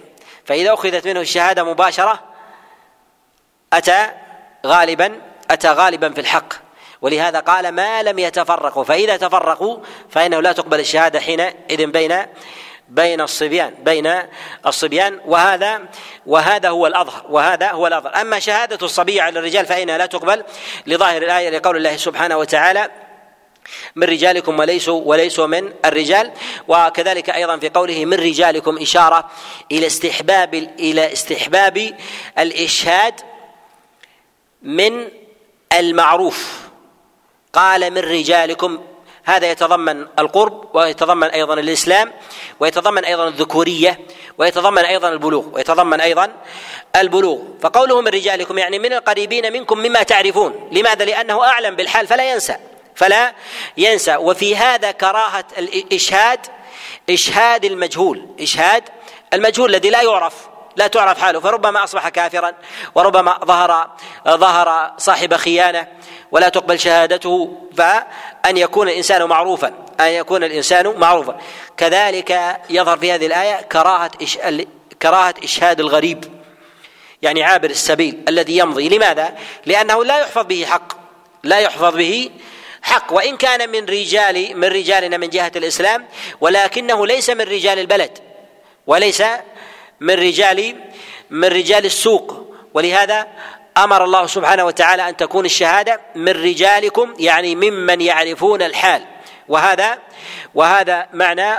فإذا 0.50 0.74
أخذت 0.74 1.08
منه 1.08 1.20
الشهادة 1.20 1.64
مباشرة 1.64 2.20
أتى 3.74 4.10
غالبا 4.66 5.22
أتى 5.52 5.70
غالبا 5.70 6.14
في 6.14 6.22
الحق. 6.22 6.54
ولهذا 7.02 7.40
قال 7.40 7.72
ما 7.72 8.04
لم 8.04 8.20
يتفرقوا. 8.20 8.84
فإذا 8.84 9.18
تفرقوا 9.18 9.78
فإنه 10.10 10.40
لا 10.40 10.52
تقبل 10.52 10.80
الشهادة 10.80 11.20
حينئذ 11.20 11.86
بين 11.86 12.26
بين 12.88 13.22
الصبيان 13.22 13.74
بين 13.80 14.22
الصبيان. 14.68 15.20
وهذا 15.26 15.82
وهذا 16.26 16.70
هو 16.70 16.88
الأظهر 16.88 17.26
وهذا 17.30 17.72
هو 17.72 17.88
الأظهر. 17.88 18.22
أما 18.22 18.40
شهادة 18.40 18.86
الصبي 18.86 19.22
على 19.22 19.40
الرجال 19.40 19.66
فإنها 19.66 19.98
لا 19.98 20.06
تقبل 20.06 20.44
لظاهر 20.88 21.22
الآية 21.22 21.50
لقول 21.50 21.78
الله 21.78 21.98
سبحانه 21.98 22.38
وتعالى 22.38 22.90
من 23.96 24.04
رجالكم 24.04 24.60
وليسوا 24.60 25.02
وليسوا 25.06 25.48
من 25.48 25.74
الرجال. 25.86 26.32
وكذلك 26.68 27.30
أيضا 27.30 27.58
في 27.58 27.70
قوله 27.70 28.06
من 28.06 28.14
رجالكم 28.14 28.78
إشارة 28.78 29.30
إلى 29.72 29.88
استحباب 29.88 30.54
إلى 30.80 31.14
استحباب 31.14 31.98
الإشهاد 32.40 33.14
من 34.62 35.08
المعروف. 35.74 36.60
قال 37.54 37.92
من 37.92 37.98
رجالكم 37.98 38.80
هذا 39.24 39.52
يتضمن 39.52 40.08
القرب 40.20 40.76
ويتضمن 40.76 41.28
أيضا 41.28 41.54
الإسلام 41.54 42.14
ويتضمن 42.60 43.06
أيضا 43.06 43.28
الذكورية 43.28 44.00
ويتضمن 44.38 44.86
أيضا 44.86 45.10
البلوغ 45.10 45.46
ويتضمن 45.54 46.02
أيضا 46.02 46.32
البلوغ. 46.96 47.40
فقوله 47.62 48.02
من 48.02 48.08
رجالكم 48.08 48.58
يعني 48.58 48.80
من 48.80 48.94
القريبين 48.94 49.54
منكم 49.54 49.78
مما 49.78 50.04
تعرفون. 50.04 50.70
لماذا؟ 50.72 51.06
لأنه 51.06 51.44
أعلم 51.44 51.76
بالحال 51.76 52.08
فلا 52.08 52.32
ينسى. 52.32 52.56
فلا 53.00 53.34
ينسى. 53.78 54.16
وفي 54.16 54.56
هذا 54.56 54.92
كراهة 54.92 55.46
الإشهاد 55.58 56.40
إشهاد 57.10 57.66
المجهول 57.66 58.28
إشهاد 58.40 58.84
المجهول 59.34 59.70
الذي 59.70 59.90
لا 59.90 60.02
يعرف 60.02 60.34
لا 60.76 60.88
تعرف 60.88 61.20
حاله 61.20 61.40
فربما 61.40 61.84
أصبح 61.84 62.10
كافرا 62.10 62.54
وربما 62.96 63.40
ظهر 63.46 63.90
ظهر 64.28 64.94
صاحب 64.98 65.34
خيانة 65.34 65.88
ولا 66.32 66.50
تقبل 66.50 66.80
شهادته 66.80 67.62
فأن 67.78 68.58
يكون 68.58 68.90
الإنسان 68.90 69.24
معروفا 69.24 69.74
أن 70.00 70.08
يكون 70.08 70.44
الإنسان 70.44 70.88
معروفا. 70.98 71.40
كذلك 71.78 72.60
يظهر 72.70 72.98
في 72.98 73.12
هذه 73.12 73.26
الآية 73.26 73.62
كراهة 73.62 74.12
كراهة 75.02 75.34
إشهاد 75.44 75.80
الغريب 75.80 76.26
يعني 77.22 77.44
عابر 77.44 77.70
السبيل 77.70 78.24
الذي 78.28 78.58
يمضي. 78.58 78.90
لماذا؟ 78.90 79.38
لأنه 79.66 80.06
لا 80.06 80.20
يحفظ 80.20 80.46
به 80.46 80.66
حق 80.66 80.94
لا 81.44 81.60
يحفظ 81.60 81.96
به 81.96 82.30
حق 82.82 83.14
وإن 83.14 83.38
كان 83.38 83.70
من 83.70 83.86
رجال 83.86 84.58
من 84.58 84.68
رجالنا 84.68 85.18
من 85.18 85.30
جهة 85.30 85.52
الإسلام 85.56 86.06
ولكنه 86.42 87.08
ليس 87.08 87.30
من 87.30 87.42
رجال 87.42 87.80
البلد 87.80 88.20
وليس 88.88 89.24
من 90.00 90.14
رجال 90.14 90.76
من 91.30 91.48
رجال 91.48 91.86
السوق. 91.86 92.56
ولهذا 92.74 93.28
أمر 93.78 94.04
الله 94.04 94.28
سبحانه 94.28 94.66
وتعالى 94.66 95.10
أن 95.10 95.18
تكون 95.18 95.46
الشهادة 95.46 96.02
من 96.16 96.32
رجالكم 96.32 97.14
يعني 97.20 97.56
ممن 97.56 98.02
يعرفون 98.02 98.62
الحال. 98.62 99.06
وهذا 99.48 100.00
وهذا 100.56 101.08
معنى 101.14 101.56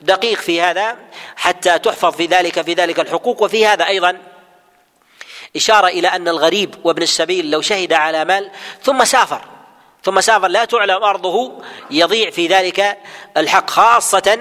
دقيق 0.00 0.38
في 0.38 0.60
هذا 0.60 0.96
حتى 1.36 1.78
تحفظ 1.78 2.16
في 2.16 2.26
ذلك 2.26 2.62
في 2.62 2.74
ذلك 2.74 3.00
الحقوق. 3.00 3.42
وفي 3.42 3.66
هذا 3.66 3.86
أيضا 3.86 4.18
إشارة 5.56 5.86
إلى 5.86 6.08
أن 6.08 6.28
الغريب 6.28 6.74
وابن 6.84 7.02
السبيل 7.02 7.50
لو 7.50 7.60
شهد 7.60 7.92
على 7.92 8.24
مال 8.24 8.50
ثم 8.82 9.04
سافر. 9.04 9.51
ثم 10.04 10.20
سافر 10.20 10.48
لا 10.48 10.64
تعلم 10.64 11.04
أرضه 11.04 11.52
يضيع 11.90 12.30
في 12.30 12.46
ذلك 12.46 12.98
الحق 13.36 13.70
خاصة 13.70 14.38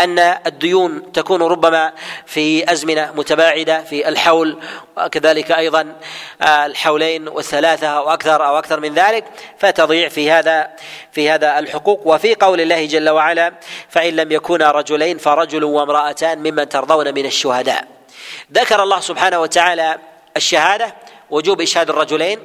أن 0.00 0.18
الديون 0.18 1.12
تكون 1.12 1.42
ربما 1.42 1.92
في 2.26 2.72
أزمنة 2.72 3.12
متباعدة 3.16 3.84
في 3.84 4.08
الحول 4.08 4.58
وكذلك 4.96 5.52
أيضا 5.52 5.96
آه، 6.42 6.66
الحولين 6.66 7.28
والثلاثة 7.28 7.86
أو 7.86 8.10
أكثر 8.10 8.46
أو 8.46 8.58
أكثر 8.58 8.80
من 8.80 8.94
ذلك 8.94 9.24
فتضيع 9.58 10.08
في 10.08 10.30
هذا 10.30 10.70
في 11.12 11.30
هذا 11.30 11.58
الحقوق. 11.58 12.06
وفي 12.06 12.34
قول 12.34 12.60
الله 12.60 12.86
جل 12.86 13.10
وعلا 13.10 13.52
فإن 13.88 14.16
لم 14.16 14.32
يكونا 14.32 14.70
رجلين 14.70 15.18
فرجل 15.18 15.64
وامرأتان 15.64 16.38
ممن 16.38 16.68
ترضون 16.68 17.14
من 17.14 17.26
الشهداء. 17.26 17.88
ذكر 18.52 18.82
الله 18.82 19.00
سبحانه 19.00 19.40
وتعالى 19.40 19.98
الشهادة 20.36 20.94
وجوب 21.30 21.60
إشهاد 21.60 21.90
الرجلين 21.90 22.38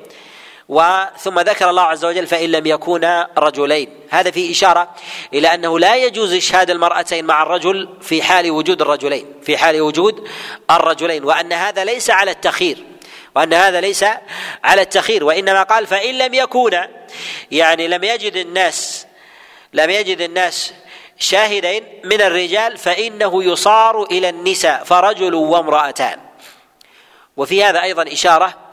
وثم 0.69 1.39
ذكر 1.39 1.69
الله 1.69 1.81
عز 1.81 2.05
وجل 2.05 2.27
فإن 2.27 2.51
لم 2.51 2.65
يكونا 2.65 3.29
رجلين. 3.37 3.89
هذا 4.09 4.31
في 4.31 4.51
إشارة 4.51 4.95
إلى 5.33 5.53
أنه 5.53 5.79
لا 5.79 5.95
يجوز 5.95 6.33
إشهاد 6.33 6.69
المرأتين 6.69 7.25
مع 7.25 7.43
الرجل 7.43 7.89
في 8.01 8.21
حال 8.23 8.51
وجود 8.51 8.81
الرجلين 8.81 9.25
في 9.43 9.57
حال 9.57 9.81
وجود 9.81 10.27
الرجلين 10.71 11.23
وأن 11.23 11.53
هذا 11.53 11.83
ليس 11.83 12.09
على 12.09 12.31
التخير 12.31 12.85
وأن 13.35 13.53
هذا 13.53 13.81
ليس 13.81 14.05
على 14.63 14.81
التخير 14.81 15.23
وإنما 15.23 15.63
قال 15.63 15.87
فإن 15.87 16.17
لم 16.17 16.33
يكونا 16.33 16.89
يعني 17.51 17.87
لم 17.87 18.03
يجد 18.03 18.35
الناس 18.35 19.07
لم 19.73 19.89
يجد 19.89 20.21
الناس 20.21 20.73
شاهدين 21.19 21.83
من 22.03 22.21
الرجال 22.21 22.77
فإنه 22.77 23.43
يصار 23.43 24.03
إلى 24.03 24.29
النساء 24.29 24.83
فرجل 24.83 25.33
وامرأتان. 25.33 26.19
وفي 27.37 27.63
هذا 27.63 27.83
أيضا 27.83 28.13
إشارة 28.13 28.64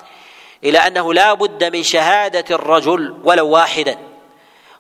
إلى 0.65 0.79
أنه 0.79 1.15
لا 1.15 1.35
بد 1.35 1.77
من 1.77 1.83
شهادة 1.83 2.55
الرجل 2.55 3.21
ولو 3.25 3.49
واحدا 3.49 3.99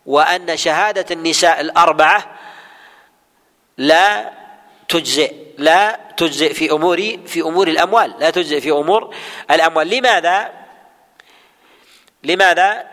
وأن 0.06 0.56
شهادة 0.56 1.06
النساء 1.10 1.60
الأربعة 1.60 2.38
لا 3.78 4.32
تجزئ 4.88 5.34
لا 5.58 6.00
تجزئ 6.16 6.54
في 6.54 6.70
أمور 6.70 7.18
في 7.26 7.40
أمور 7.40 7.68
الأموال 7.68 8.14
لا 8.18 8.30
تجزئ 8.30 8.60
في 8.60 8.70
أمور 8.70 9.14
الأموال. 9.50 9.88
لماذا؟ 9.88 10.52
لماذا؟ 12.24 12.86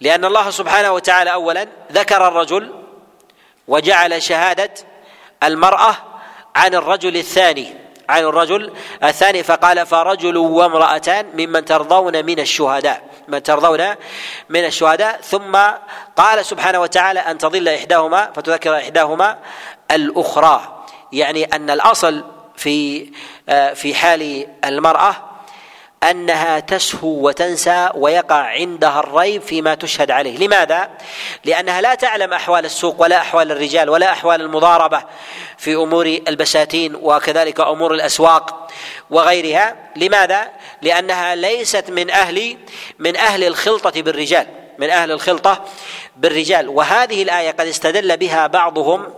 لأن 0.00 0.24
الله 0.24 0.50
سبحانه 0.50 0.92
وتعالى 0.92 1.32
اولا 1.32 1.68
ذكر 1.92 2.28
الرجل 2.28 2.84
وجعل 3.68 4.22
شهادة 4.22 4.74
المرأة 5.42 5.96
عن 6.56 6.74
الرجل 6.74 7.16
الثاني. 7.16 7.81
عن 8.12 8.22
الرجل 8.22 8.72
الثاني 9.04 9.42
فقال 9.42 9.86
فرجل 9.86 10.36
وامرأتان 10.36 11.26
ممن 11.34 11.64
ترضون 11.64 12.24
من 12.24 12.40
الشهداء 12.40 13.02
من 13.28 13.42
ترضون 13.42 13.94
من 14.48 14.64
الشهداء. 14.64 15.20
ثم 15.22 15.58
قال 16.16 16.44
سبحانه 16.44 16.80
وتعالى 16.80 17.20
أن 17.20 17.38
تضل 17.38 17.68
إحداهما 17.68 18.30
فتذكر 18.34 18.76
إحداهما 18.76 19.38
الأخرى. 19.90 20.84
يعني 21.12 21.44
أن 21.44 21.70
الأصل 21.70 22.24
في 22.56 23.08
آه، 23.48 23.72
في 23.72 23.94
حال 23.94 24.46
المرأة 24.64 25.31
أنها 26.10 26.60
تسهو 26.60 27.28
وتنسى 27.28 27.88
ويقع 27.94 28.36
عندها 28.36 29.00
الريب 29.00 29.42
فيما 29.42 29.74
تشهد 29.74 30.10
عليه، 30.10 30.38
لماذا؟ 30.38 30.90
لأنها 31.44 31.80
لا 31.80 31.94
تعلم 31.94 32.32
أحوال 32.32 32.64
السوق 32.64 33.02
ولا 33.02 33.18
أحوال 33.18 33.52
الرجال 33.52 33.90
ولا 33.90 34.12
أحوال 34.12 34.40
المضاربة 34.40 35.02
في 35.58 35.74
أمور 35.74 36.06
البساتين 36.28 36.94
وكذلك 36.94 37.60
أمور 37.60 37.94
الأسواق 37.94 38.68
وغيرها، 39.10 39.76
لماذا؟ 39.96 40.50
لأنها 40.82 41.34
ليست 41.34 41.90
من 41.90 42.10
أهل 42.10 42.56
من 42.98 43.16
أهل 43.16 43.44
الخلطة 43.44 44.02
بالرجال، 44.02 44.46
من 44.78 44.90
أهل 44.90 45.10
الخلطة 45.10 45.64
بالرجال، 46.16 46.68
وهذه 46.68 47.22
الآية 47.22 47.50
قد 47.50 47.66
استدل 47.66 48.16
بها 48.16 48.46
بعضهم 48.46 49.14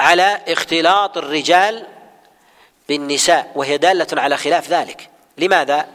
على 0.00 0.40
اختلاط 0.48 1.18
الرجال 1.18 1.86
بالنساء 2.88 3.52
وهي 3.54 3.78
دالة 3.78 4.06
على 4.12 4.36
خلاف 4.36 4.68
ذلك 4.68 5.08
لماذا؟ 5.38 5.88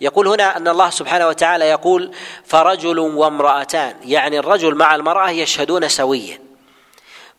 يقول 0.00 0.28
هنا 0.28 0.56
أن 0.56 0.68
الله 0.68 0.90
سبحانه 0.90 1.28
وتعالى 1.28 1.64
يقول 1.64 2.14
فرجل 2.44 2.98
وامرأتان 2.98 3.96
يعني 4.04 4.38
الرجل 4.38 4.74
مع 4.74 4.94
المرأة 4.94 5.30
يشهدون 5.30 5.88
سويا 5.88 6.40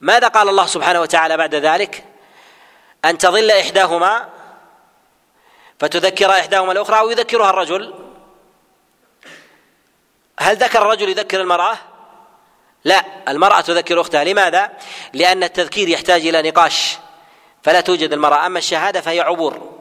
ماذا 0.01 0.27
قال 0.27 0.49
الله 0.49 0.65
سبحانه 0.65 1.01
وتعالى 1.01 1.37
بعد 1.37 1.55
ذلك؟ 1.55 2.03
أن 3.05 3.17
تظل 3.17 3.51
إحداهما 3.51 4.29
فتذكر 5.79 6.31
إحداهما 6.31 6.71
الأخرى 6.71 6.99
أو 6.99 7.09
يذكرها 7.09 7.49
الرجل 7.49 7.93
هل 10.39 10.55
ذكر 10.55 10.81
الرجل 10.81 11.09
يذكر 11.09 11.41
المرأة؟ 11.41 11.77
لا 12.83 13.03
المرأة 13.27 13.61
تذكر 13.61 14.01
أختها 14.01 14.23
لماذا؟ 14.23 14.71
لأن 15.13 15.43
التذكير 15.43 15.89
يحتاج 15.89 16.27
إلى 16.27 16.49
نقاش 16.49 16.97
فلا 17.63 17.81
توجد 17.81 18.13
المرأة 18.13 18.45
أما 18.45 18.59
الشهادة 18.59 19.01
فهي 19.01 19.21
عبور 19.21 19.76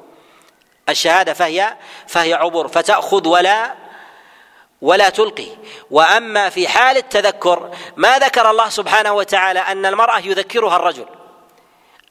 الشهادة 0.88 1.32
فهي 1.32 1.76
فهي 2.06 2.34
عبور 2.34 2.68
فتأخذ 2.68 3.28
ولا 3.28 3.74
ولا 4.82 5.08
تلقي. 5.08 5.48
وأما 5.90 6.48
في 6.48 6.68
حال 6.68 6.96
التذكر 6.96 7.70
ما 7.96 8.18
ذكر 8.18 8.50
الله 8.50 8.68
سبحانه 8.68 9.12
وتعالى 9.12 9.60
أن 9.60 9.86
المرأة 9.86 10.18
يذكرها 10.18 10.76
الرجل. 10.76 11.06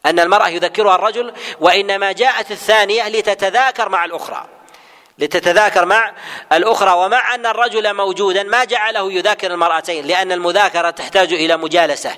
أن 0.05 0.19
المرأة 0.19 0.47
يذكرها 0.47 0.95
الرجل 0.95 1.33
وإنما 1.59 2.11
جاءت 2.11 2.51
الثانية 2.51 3.09
لتتذاكر 3.09 3.89
مع 3.89 4.05
الأخرى. 4.05 4.45
لتتذاكر 5.19 5.85
مع 5.85 6.13
الأخرى 6.51 6.91
ومع 6.91 7.35
أن 7.35 7.45
الرجل 7.45 7.93
موجودا 7.93 8.43
ما 8.43 8.63
جعله 8.63 9.11
يذاكر 9.11 9.53
المرأتين 9.53 10.05
لأن 10.05 10.31
المذاكرة 10.31 10.89
تحتاج 10.89 11.33
إلى 11.33 11.57
مجالسة. 11.57 12.11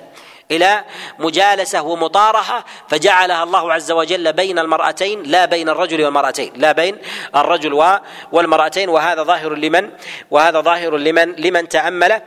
إلى 0.50 0.84
مجالسة 1.18 1.82
ومطارحة 1.82 2.64
فجعلها 2.88 3.42
الله 3.42 3.72
عز 3.72 3.92
وجل 3.92 4.32
بين 4.32 4.58
المرأتين 4.58 5.22
لا 5.22 5.44
بين 5.44 5.68
الرجل 5.68 6.04
والمرأتين 6.04 6.52
لا 6.56 6.72
بين 6.72 6.98
الرجل 7.36 8.00
والمرأتين. 8.32 8.88
وهذا 8.88 9.22
ظاهر 9.22 9.54
لمن؟ 9.54 9.90
وهذا 10.30 10.60
ظاهر 10.60 10.96
لمن؟ 10.96 11.32
لمن 11.32 11.68
تأمله. 11.68 12.22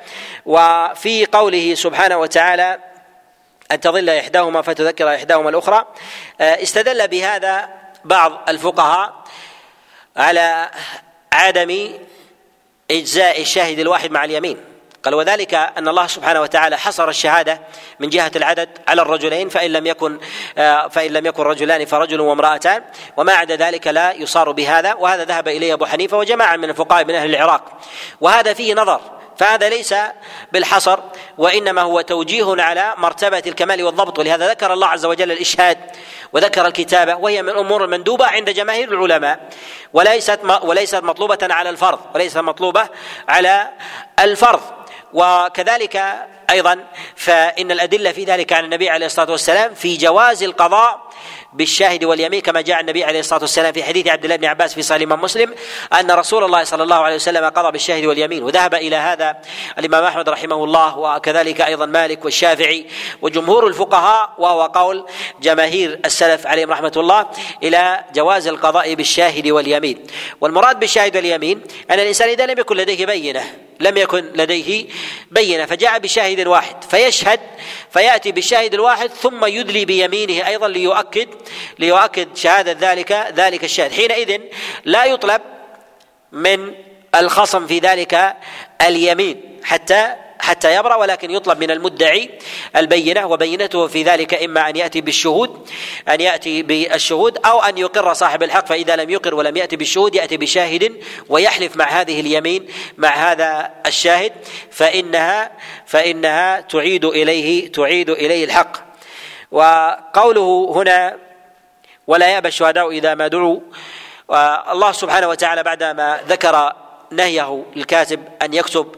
وفي 0.45 1.26
قوله 1.26 1.76
سبحانه 1.76 2.17
وتعالى 2.17 2.80
أن 3.72 3.80
تظل 3.80 4.09
إحداهما 4.09 4.61
فتذكر 4.61 5.15
إحداهما 5.15 5.49
الأخرى 5.49 5.86
آه، 6.41 6.63
استدل 6.63 7.07
بهذا 7.07 7.69
بعض 8.05 8.49
الفقهاء 8.49 9.24
على 10.17 10.69
عدم 11.34 11.99
إجزاء 12.91 13.41
الشاهد 13.41 13.80
الواحد 13.80 14.11
مع 14.11 14.24
اليمين. 14.24 14.70
قال 15.04 15.16
وذلك 15.16 15.54
أن 15.54 15.88
الله 15.88 16.08
سبحانه 16.08 16.41
وتعالى 16.41 16.78
حصر 16.78 17.10
الشهادة 17.10 17.62
من 17.99 18.10
جهة 18.10 18.32
العدد 18.36 18.70
على 18.88 19.02
الرجلين 19.02 19.49
فإن 19.49 19.72
لم 19.72 19.88
يكن 19.88 20.20
آه، 20.58 20.88
فإن 20.88 21.12
لم 21.12 21.26
يكن 21.26 21.43
رجلان 21.43 21.86
فرجل 21.86 22.22
وامرأتان 22.22 22.84
وما 23.18 23.34
عدا 23.34 23.56
ذلك 23.56 23.88
لا 23.88 24.14
يصار 24.14 24.52
بهذا 24.52 24.93
وهذا 24.93 25.24
ذهب 25.24 25.47
إليه 25.47 25.74
أبو 25.74 25.86
حنيفة 25.86 26.18
وجماعة 26.18 26.56
من 26.56 26.70
الفقهاء 26.70 27.06
من 27.06 27.16
أهل 27.16 27.36
العراق. 27.36 27.64
وهذا 28.22 28.54
فيه 28.54 28.74
نظر 28.74 29.02
فهذا 29.38 29.70
ليس 29.70 29.95
بالحصر 30.52 30.99
وإنما 31.38 31.82
هو 31.82 32.02
توجيه 32.02 32.62
على 32.62 32.93
مرتبة 32.97 33.43
الكمال 33.47 33.84
والضبط. 33.84 34.20
ولهذا 34.20 34.49
ذكر 34.49 34.74
الله 34.74 34.88
عز 34.88 35.06
وجل 35.06 35.32
الإشهاد 35.32 35.78
وذكر 36.34 36.68
الكتابه 36.68 37.16
وهي 37.16 37.41
من 37.41 37.49
الأمور 37.49 37.84
المندوبه 37.84 38.26
عند 38.28 38.49
جماهير 38.49 38.93
العلماء. 38.93 39.49
وليست 39.93 40.39
وليست 40.64 41.04
مطلوبة 41.04 41.39
على 41.41 41.70
الفرض 41.70 41.99
وليست 42.16 42.38
مطلوبة 42.38 42.88
على 43.28 43.70
الفرض. 44.20 44.80
وكذلك 45.14 46.03
أيضا 46.51 46.86
فإن 47.16 47.72
الأدلة 47.72 48.12
في 48.12 48.24
ذلك 48.24 48.53
عن 48.53 48.66
النبي 48.66 48.89
عليه 48.89 49.05
الصلاة 49.05 49.32
والسلام 49.32 49.74
في 49.74 49.97
جواز 49.97 50.43
القضاء 50.43 51.12
بالشاهد 51.53 52.03
واليمين 52.03 52.41
كما 52.41 52.62
جاء 52.62 52.80
النبي 52.80 53.03
عليه 53.03 53.20
الصلاة 53.20 53.41
والسلام 53.41 53.74
في 53.74 53.84
حديث 53.84 54.07
عبد 54.07 54.24
الله 54.24 54.36
بن 54.36 54.45
عباس 54.45 54.74
في 54.74 54.82
صحيح 54.82 55.09
مسلم 55.09 55.55
أن 55.99 56.12
رسول 56.12 56.43
الله 56.43 56.64
صلى 56.64 56.84
الله 56.84 56.95
عليه 56.95 57.16
وسلم 57.16 57.45
قضى 57.45 57.72
بالشاهد 57.72 58.05
واليمين 58.05 58.43
وذهب 58.43 58.74
إلى 58.74 58.95
هذا 58.95 59.38
الإمام 59.80 60.03
أحمد 60.03 60.30
رحمه 60.30 60.64
الله 60.64 60.97
وكذلك 60.97 61.62
أيضا 61.62 61.86
مالك 61.86 62.26
والشافعي 62.26 62.88
وجمهور 63.22 63.68
الفقهاء 63.68 64.34
وهو 64.38 64.62
قول 64.62 65.05
جماهير 65.41 65.99
السلف 66.05 66.47
عليهم 66.47 66.72
رحمة 66.72 66.93
الله 66.97 67.26
إلى 67.64 68.03
جواز 68.16 68.47
القضاء 68.47 68.93
بالشاهد 68.93 69.47
واليمين 69.47 70.03
والمراد 70.41 70.80
بالشاهد 70.80 71.16
واليمين 71.16 71.62
أن 71.91 71.99
الإنسان 71.99 72.30
إذا 72.30 72.45
لم 72.45 72.59
يكن 72.59 72.78
لديه 72.78 73.05
بينة 73.05 73.70
لم 73.82 73.97
يكن 73.97 74.25
لديه 74.36 74.86
بينة 75.32 75.65
فجاء 75.65 75.99
بشاهد 75.99 76.47
واحد 76.47 76.84
فيشهد 76.84 77.39
فيأتي 77.93 78.32
بالشاهد 78.32 78.73
الواحد 78.73 79.09
ثم 79.09 79.45
يدلي 79.45 79.86
بيمينه 79.86 80.47
أيضا 80.47 80.67
ليؤكد 80.67 81.29
ليؤكد 81.79 82.27
شهادة 82.36 82.91
ذلك 82.91 83.11
ذلك 83.11 83.63
الشاهد. 83.63 83.91
حينئذ 83.91 84.41
لا 84.86 85.05
يطلب 85.05 85.41
من 86.32 86.73
الخصم 87.15 87.67
في 87.67 87.79
ذلك 87.79 88.36
اليمين 88.82 89.59
حتى 89.63 90.15
حتى 90.41 90.75
يبرأ 90.75 90.95
ولكن 90.95 91.31
يطلب 91.31 91.59
من 91.59 91.71
المدعي 91.71 92.29
البينة 92.75 93.27
وبينته 93.27 93.87
في 93.87 94.03
ذلك 94.03 94.43
إما 94.43 94.69
أن 94.69 94.75
يأتي 94.75 95.01
بالشهود 95.01 95.69
أن 96.09 96.21
يأتي 96.21 96.61
بالشهود 96.63 97.37
أو 97.45 97.61
أن 97.61 97.77
يقر 97.77 98.13
صاحب 98.13 98.43
الحق 98.43 98.65
فإذا 98.65 98.95
لم 98.95 99.09
يقر 99.09 99.35
ولم 99.35 99.57
يأتي 99.57 99.75
بالشهود 99.75 100.15
يأتي 100.15 100.37
بشاهد 100.37 101.03
ويحلف 101.29 101.75
مع 101.75 101.85
هذه 101.85 102.19
اليمين 102.19 102.67
مع 102.97 103.09
هذا 103.09 103.71
الشاهد 103.85 104.33
فإنها 104.71 105.51
فإنها 105.85 106.61
تعيد 106.61 107.05
إليه 107.05 107.71
تعيد 107.71 108.09
إليه 108.09 108.45
الحق. 108.45 108.91
وقوله 109.51 110.73
هنا 110.75 111.17
ولا 112.07 112.27
يأبى 112.27 112.47
الشهداء 112.47 112.89
إذا 112.89 113.15
ما 113.15 113.27
دعوا 113.27 113.59
الله 114.71 114.91
سبحانه 114.91 115.27
وتعالى 115.27 115.63
بعدما 115.63 116.19
ذكر 116.27 116.73
نهيه 117.12 117.64
الكاتب 117.76 118.20
أن 118.41 118.53
يكتب 118.53 118.95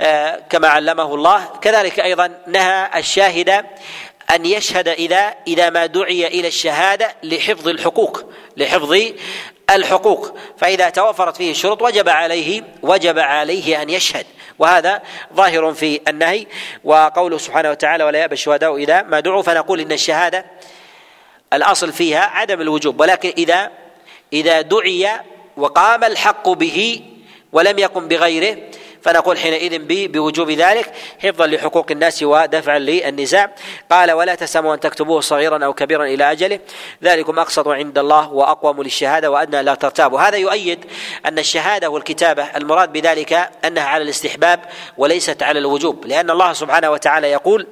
آه، 0.00 0.42
كما 0.50 0.68
علمه 0.68 1.14
الله. 1.14 1.44
كذلك 1.62 2.00
أيضا 2.00 2.38
نهى 2.46 2.90
الشاهد 2.96 3.48
أن 4.34 4.46
يشهد 4.46 4.88
إذا 4.88 5.34
إذا 5.46 5.70
ما 5.70 5.86
دعي 5.86 6.26
إلى 6.26 6.48
الشهادة 6.48 7.14
لحفظ 7.22 7.68
الحقوق 7.68 8.24
لحفظ 8.56 8.98
الحقوق. 9.70 10.38
فإذا 10.58 10.90
توفرت 10.90 11.36
فيه 11.36 11.50
الشروط 11.50 11.82
وجب 11.82 12.08
عليه 12.08 12.62
وجب 12.82 13.18
عليه 13.18 13.82
أن 13.82 13.90
يشهد. 13.90 14.26
وهذا 14.58 15.02
ظاهر 15.34 15.74
في 15.74 16.00
النهي. 16.08 16.46
وقوله 16.84 17.38
سبحانه 17.38 17.70
وتعالى 17.70 18.04
ولا 18.04 18.18
يأبى 18.18 18.34
الشهداء 18.34 18.76
إذا 18.76 19.02
ما 19.02 19.20
دعوا 19.20 19.42
فنقول 19.42 19.80
إن 19.80 19.92
الشهادة 19.92 20.46
الأصل 21.52 21.92
فيها 21.92 22.20
عدم 22.20 22.60
الوجوب. 22.60 23.00
ولكن 23.00 23.32
إذا 23.38 23.70
إذا 24.32 24.60
دعي 24.60 25.10
وقام 25.56 26.04
الحق 26.04 26.48
به 26.48 27.02
ولم 27.56 27.78
يقم 27.78 28.08
بغيره 28.08 28.56
فنقول 29.02 29.38
حينئذ 29.38 29.78
بوجوب 30.08 30.50
ذلك 30.50 30.92
حفظا 31.22 31.46
لحقوق 31.46 31.86
الناس 31.90 32.22
ودفعا 32.22 32.78
للنزاع. 32.78 33.50
قال 33.90 34.12
ولا 34.12 34.34
تسموا 34.34 34.74
أن 34.74 34.80
تكتبوه 34.80 35.20
صغيرا 35.20 35.64
أو 35.64 35.72
كبيرا 35.72 36.04
إلى 36.04 36.32
أجله 36.32 36.60
ذلكم 37.04 37.38
أقسط 37.38 37.68
عند 37.68 37.98
الله 37.98 38.32
وأقوم 38.32 38.82
للشهادة 38.82 39.30
وأدنى 39.30 39.62
لا 39.62 39.74
ترتابوا. 39.74 40.20
هذا 40.20 40.36
يؤيد 40.36 40.84
أن 41.26 41.38
الشهادة 41.38 41.90
والكتابة 41.90 42.44
المراد 42.56 42.92
بذلك 42.92 43.50
أنها 43.64 43.84
على 43.84 44.02
الاستحباب 44.04 44.60
وليست 44.96 45.42
على 45.42 45.58
الوجوب 45.58 46.06
لأن 46.06 46.30
الله 46.30 46.52
سبحانه 46.52 46.90
وتعالى 46.90 47.30
يقول 47.30 47.66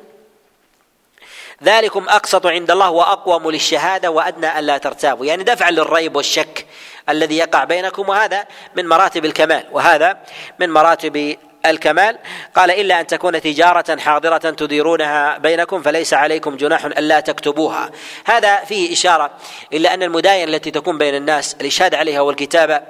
ذلكم 1.63 2.09
أقسط 2.09 2.47
عند 2.47 2.71
الله 2.71 2.91
وأقوم 2.91 3.51
للشهادة 3.51 4.11
وأدنى 4.11 4.59
ألا 4.59 4.79
ترتابوا. 4.79 5.27
يعني 5.27 5.45
دفعا 5.45 5.71
للريب 5.71 6.17
والشك 6.17 6.67
الذي 7.09 7.37
يقع 7.37 7.65
بينكم 7.65 8.09
وهذا 8.09 8.45
من 8.77 8.89
مراتب 8.89 9.25
الكمال 9.25 9.65
وهذا 9.73 10.19
من 10.59 10.71
مراتب 10.71 11.37
الكمال. 11.67 12.19
قال 12.55 12.71
إلا 12.71 13.01
أن 13.01 13.07
تكون 13.07 13.41
تجارة 13.41 13.97
حاضرة 14.01 14.39
تديرونها 14.39 15.39
بينكم 15.39 15.83
فليس 15.83 16.15
عليكم 16.15 16.57
جناح 16.57 16.85
ألا 16.85 17.21
تكتبوها. 17.21 17.91
هذا 18.25 18.57
فيه 18.57 18.93
إشارة 18.93 19.31
إلى 19.73 19.95
أن 19.95 20.03
المداينه 20.03 20.51
التي 20.51 20.71
تكون 20.71 20.99
بين 20.99 21.15
الناس 21.15 21.57
الإشهاد 21.61 21.95
عليها 21.95 22.21
والكتابة 22.21 22.81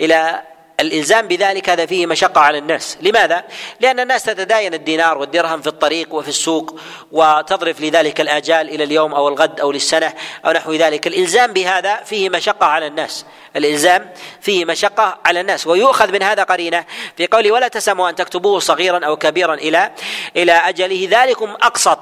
إلى 0.00 0.42
الإلزام 0.80 1.28
بذلك 1.28 1.70
هذا 1.70 1.86
فيه 1.86 2.06
مشقة 2.06 2.40
على 2.40 2.58
الناس، 2.58 2.98
لماذا؟ 3.00 3.44
لأن 3.80 4.00
الناس 4.00 4.22
تتداين 4.22 4.74
الدينار 4.74 5.18
والدرهم 5.18 5.60
في 5.60 5.66
الطريق 5.66 6.14
وفي 6.14 6.28
السوق 6.28 6.80
وتضرف 7.12 7.80
لذلك 7.80 8.20
الآجال 8.20 8.68
إلى 8.68 8.84
اليوم 8.84 9.14
أو 9.14 9.28
الغد 9.28 9.60
أو 9.60 9.72
للسنة 9.72 10.12
أو 10.46 10.52
نحو 10.52 10.72
ذلك، 10.72 11.06
الإلزام 11.06 11.52
بهذا 11.52 11.96
فيه 11.96 12.28
مشقة 12.28 12.66
على 12.66 12.86
الناس، 12.86 13.26
الإلزام 13.56 14.12
فيه 14.40 14.64
مشقة 14.64 15.18
على 15.24 15.40
الناس. 15.40 15.66
ويؤخذ 15.66 16.12
من 16.12 16.22
هذا 16.22 16.42
قرينة 16.42 16.84
في 17.16 17.26
قوله 17.26 17.50
ولا 17.50 17.68
تسموا 17.68 18.08
أن 18.08 18.14
تكتبوه 18.14 18.58
صغيرا 18.58 19.06
أو 19.06 19.16
كبيرا 19.16 19.54
إلى 19.54 19.90
إلى 20.36 20.52
أجله. 20.52 21.08
ذلكم 21.10 21.50
أقسط. 21.50 21.98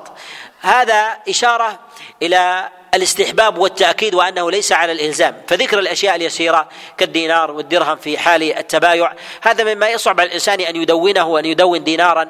هذا 0.61 1.17
إشارة 1.29 1.79
إلى 2.23 2.69
الاستحباب 2.95 3.59
والتأكيد 3.59 4.15
وأنه 4.15 4.51
ليس 4.51 4.73
على 4.73 4.93
الإلزام. 4.93 5.43
فذكر 5.49 5.79
الأشياء 5.79 6.17
اليسيرة 6.17 6.69
كالدينار 6.99 7.51
والدرهم 7.51 7.97
في 7.97 8.19
حال 8.19 8.59
التبايع. 8.59 9.13
هذا 9.43 9.75
مما 9.75 9.89
يصعب 9.89 10.21
على 10.21 10.29
الإنسان 10.29 10.61
أن 10.61 10.77
يدونه 10.77 11.27
وأن 11.27 11.45
يدون 11.45 11.85
دينارا 11.85 12.29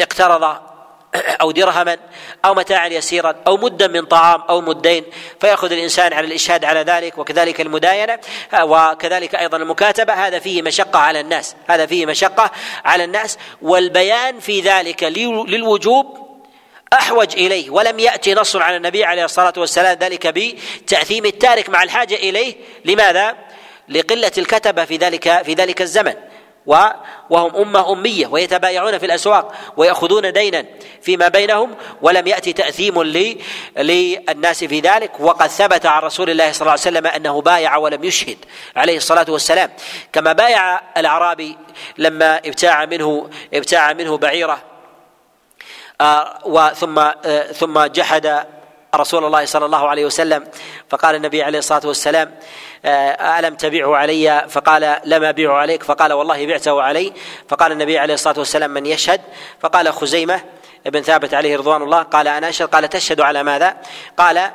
اقترض 0.00 0.56
أو 1.40 1.50
درهما 1.50 1.96
أو 2.44 2.54
متاعا 2.54 2.88
يسيرا 2.88 3.34
أو 3.46 3.56
مدا 3.56 3.86
من 3.86 4.04
طعام 4.04 4.42
أو 4.42 4.60
مدين. 4.60 5.04
فيأخذ 5.40 5.72
الإنسان 5.72 6.12
على 6.12 6.26
الإشهاد 6.26 6.64
على 6.64 6.80
ذلك 6.80 7.18
وكذلك 7.18 7.60
المداينة 7.60 8.18
وكذلك 8.62 9.34
أيضا 9.34 9.56
المكاتبة. 9.56 10.12
هذا 10.12 10.38
فيه 10.38 10.62
مشقة 10.62 10.98
على 10.98 11.20
الناس. 11.20 11.56
هذا 11.66 11.86
فيه 11.86 12.06
مشقة 12.06 12.50
على 12.84 13.04
الناس. 13.04 13.38
والبيان 13.62 14.40
في 14.40 14.60
ذلك 14.60 15.02
للوجوب 15.02 16.29
أحوج 16.92 17.34
إليه 17.34 17.70
ولم 17.70 17.98
يأتي 17.98 18.34
نص 18.34 18.56
على 18.56 18.76
النبي 18.76 19.04
عليه 19.04 19.24
الصلاة 19.24 19.52
والسلام 19.56 19.98
ذلك 19.98 20.26
بتأثيم 20.26 21.26
التارك 21.26 21.68
مع 21.68 21.82
الحاجة 21.82 22.14
إليه. 22.14 22.54
لماذا؟ 22.84 23.36
لقلة 23.88 24.32
الكتبه 24.38 24.84
في 24.84 24.96
ذلك 24.96 25.42
في 25.42 25.54
ذلك 25.54 25.82
الزمن. 25.82 26.14
وهم 27.30 27.56
أمة 27.56 27.92
أمية 27.92 28.26
ويتبايعون 28.26 28.98
في 28.98 29.06
الأسواق 29.06 29.54
ويأخذون 29.76 30.32
دينا 30.32 30.64
فيما 31.02 31.28
بينهم 31.28 31.74
ولم 32.02 32.26
يأتي 32.26 32.52
تأثيم 32.52 33.02
للناس 33.76 34.64
في 34.64 34.80
ذلك. 34.80 35.20
وقد 35.20 35.46
ثبت 35.46 35.86
عن 35.86 36.02
رسول 36.02 36.30
الله 36.30 36.52
صلى 36.52 36.60
الله 36.60 36.70
عليه 36.70 36.80
وسلم 36.80 37.06
أنه 37.06 37.40
بايع 37.40 37.76
ولم 37.76 38.04
يشهد 38.04 38.38
عليه 38.76 38.96
الصلاة 38.96 39.26
والسلام. 39.28 39.70
كما 40.12 40.32
بايع 40.32 40.80
الأعرابي 40.96 41.56
لما 41.98 42.36
ابتاع 42.36 42.84
منه 42.84 43.30
ابتاع 43.54 43.92
منه 43.92 44.16
بعيرة 44.16 44.52
آه، 44.52 44.69
وثم 46.44 46.98
آه، 46.98 47.52
ثم 47.52 47.84
جحد 47.84 48.46
رسول 48.94 49.24
الله 49.24 49.44
صلى 49.44 49.66
الله 49.66 49.88
عليه 49.88 50.06
وسلم. 50.06 50.46
فقال 50.88 51.14
النبي 51.14 51.42
عليه 51.42 51.58
الصلاة 51.58 51.86
والسلام 51.86 52.34
آه، 52.84 53.38
ألم 53.38 53.54
تبيعه 53.54 53.96
علي؟ 53.96 54.46
فقال 54.48 55.00
لم 55.04 55.24
أبيعه 55.24 55.56
عليك. 55.56 55.82
فقال 55.82 56.12
والله 56.12 56.46
بعته 56.46 56.82
علي. 56.82 57.12
فقال 57.48 57.72
النبي 57.72 57.98
عليه 57.98 58.14
الصلاة 58.14 58.38
والسلام 58.38 58.70
من 58.70 58.86
يشهد؟ 58.86 59.20
فقال 59.60 59.92
خزيمة 59.92 60.40
ابن 60.86 61.02
ثابت 61.02 61.34
عليه 61.34 61.56
رضوان 61.56 61.82
الله. 61.82 62.02
قال 62.02 62.28
أنا 62.28 62.48
أشهد؟ 62.48 62.68
قال 62.68 62.88
تشهد 62.88 63.20
على 63.20 63.42
ماذا؟ 63.42 63.76
قال 64.16 64.50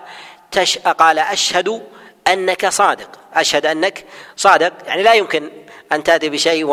تش 0.52 0.78
قال 0.78 1.20
أشهد 1.20 1.82
أنك 2.28 2.70
صادق. 2.70 3.10
أشهد 3.34 3.66
أنك 3.66 4.06
صادق. 4.36 4.74
يعني 4.88 5.04
لا 5.04 5.14
يمكن 5.14 5.50
أن 5.96 6.04
تأتي 6.04 6.30
بشيء 6.30 6.66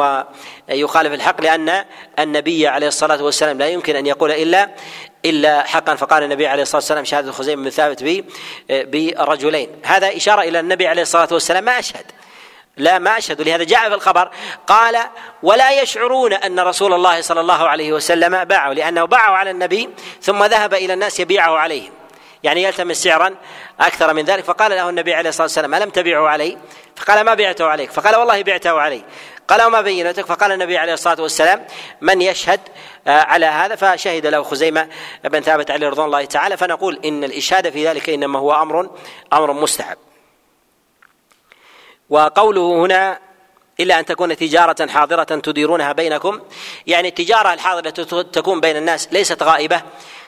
ويخالف 0.69 1.13
الحق 1.13 1.41
لأن 1.41 1.85
النبي 2.19 2.69
عليه 2.69 2.89
الصلاة 2.89 3.23
والسلام 3.23 3.59
لا 3.59 3.69
يمكن 3.69 3.97
أن 3.97 4.07
يقول 4.07 4.31
إلا 4.31 4.71
إلا 5.25 5.63
حقا. 5.63 5.95
فقال 5.95 6.23
النبي 6.23 6.47
عليه 6.47 6.63
الصلاة 6.63 6.79
والسلام 6.79 7.05
شهادة 7.05 7.33
خزيمة 7.33 7.63
بن 7.63 7.71
ثابت 7.71 8.25
برجلين 8.71 9.69
هذا 9.83 10.17
إشارة 10.17 10.43
إلى 10.43 10.61
النبي 10.61 10.87
عليه 10.87 11.03
الصلاة 11.03 11.29
والسلام 11.33 11.65
ما 11.65 11.79
أشهد. 11.79 12.05
لا 12.77 12.99
ما 12.99 13.19
أشهد. 13.19 13.41
لهذا 13.41 13.65
جاء 13.65 13.89
في 13.89 13.95
الخبر 13.95 14.31
قال 14.67 14.99
ولا 15.43 15.83
يشعرون 15.83 16.33
أن 16.33 16.61
رسول 16.61 16.93
الله 16.93 17.21
صلى 17.21 17.41
الله 17.41 17.69
عليه 17.69 17.93
وسلم 17.93 18.45
باعوا 18.45 18.75
لأنه 18.75 19.05
باعوا 19.05 19.37
على 19.37 19.51
النبي 19.51 19.89
ثم 20.21 20.45
ذهب 20.45 20.75
إلى 20.75 20.95
الناس 20.95 21.21
يبيعه 21.21 21.57
عليهم. 21.57 21.93
يعني 22.43 22.63
يلتمس 22.63 22.97
سعرا 22.97 23.35
أكثر 23.81 24.13
من 24.13 24.25
ذلك. 24.25 24.45
فقال 24.45 24.71
له 24.71 24.89
النبي 24.89 25.15
عليه 25.15 25.29
الصلاة 25.29 25.45
والسلام 25.45 25.75
ألم 25.75 25.91
تبيعه 25.91 26.29
علي؟ 26.29 26.59
فقال 26.97 27.21
ما 27.25 27.35
بعته 27.35 27.67
عليك. 27.67 27.91
فقال 27.91 28.17
والله 28.17 28.43
بعته 28.43 28.81
علي. 28.81 29.05
قال 29.49 29.63
وما 29.63 29.81
بينتك 29.81 30.27
فقال 30.27 30.53
النبي 30.53 30.79
عليه 30.79 30.95
الصلاة 30.95 31.21
والسلام 31.23 31.67
من 32.01 32.23
يشهد 32.23 32.61
آه، 33.07 33.21
على 33.23 33.47
هذا؟ 33.47 33.77
فشهد 33.77 34.27
له 34.27 34.43
خزيمة 34.43 34.89
بن 35.25 35.41
ثابت 35.41 35.71
عليه 35.71 35.89
رضوان 35.89 36.07
الله 36.07 36.25
تعالى. 36.25 36.57
فنقول 36.57 37.01
إن 37.05 37.25
الإشهاد 37.25 37.71
في 37.71 37.89
ذلك 37.89 38.11
إنما 38.11 38.39
هو 38.39 38.53
أمر 38.63 38.91
أمر 39.33 39.53
مستحب. 39.53 39.97
وقوله 42.11 42.73
هنا 42.85 43.19
إلا 43.81 44.01
أن 44.01 44.05
تكون 44.05 44.37
تجارة 44.37 44.87
حاضرة 44.87 45.25
تديرونها 45.25 45.93
بينكم 45.93 46.41
يعني 46.87 47.09
التجارة 47.09 47.53
الحاضرة 47.53 47.91
تكون 48.23 48.61
بين 48.61 48.77
الناس 48.77 49.09
ليست 49.13 49.43
غائبة. 49.43 49.83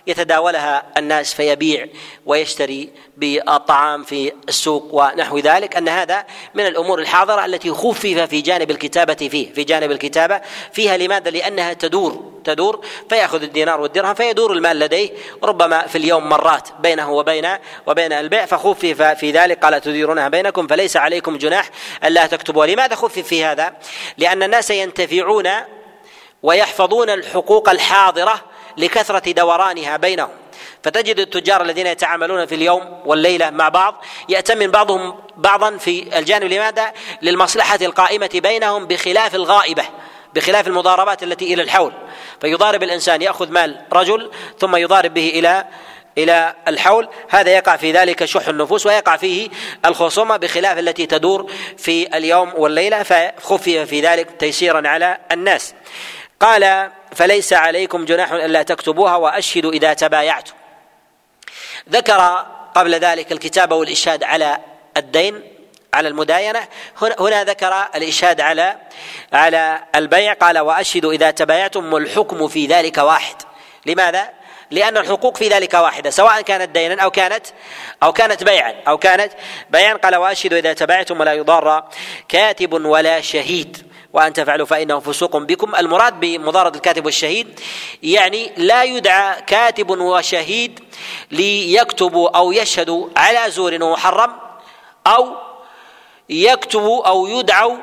يتداولها 0.06 0.82
الناس 0.96 1.34
فيبيع 1.34 1.86
ويشتري 2.26 2.90
بالطعام 3.16 4.04
في 4.04 4.32
السوق 4.48 4.88
ونحو 4.92 5.38
ذلك 5.38 5.76
أن 5.76 5.88
هذا 5.88 6.26
من 6.54 6.66
الأمور 6.66 6.98
الحاضرة 6.98 7.44
التي 7.44 7.70
خفف 7.70 8.06
في 8.06 8.40
جانب 8.40 8.70
الكتابة 8.70 9.14
فيه 9.14 9.52
في 9.52 9.64
جانب 9.64 9.90
الكتابة 9.90 10.40
فيها 10.72 10.96
لماذا؟ 10.96 11.30
لأنها 11.30 11.72
تدور 11.72 12.32
تدور 12.44 12.84
فيأخذ 13.08 13.42
الدينار 13.42 13.80
والدرهم 13.80 14.14
فيدور 14.14 14.52
المال 14.52 14.78
لديه 14.78 15.10
ربما 15.42 15.86
في 15.86 15.98
اليوم 15.98 16.28
مرات 16.28 16.68
بينه 16.80 17.12
وبين 17.12 17.48
وبين 17.86 18.12
البيع 18.12 18.46
فخفف 18.46 19.02
في 19.02 19.30
ذلك 19.30 19.64
قال 19.64 19.80
تديرونها 19.80 20.28
بينكم 20.28 20.66
فليس 20.66 20.96
عليكم 20.96 21.38
جناح 21.38 21.70
ألا 22.04 22.26
تكتبوا 22.26 22.66
لماذا 22.66 22.94
خفف 22.94 23.18
في 23.18 23.44
هذا؟ 23.44 23.72
لأن 24.18 24.42
الناس 24.42 24.70
ينتفعون 24.70 25.50
ويحفظون 26.42 27.10
الحقوق 27.10 27.68
الحاضرة 27.68 28.53
لكثرة 28.76 29.32
دورانها 29.32 29.96
بينهم. 29.96 30.30
فتجد 30.82 31.18
التجار 31.18 31.62
الذين 31.62 31.86
يتعاملون 31.86 32.46
في 32.46 32.54
اليوم 32.54 33.00
والليلة 33.04 33.50
مع 33.50 33.68
بعض 33.68 34.04
يأتمن 34.28 34.70
بعضهم 34.70 35.18
بعضا 35.36 35.76
في 35.76 36.18
الجانب 36.18 36.44
لماذا؟ 36.44 36.92
للمصلحة 37.22 37.78
القائمة 37.82 38.30
بينهم 38.34 38.86
بخلاف 38.86 39.34
الغائبة 39.34 39.84
بخلاف 40.34 40.66
المضاربات 40.66 41.22
التي 41.22 41.54
إلى 41.54 41.62
الحول. 41.62 41.92
فيضارب 42.40 42.82
الإنسان 42.82 43.22
يأخذ 43.22 43.50
مال 43.50 43.80
رجل 43.92 44.30
ثم 44.58 44.76
يضارب 44.76 45.14
به 45.14 45.28
إلى 45.34 45.64
إلى 46.18 46.54
الحول. 46.68 47.08
هذا 47.28 47.50
يقع 47.50 47.76
في 47.76 47.92
ذلك 47.92 48.24
شح 48.24 48.48
النفوس 48.48 48.86
ويقع 48.86 49.16
فيه 49.16 49.48
الخصومة 49.84 50.36
بخلاف 50.36 50.78
التي 50.78 51.06
تدور 51.06 51.50
في 51.78 52.16
اليوم 52.16 52.52
والليلة 52.56 53.02
فخفف 53.02 53.68
في 53.68 54.00
ذلك 54.00 54.30
تيسيرا 54.38 54.88
على 54.88 55.18
الناس. 55.32 55.74
قال 56.40 56.90
فليس 57.14 57.52
عليكم 57.52 58.04
جناح 58.04 58.32
ألا 58.32 58.62
تكتبوها 58.62 59.16
وأشهدوا 59.16 59.72
إذا 59.72 59.94
تبايعتم. 59.94 60.52
ذكر 61.90 62.46
قبل 62.74 62.94
ذلك 62.94 63.32
الكتابه 63.32 63.76
والاشهاد 63.76 64.24
على 64.24 64.58
الدين 64.96 65.42
على 65.94 66.08
المداينة. 66.08 66.68
هنا, 67.20 67.44
ذكر 67.44 67.86
الاشهاد 67.94 68.40
على 68.40 68.76
على 69.32 69.84
البيع 69.94 70.32
قال 70.32 70.58
وأشهدوا 70.58 71.12
إذا 71.12 71.30
تبايعتم 71.30 71.92
والحكم 71.92 72.48
في 72.48 72.66
ذلك 72.66 72.98
واحد. 72.98 73.36
لماذا؟ 73.86 74.28
لأن 74.70 74.96
الحقوق 74.96 75.36
في 75.36 75.48
ذلك 75.48 75.74
واحدة 75.74 76.10
سواء 76.10 76.40
كانت 76.40 76.70
دينا 76.70 77.02
أو 77.02 77.10
كانت 77.10 77.46
أو 78.02 78.12
كانت 78.12 78.44
بيعا 78.44 78.74
أو 78.88 78.98
كانت 78.98 79.32
بيعا. 79.70 79.94
قال 79.94 80.16
وأشهدوا 80.16 80.58
إذا 80.58 80.72
تبايعتم 80.72 81.20
ولا 81.20 81.32
يضار 81.32 81.88
كاتب 82.28 82.72
ولا 82.72 83.20
شهيد. 83.20 83.93
وأن 84.14 84.32
تفعلوا 84.32 84.66
فإنه 84.66 85.00
فسوق 85.00 85.36
بكم. 85.36 85.74
المراد 85.74 86.20
بمضارة 86.20 86.76
الكاتب 86.76 87.04
والشهيد 87.04 87.60
يعني 88.02 88.52
لا 88.56 88.84
يدعى 88.84 89.42
كاتب 89.42 89.90
وشهيد 89.90 90.80
ليكتبوا 91.30 92.36
أو 92.36 92.52
يشهدوا 92.52 93.08
على 93.16 93.50
زور 93.50 93.82
ومحرم 93.82 94.32
أو 95.06 95.36
يكتبوا 96.28 97.08
أو 97.08 97.26
يدعوا 97.26 97.76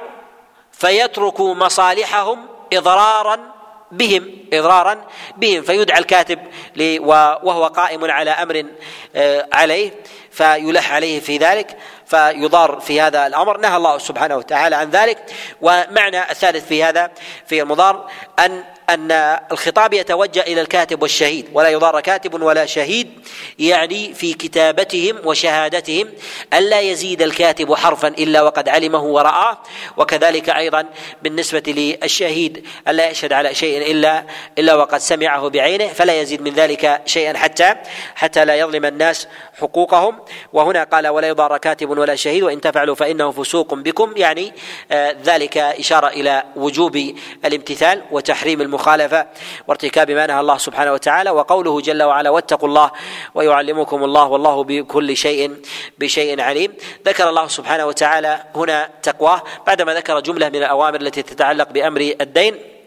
فيتركوا 0.71 1.53
مصالحهم 1.53 2.47
إضرارا 2.73 3.50
بهم 3.91 4.37
إضرارا 4.53 5.05
بهم 5.37 5.61
فيدعى 5.61 5.99
الكاتب 5.99 6.39
وهو 7.43 7.67
قائم 7.67 8.11
على 8.11 8.31
أمر 8.31 8.65
آه، 9.15 9.47
عليه 9.53 9.91
فيلح 10.31 10.93
عليه 10.93 11.19
في 11.19 11.37
ذلك 11.37 11.77
فيضار 12.05 12.79
في 12.79 13.01
هذا 13.01 13.27
الأمر. 13.27 13.57
نهى 13.57 13.77
الله 13.77 13.97
سبحانه 13.97 14.37
وتعالى 14.37 14.75
عن 14.75 14.89
ذلك. 14.89 15.17
ومعنى 15.61 16.31
الثالث 16.31 16.67
في 16.67 16.83
هذا 16.83 17.11
في 17.45 17.61
المضار 17.61 18.09
أن 18.39 18.63
أن 18.93 19.11
الخطاب 19.51 19.93
يتوجه 19.93 20.41
إلى 20.41 20.61
الكاتب 20.61 21.01
والشهيد 21.01 21.45
ولا 21.53 21.69
يضار 21.69 21.99
كاتب 21.99 22.41
ولا 22.41 22.65
شهيد 22.65 23.09
يعني 23.59 24.13
في 24.13 24.33
كتابتهم 24.33 25.19
وشهادتهم 25.25 26.07
الا 26.53 26.79
يزيد 26.79 27.21
الكاتب 27.21 27.73
حرفا 27.73 28.07
إلا 28.07 28.41
وقد 28.41 28.69
علمه 28.69 29.03
ورآه 29.03 29.57
وكذلك 29.97 30.49
أيضا 30.49 30.85
بالنسبة 31.21 31.63
للشهيد 31.67 32.67
الا 32.87 33.09
يشهد 33.09 33.33
على 33.33 33.55
شيء 33.55 33.91
إلا 33.91 34.25
إلا 34.57 34.75
وقد 34.75 34.97
سمعه 34.97 35.49
بعينه 35.49 35.87
فلا 35.87 36.21
يزيد 36.21 36.41
من 36.41 36.53
ذلك 36.53 37.01
شيئا 37.05 37.37
حتى 37.37 37.75
حتى 38.15 38.45
لا 38.45 38.55
يظلم 38.55 38.85
الناس 38.85 39.27
حقوقهم. 39.61 40.19
وهنا 40.53 40.83
قال 40.83 41.07
ولا 41.07 41.27
يضار 41.27 41.57
كاتب 41.57 41.89
ولا 41.89 42.15
شهيد 42.15 42.43
وإن 42.43 42.61
تفعلوا 42.61 42.95
فإنه 42.95 43.31
فسوق 43.31 43.73
بكم. 43.73 44.13
يعني 44.17 44.53
آه 44.91 45.15
ذلك 45.23 45.57
إشارة 45.57 46.07
إلى 46.07 46.43
وجوب 46.55 47.13
الامتثال 47.45 48.01
وتحريم 48.11 48.61
المخالفة 48.61 49.27
وارتكاب 49.67 50.11
ما 50.11 50.25
نهى 50.27 50.39
الله 50.39 50.57
سبحانه 50.57 50.93
وتعالى. 50.93 51.29
وقوله 51.29 51.81
جل 51.81 52.03
وعلا 52.03 52.29
واتقوا 52.29 52.69
الله 52.69 52.91
ويعلمكم 53.35 54.03
الله 54.03 54.27
والله 54.27 54.63
بكل 54.63 55.17
شيء 55.17 55.55
بشيء 55.99 56.41
عليم. 56.41 56.73
ذكر 57.05 57.29
الله 57.29 57.47
سبحانه 57.47 57.85
وتعالى 57.85 58.43
هنا 58.55 58.89
تقواه 59.03 59.43
بعدما 59.67 59.93
ذكر 59.93 60.19
جملة 60.19 60.49
من 60.49 60.55
الأوامر 60.55 61.01
التي 61.01 61.21
تتعلق 61.21 61.71
بأمر 61.71 62.13
الدين. 62.21 62.80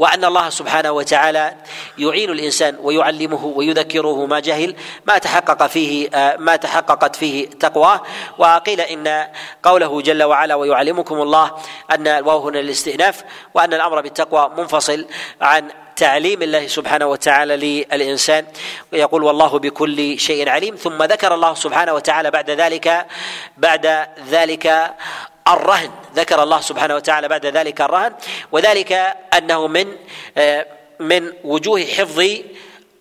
وأن 0.00 0.24
الله 0.24 0.50
سبحانه 0.50 0.92
وتعالى 0.92 1.54
يعين 1.98 2.30
الإنسان 2.30 2.76
ويعلمه 2.80 3.44
ويذكره 3.44 4.26
ما 4.26 4.40
جهل 4.40 4.76
ما 5.06 5.18
تحقق 5.18 5.66
فيه 5.66 6.08
ما 6.38 6.56
تحققت 6.56 7.16
فيه 7.16 7.48
تقواه. 7.50 8.00
وقيل 8.38 8.80
إن 8.80 9.26
قوله 9.62 10.02
جل 10.02 10.22
وعلا 10.22 10.54
ويعلمكم 10.54 11.22
الله 11.22 11.50
أن 11.90 12.06
الواو 12.06 12.48
هنا 12.48 12.58
للاستئناف 12.58 13.24
وأن 13.54 13.74
الأمر 13.74 14.00
بالتقوى 14.00 14.50
منفصل 14.56 15.06
عن 15.40 15.68
تعليم 15.96 16.42
الله 16.42 16.66
سبحانه 16.66 17.06
وتعالى 17.06 17.84
للإنسان. 17.92 18.46
ويقول 18.92 19.22
والله 19.22 19.58
بكل 19.58 20.18
شيء 20.20 20.48
عليم. 20.48 20.74
ثم 20.76 21.02
ذكر 21.02 21.34
الله 21.34 21.54
سبحانه 21.54 21.92
وتعالى 21.92 22.30
بعد 22.30 22.50
ذلك 22.50 23.06
بعد 23.56 24.06
ذلك 24.30 24.94
الرهن. 25.54 25.90
ذكر 26.14 26.42
الله 26.42 26.60
سبحانه 26.60 26.94
وتعالى 26.94 27.28
بعد 27.28 27.46
ذلك 27.46 27.80
الرهن 27.80 28.12
وذلك 28.52 28.92
أنه 29.38 29.66
من 29.66 29.96
آه، 30.38 30.66
من 31.00 31.32
وجوه 31.44 31.84
حفظ 31.84 32.24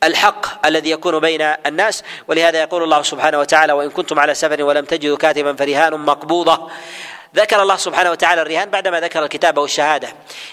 الحق 0.04 0.66
الذي 0.66 0.91
يكون 0.91 1.20
بين 1.20 1.41
الناس. 1.41 2.04
ولهذا 2.28 2.62
يقول 2.62 2.84
الله 2.84 3.02
سبحانه 3.02 3.39
وتعالى 3.39 3.74
وإن 3.74 3.89
كنتم 3.89 4.20
على 4.20 4.34
سفر 4.34 4.64
ولم 4.64 4.86
تجدوا 4.86 5.18
كاتبا 5.18 5.56
فرهان 5.56 5.93
مقبوضة. 5.93 6.70
ذكر 7.36 7.62
الله 7.62 7.76
سبحانه 7.76 8.12
وتعالى 8.12 8.41
الرهان 8.41 8.70
بعدما 8.70 9.00
ذكر 9.00 9.24
الكتابه 9.24 9.62
والشهادة. 9.62 10.10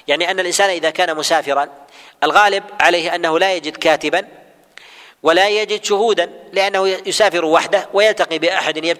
يعني 0.08 0.30
أن 0.30 0.40
الإنسان 0.40 0.70
إذا 0.70 0.90
كان 0.90 1.16
مسافرا 1.16 1.68
الغالب 2.22 2.64
عليه 2.80 3.14
أنه 3.14 3.38
لا 3.38 3.52
يجد 3.52 3.76
كاتبا 3.76 4.26
ولا 5.26 5.48
يجد 5.48 5.84
شهودا 5.84 6.30
لأنه 6.52 6.88
يسافر 6.88 7.44
وحده 7.44 7.88
ويلتقي 7.92 8.38
بأحد 8.38 8.96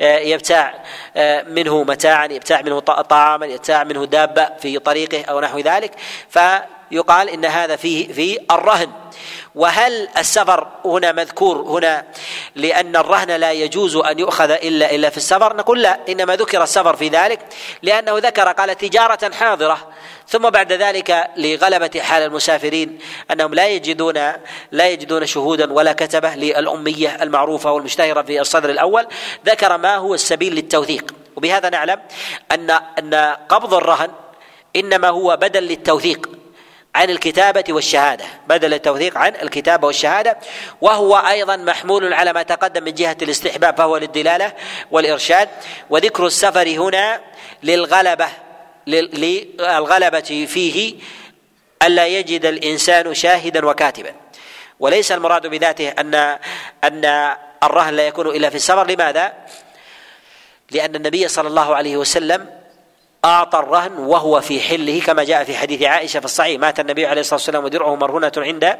يبتاع 0.00 0.74
منه 1.48 1.82
متاعا 1.82 2.26
يبتاع 2.26 2.62
منه 2.62 2.80
طعاما 2.80 3.46
يبتاع 3.46 3.84
منه 3.84 4.04
دابة 4.04 4.48
في 4.60 4.78
طريقه 4.78 5.24
أو 5.24 5.40
نحو 5.40 5.58
ذلك. 5.58 5.92
فيقال 6.28 7.28
إن 7.28 7.44
هذا 7.44 7.76
فيه 7.76 8.12
في 8.12 8.38
الرهن. 8.50 8.90
وهل 9.54 10.08
السفر 10.18 10.66
هنا 10.84 11.12
مذكور 11.12 11.56
هنا 11.56 12.04
لأن 12.54 12.96
الرهن 12.96 13.30
لا 13.30 13.52
يجوز 13.52 13.96
أن 13.96 14.18
يؤخذ 14.18 14.50
إلا 14.50 14.94
إلا 14.94 15.10
في 15.10 15.16
السفر؟ 15.16 15.56
نقول 15.56 15.82
لا 15.82 15.98
إنما 16.08 16.36
ذكر 16.36 16.62
السفر 16.62 16.96
في 16.96 17.08
ذلك 17.08 17.40
لأنه 17.82 18.18
ذكر 18.18 18.52
قال 18.52 18.78
تجارة 18.78 19.34
حاضرة 19.34 19.88
ثم 20.28 20.50
بعد 20.50 20.72
ذلك 20.72 21.30
لغلبة 21.36 22.00
حال 22.00 22.22
المسافرين 22.22 22.98
أنهم 23.30 23.54
لا 23.54 23.68
يجدون 23.68 24.14
لا 24.72 24.88
يجدون 24.88 25.26
شهودا 25.26 25.72
ولا 25.72 25.92
كتبة 25.92 26.34
للأمية 26.34 27.22
المعروفة 27.22 27.72
والمشتهرة 27.72 28.22
في 28.22 28.40
الصدر 28.40 28.70
الأول 28.70 29.06
ذكر 29.46 29.76
ما 29.76 29.96
هو 29.96 30.14
السبيل 30.14 30.54
للتوثيق. 30.54 31.14
وبهذا 31.36 31.70
نعلم 31.70 32.00
أن 32.52 32.70
أن 32.70 33.36
قبض 33.48 33.74
الرهن 33.74 34.10
إنما 34.76 35.08
هو 35.08 35.36
بدل 35.36 35.62
للتوثيق. 35.62 36.37
عن 36.94 37.10
الكتابة 37.10 37.64
والشهادة 37.68 38.24
بدل 38.48 38.74
التوثيق 38.74 39.18
عن 39.18 39.34
الكتابة 39.42 39.86
والشهادة. 39.86 40.38
وهو 40.80 41.16
أيضا 41.16 41.56
محمول 41.56 42.12
على 42.12 42.32
ما 42.32 42.42
تقدم 42.42 42.84
من 42.84 42.94
جهة 42.94 43.16
الاستحباب 43.22 43.76
فهو 43.78 43.96
للدلالة 43.96 44.52
والإرشاد. 44.90 45.48
وذكر 45.90 46.26
السفر 46.26 46.68
هنا 46.68 47.20
للغلبة 47.62 48.28
للغلبة 48.86 50.46
فيه 50.48 50.94
ألا 51.82 52.06
يجد 52.06 52.46
الإنسان 52.46 53.14
شاهدا 53.14 53.66
وكاتبا. 53.66 54.14
وليس 54.80 55.12
المراد 55.12 55.46
بذاته 55.46 55.88
أن 55.88 56.14
أن 56.84 57.34
الرهن 57.62 57.94
لا 57.94 58.06
يكون 58.06 58.26
إلا 58.26 58.50
في 58.50 58.56
السفر. 58.56 58.86
لماذا؟ 58.86 59.32
لأن 60.70 60.94
النبي 60.94 61.28
صلى 61.28 61.48
الله 61.48 61.76
عليه 61.76 61.96
وسلم 61.96 62.57
أعطى 63.24 63.58
الرهن 63.58 63.98
وهو 63.98 64.40
في 64.40 64.60
حله 64.60 65.00
كما 65.00 65.24
جاء 65.24 65.44
في 65.44 65.56
حديث 65.56 65.82
عائشة 65.82 66.20
في 66.20 66.24
الصحيح. 66.24 66.60
مات 66.60 66.80
النبي 66.80 67.06
عليه 67.06 67.20
الصلاة 67.20 67.34
والسلام 67.34 67.64
ودرعه 67.64 67.94
مرهونة 67.94 68.32
عند 68.36 68.78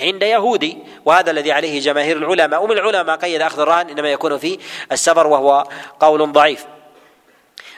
عند 0.00 0.22
يهودي. 0.22 0.78
وهذا 1.04 1.30
الذي 1.30 1.52
عليه 1.52 1.80
جماهير 1.80 2.16
العلماء. 2.16 2.64
ومن 2.64 2.72
العلماء 2.72 3.16
قيد 3.16 3.40
أخذ 3.40 3.60
الرهن 3.60 3.88
إنما 3.90 4.12
يكون 4.12 4.38
في 4.38 4.58
السفر 4.92 5.26
وهو 5.26 5.68
قول 6.00 6.32
ضعيف. 6.32 6.66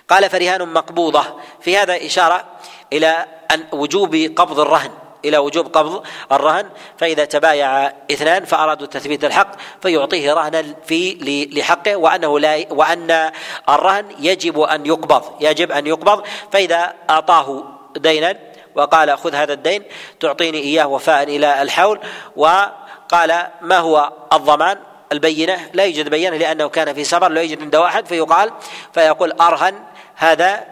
قال 0.09 0.31
فرهان 0.31 0.69
مقبوضة. 0.69 1.25
في 1.61 1.77
هذا 1.77 2.07
إشارة 2.07 2.45
إلى 2.93 3.27
أن 3.51 3.65
وجوب 3.73 4.15
قبض 4.37 4.61
الرهن. 4.61 4.91
إلى 5.25 5.39
وجوب 5.39 5.67
قبض 5.67 6.03
الرهن 6.33 6.69
فإذا 6.99 7.25
تبايع 7.25 7.93
اثنان 8.11 8.45
فأرادوا 8.45 8.87
تثبيت 8.87 9.25
الحق 9.25 9.57
فيعطيه 9.83 10.33
رهنا 10.33 10.65
في 10.87 11.19
لحقه 11.53 11.97
وأنه 11.97 12.39
لا 12.39 12.67
وأن 12.71 13.31
الرهن 13.69 14.07
يجب 14.21 14.61
أن 14.61 14.87
يقبض 14.87 15.23
يجب 15.41 15.73
أن 15.73 15.87
يقبض 15.87 16.23
فإذا 16.53 16.95
أعطاه 17.11 17.65
دينا 17.97 18.37
وقال 18.75 19.19
خذ 19.19 19.35
هذا 19.35 19.53
الدين 19.53 19.83
تعطيني 20.21 20.59
إياه 20.59 20.87
وفاء 20.87 21.23
إلى 21.23 21.63
الحول 21.63 22.01
وقال 22.37 23.47
ما 23.61 23.79
هو 23.79 24.13
الضمان؟ 24.33 24.79
البينة 25.13 25.71
لا 25.73 25.85
يوجد 25.85 26.09
بينة 26.09 26.37
لأنه 26.37 26.69
كان 26.69 26.95
في 26.95 27.05
سفر 27.05 27.29
لا 27.29 27.43
يوجد 27.43 27.63
عنده 27.63 27.81
واحد 27.81 28.07
فيقال 28.07 28.51
فيقول 28.95 29.33
أرهن 29.33 29.75
هذا 30.15 30.65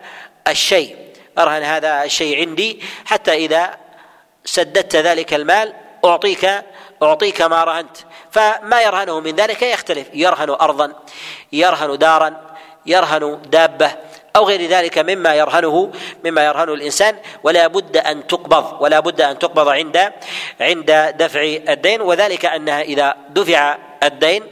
الشيء 0.48 0.96
أرهن 1.38 1.62
هذا 1.62 2.05
الشيء 2.05 2.38
عندي 2.38 2.82
حتى 3.05 3.32
إذا 3.32 3.81
سددت 4.45 4.97
ذلك 4.97 5.34
المال 5.34 5.72
أعطيك 6.05 6.51
أعطيك 7.03 7.43
ما 7.43 7.64
رهنت 7.64 7.97
فما 8.30 8.82
يرهنه 8.82 9.20
من 9.20 9.34
ذلك 9.34 9.62
يختلف. 9.62 10.07
يرهن 10.14 10.51
أرضا 10.51 10.93
يرهن 11.53 11.99
دارا 11.99 12.36
يرهن 12.86 13.43
دابة 13.47 13.90
أو 14.36 14.45
غير 14.45 14.66
ذلك 14.66 14.99
مما 14.99 15.34
يرهنه 15.34 15.93
مما 16.24 16.47
يرهنه 16.47 16.74
الإنسان. 16.74 17.16
ولا 17.43 17.66
بد 17.66 17.97
أن 17.97 18.26
تقبض 18.26 18.82
ولا 18.82 19.01
بد 19.01 19.20
أن 19.20 19.38
تقبض 19.38 19.68
عند 19.68 20.12
عند 20.61 21.14
دفع 21.18 21.43
الدين. 21.68 22.01
وذلك 22.01 22.45
أنها 22.45 22.82
إذا 22.82 23.14
دفع 23.28 23.76
الدين 24.03 24.43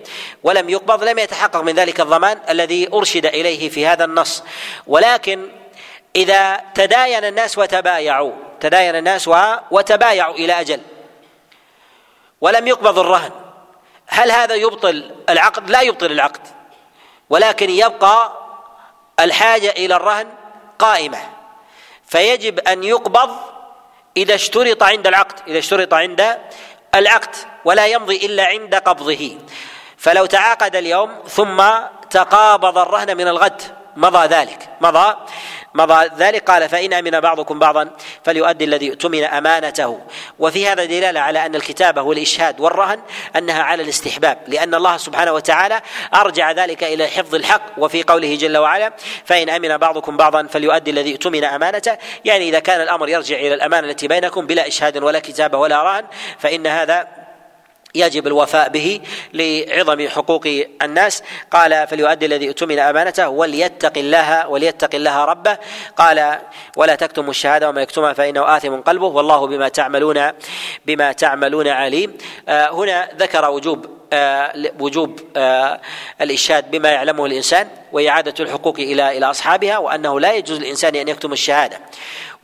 ولم 0.43 0.68
يقبض 0.68 1.05
لم 1.05 1.18
يتحقق 1.18 1.61
من 1.61 1.74
ذلك 1.74 2.01
الضمان 2.01 2.38
الذي 2.51 2.88
أرشد 2.93 3.26
إليه 3.26 3.68
في 3.68 3.86
هذا 3.86 4.05
النص. 4.05 4.43
ولكن 4.86 5.49
إذا 6.16 6.61
تداين 6.74 7.24
الناس 7.24 7.59
وتبايعوا 7.59 8.32
تداين 8.61 8.96
الناس 8.96 9.30
وتبايعوا 9.70 10.34
إلى 10.34 10.61
أجل. 10.61 10.80
ولم 12.40 12.66
يقبض 12.66 12.98
الرهن. 12.98 13.30
هل 14.06 14.30
هذا 14.30 14.54
يبطل 14.54 15.14
العقد؟ 15.28 15.70
لا 15.70 15.80
يبطل 15.80 16.12
العقد. 16.12 16.40
ولكن 17.30 17.70
يبقى 17.70 18.32
الحاجة 19.20 19.70
إلى 19.70 19.96
الرهن 19.96 20.26
قائمة. 20.78 21.18
فيجب 22.06 22.58
أن 22.58 22.84
يقبض 22.84 23.36
إذا 24.16 24.34
اشترط 24.34 24.82
عند 24.82 25.06
العقد 25.06 25.48
إذا 25.48 25.58
اشترط 25.58 25.94
عند 25.94 26.38
العقد 26.94 27.36
ولا 27.64 27.86
يمضي 27.86 28.16
إلا 28.16 28.44
عند 28.44 28.74
قبضه. 28.74 29.38
فلو 29.96 30.26
تعاقد 30.26 30.76
اليوم 30.76 31.22
ثم 31.28 31.62
تقابض 32.11 32.78
الرهن 32.78 33.16
من 33.16 33.28
الغد 33.28 33.62
مضى 33.96 34.26
ذلك. 34.26 34.68
مضى 34.80 35.16
مضى 35.74 36.10
ذلك 36.18 36.50
قال 36.50 36.68
فإن 36.68 36.92
أمن 36.92 37.20
بعضكم 37.20 37.58
بعضا 37.58 37.90
فليؤدي 38.24 38.64
الذي 38.64 38.90
اؤتمن 38.90 39.24
أمانته. 39.24 40.00
وفي 40.38 40.68
هذا 40.68 40.84
دلالة 40.84 41.20
على 41.20 41.46
أن 41.46 41.54
الكتابة 41.54 42.02
والإشهاد 42.02 42.60
والرهن 42.60 43.00
أنها 43.36 43.62
على 43.62 43.82
الاستحباب 43.82 44.38
لأن 44.48 44.74
الله 44.74 44.96
سبحانه 44.96 45.32
وتعالى 45.32 45.80
أرجع 46.14 46.52
ذلك 46.52 46.84
إلى 46.84 47.06
حفظ 47.06 47.34
الحق 47.34 47.62
وفي 47.78 48.02
قوله 48.02 48.36
جل 48.36 48.56
وعلا 48.56 48.92
فإن 49.24 49.48
أمن 49.48 49.76
بعضكم 49.76 50.16
بعضا 50.16 50.46
فليؤدي 50.46 50.90
الذي 50.90 51.12
اؤتمن 51.12 51.44
أمانته. 51.44 51.98
يعني 52.24 52.48
إذا 52.48 52.58
كان 52.58 52.80
الأمر 52.80 53.08
يرجع 53.08 53.36
إلى 53.36 53.54
الأمانة 53.54 53.88
التي 53.88 54.08
بينكم 54.08 54.46
بلا 54.46 54.68
إشهاد 54.68 55.02
ولا 55.02 55.18
كتابة 55.18 55.58
ولا 55.58 55.82
رهن 55.82 56.04
فإن 56.38 56.66
هذا 56.66 57.19
يجب 57.95 58.26
الوفاء 58.26 58.68
به 58.68 59.01
لعظم 59.32 60.09
حقوق 60.09 60.47
الناس. 60.82 61.22
قال 61.51 61.86
فليؤدي 61.86 62.26
الذي 62.26 62.49
اؤتمن 62.49 62.78
أمانته 62.78 63.28
وليتق 63.28 63.99
الله 63.99 64.49
وليتق 64.49 64.95
الله 64.95 65.24
ربه. 65.24 65.59
قال 65.97 66.38
ولا 66.76 66.95
تكتموا 66.95 67.30
الشهادة 67.30 67.68
وما 67.68 67.82
يكتمها 67.82 68.12
فإنه 68.12 68.57
آثم 68.57 68.76
قلبه. 68.76 69.07
والله 69.07 69.47
بما 69.47 69.68
تعملون 69.68 70.32
بما 70.86 71.12
تعملون 71.12 71.68
عليم. 71.68 72.18
آه، 72.49 72.70
هنا 72.70 73.09
ذكر 73.18 73.51
وجوب 73.51 74.01
آه، 74.12 74.53
وجوب 74.80 75.20
آه، 75.36 75.80
الإشهاد 76.20 76.70
بما 76.70 76.88
يعلمه 76.88 77.26
الإنسان 77.26 77.68
وإعادة 77.93 78.34
الحقوق 78.41 78.78
إلى 78.78 79.18
إلى 79.18 79.30
أصحابها 79.30 79.78
وأنه 79.78 80.20
لا 80.20 80.32
يجوز 80.32 80.59
للإنسان 80.59 80.97
أن 80.97 81.09
يكتم 81.09 81.32
الشهادة. 81.32 81.80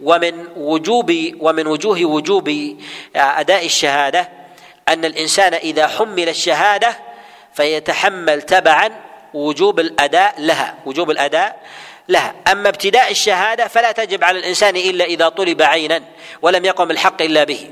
ومن 0.01 0.45
وجوب 0.57 1.13
ومن 1.41 1.67
وجوه 1.67 2.05
وجوب 2.05 2.77
أداء 3.17 3.67
الشهادة 3.67 4.29
أن 4.89 5.05
الإنسان 5.05 5.55
إذا 5.55 5.87
حمل 5.87 6.28
الشهادة 6.28 6.99
فيتحمل 7.55 8.43
تبعا 8.43 8.91
وجوب 9.34 9.80
الأداء 9.80 10.34
لها 10.39 10.74
وجوب 10.87 11.11
الأداء 11.11 11.61
لها. 12.09 12.34
أما 12.53 12.68
ابتداء 12.68 13.11
الشهادة 13.11 13.68
فلا 13.68 13.93
تجب 13.93 14.24
على 14.24 14.39
الإنسان 14.39 14.76
إلا 14.76 15.05
إذا 15.05 15.28
طلب 15.28 15.62
عينا 15.62 16.03
ولم 16.43 16.64
يقم 16.64 16.91
الحق 16.91 17.22
إلا 17.22 17.45
به 17.45 17.70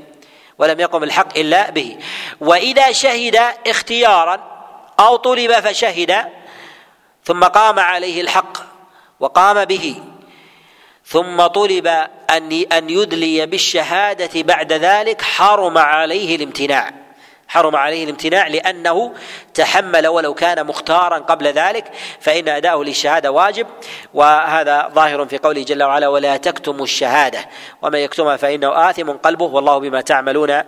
ولم 0.57 0.79
يقم 0.79 1.03
الحق 1.03 1.37
إلا 1.37 1.69
به. 1.69 1.97
وإذا 2.41 2.91
شهد 2.91 3.39
اختيارا 3.67 4.55
أو 4.99 5.15
طلب 5.15 5.51
فشهد 5.51 6.25
ثم 7.23 7.43
قام 7.43 7.79
عليه 7.79 8.21
الحق 8.21 8.57
وقام 9.19 9.65
به 9.65 9.95
ثم 11.05 11.47
طلب 11.47 11.87
أن 12.29 12.65
أن 12.71 12.89
يدلي 12.89 13.45
بالشهادة 13.45 14.41
بعد 14.41 14.73
ذلك 14.73 15.21
حرم 15.21 15.77
عليه 15.77 16.35
الامتناع. 16.35 17.04
حرم 17.55 17.75
عليه 17.75 18.03
الامتناع 18.03 18.47
لأنه 18.47 19.13
تحمل 19.53 20.07
ولو 20.07 20.33
كان 20.33 20.67
مختارا 20.67 21.17
قبل 21.17 21.47
ذلك 21.47 21.91
فإن 22.19 22.49
أداؤه 22.49 22.83
للشهادة 22.83 23.31
واجب 23.31 23.67
وهذا 24.13 24.89
ظاهر 24.93 25.25
في 25.25 25.37
قوله 25.37 25.63
جل 25.63 25.83
وعلا 25.83 26.07
ولا 26.07 26.37
تكتموا 26.37 26.83
الشهادة 26.83 27.39
ومن 27.81 27.99
يكتمها 27.99 28.37
فإنه 28.37 28.89
آثم 28.89 29.11
قلبه 29.11 29.45
والله 29.45 29.77
بما 29.77 30.01
تعملون 30.01 30.61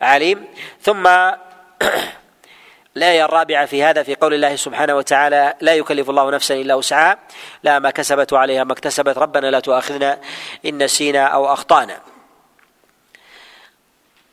عليم 0.00 0.44
ثم 0.80 1.08
الآية 2.96 3.24
الرابعة 3.24 3.66
في 3.66 3.82
هذا 3.82 4.02
في 4.02 4.14
قول 4.14 4.34
الله 4.34 4.56
سبحانه 4.56 4.94
وتعالى 4.94 5.54
لا 5.60 5.74
يكلف 5.74 6.10
الله 6.10 6.30
نفسا 6.30 6.54
إلا 6.54 6.74
وسعها 6.74 7.18
لا 7.62 7.78
ما 7.78 7.90
كسبت 7.90 8.32
وعليها 8.32 8.64
ما 8.64 8.72
اكتسبت 8.72 9.18
ربنا 9.18 9.50
لا 9.50 9.60
تؤاخذنا 9.60 10.18
إن 10.66 10.82
نسينا 10.82 11.24
أو 11.24 11.52
أخطأنا 11.52 12.00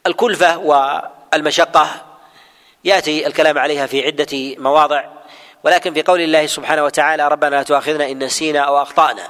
الكلفة 0.08 0.58
و 0.58 1.02
المشقة. 1.34 2.06
يأتي 2.84 3.28
الكلام 3.28 3.58
عليها 3.58 3.86
في 3.86 4.06
عدة 4.06 4.62
مواضع 4.64 5.04
ولكن 5.64 5.94
في 5.94 6.02
قول 6.02 6.22
الله 6.22 6.46
سبحانه 6.46 6.84
وتعالى 6.84 7.28
ربنا 7.28 7.50
لا 7.50 7.64
تؤاخذنا 7.64 8.12
إن 8.12 8.24
نسينا 8.24 8.60
أو 8.60 8.82
أخطأنا 8.82 9.28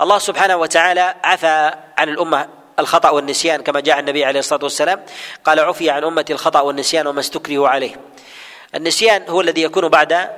الله 0.00 0.18
سبحانه 0.18 0.56
وتعالى 0.56 1.14
عفى 1.24 1.72
عن 1.98 2.08
الأمة 2.08 2.48
الخطأ 2.78 3.10
والنسيان 3.10 3.62
كما 3.62 3.80
جاء 3.80 4.00
النبي 4.00 4.24
عليه 4.24 4.40
الصلاة 4.40 4.64
والسلام 4.64 5.04
قال 5.44 5.60
عفي 5.60 5.90
عن 5.90 6.04
أمة 6.04 6.24
الخطأ 6.30 6.60
والنسيان 6.60 7.06
وما 7.06 7.20
استكرهوا 7.20 7.68
عليه 7.68 7.96
النسيان 8.74 9.28
هو 9.28 9.40
الذي 9.40 9.62
يكون 9.62 9.88
بعد 9.88 10.30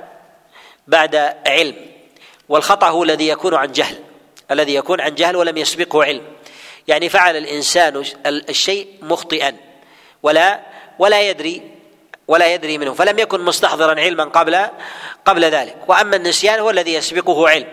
بعد 0.87 1.15
علم 1.47 1.75
والخطأ 2.49 2.87
هو 2.87 3.03
الذي 3.03 3.27
يكون 3.27 3.55
عن 3.55 3.71
جهل 3.71 3.97
الذي 4.51 4.75
يكون 4.75 5.01
عن 5.01 5.15
جهل 5.15 5.35
ولم 5.35 5.57
يسبقه 5.57 6.03
علم. 6.03 6.21
يعني 6.87 7.09
فعل 7.09 7.37
الإنسان 7.37 8.03
الشيء 8.25 8.87
مخطئا 9.01 9.55
ولا 10.23 10.74
ولا 10.99 11.21
يدري 11.21 11.71
ولا 12.27 12.53
يدري 12.53 12.77
منه 12.77 12.93
فلم 12.93 13.19
يكن 13.19 13.41
مستحضرا 13.41 13.99
علما 13.99 14.23
قبل 14.23 14.67
قبل 15.25 15.45
ذلك. 15.45 15.75
وأما 15.87 16.15
النسيان 16.15 16.59
هو 16.59 16.69
الذي 16.69 16.93
يسبقه 16.93 17.49
علم. 17.49 17.67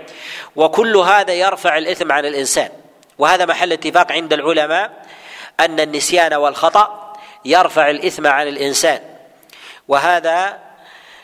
وكل 0.56 0.96
هذا 0.96 1.32
يرفع 1.32 1.78
الإثم 1.78 2.12
عن 2.12 2.26
الإنسان. 2.26 2.68
وهذا 3.18 3.46
محل 3.46 3.72
اتفاق 3.72 4.12
عند 4.12 4.32
العلماء 4.32 4.90
أن 5.60 5.80
النسيان 5.80 6.34
والخطأ 6.34 7.12
يرفع 7.44 7.90
الإثم 7.90 8.26
عن 8.26 8.48
الإنسان. 8.48 9.00
وهذا 9.88 10.58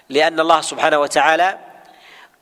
لأن 0.08 0.40
الله 0.40 0.60
سبحانه 0.60 0.98
وتعالى 0.98 1.58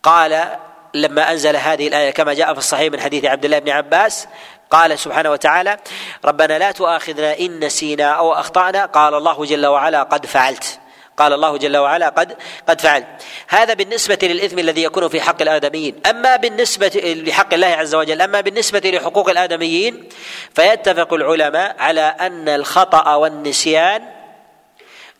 قال 0.02 0.58
لما 0.94 1.32
أنزل 1.32 1.56
هذه 1.56 1.88
الآية 1.88 2.10
كما 2.10 2.34
جاء 2.34 2.52
في 2.52 2.58
الصحيح 2.58 2.92
من 2.92 3.00
حديث 3.00 3.24
عبد 3.24 3.44
الله 3.44 3.58
بن 3.58 3.70
عباس 3.70 4.28
قال 4.70 4.98
سبحانه 4.98 5.30
وتعالى 5.30 5.78
ربنا 6.24 6.58
لا 6.58 6.70
تؤاخذنا 6.70 7.38
إن 7.38 7.64
نسينا 7.64 8.12
أو 8.12 8.32
أخطأنا. 8.32 8.86
قال 8.86 9.14
الله 9.14 9.44
جل 9.44 9.66
وعلا 9.66 10.02
قد 10.02 10.26
فعلت. 10.26 10.78
قال 11.16 11.32
الله 11.32 11.56
جل 11.56 11.76
وعلا 11.76 12.08
قد 12.08 12.36
قد 12.68 12.80
فعلت. 12.80 13.06
هذا 13.48 13.74
بالنسبة 13.74 14.18
للإثم 14.22 14.58
الذي 14.58 14.82
يكون 14.82 15.08
في 15.08 15.20
حق 15.20 15.42
الآدميين. 15.42 16.00
أما 16.10 16.36
بالنسبة 16.36 16.90
لحق 17.26 17.54
الله 17.54 17.66
عز 17.66 17.94
وجل 17.94 18.22
أما 18.22 18.40
بالنسبة 18.40 18.90
لحقوق 18.90 19.30
الآدميين 19.30 20.08
فيتفق 20.54 21.14
العلماء 21.14 21.76
على 21.78 22.00
أن 22.00 22.48
الخطأ 22.48 23.14
والنسيان 23.14 24.02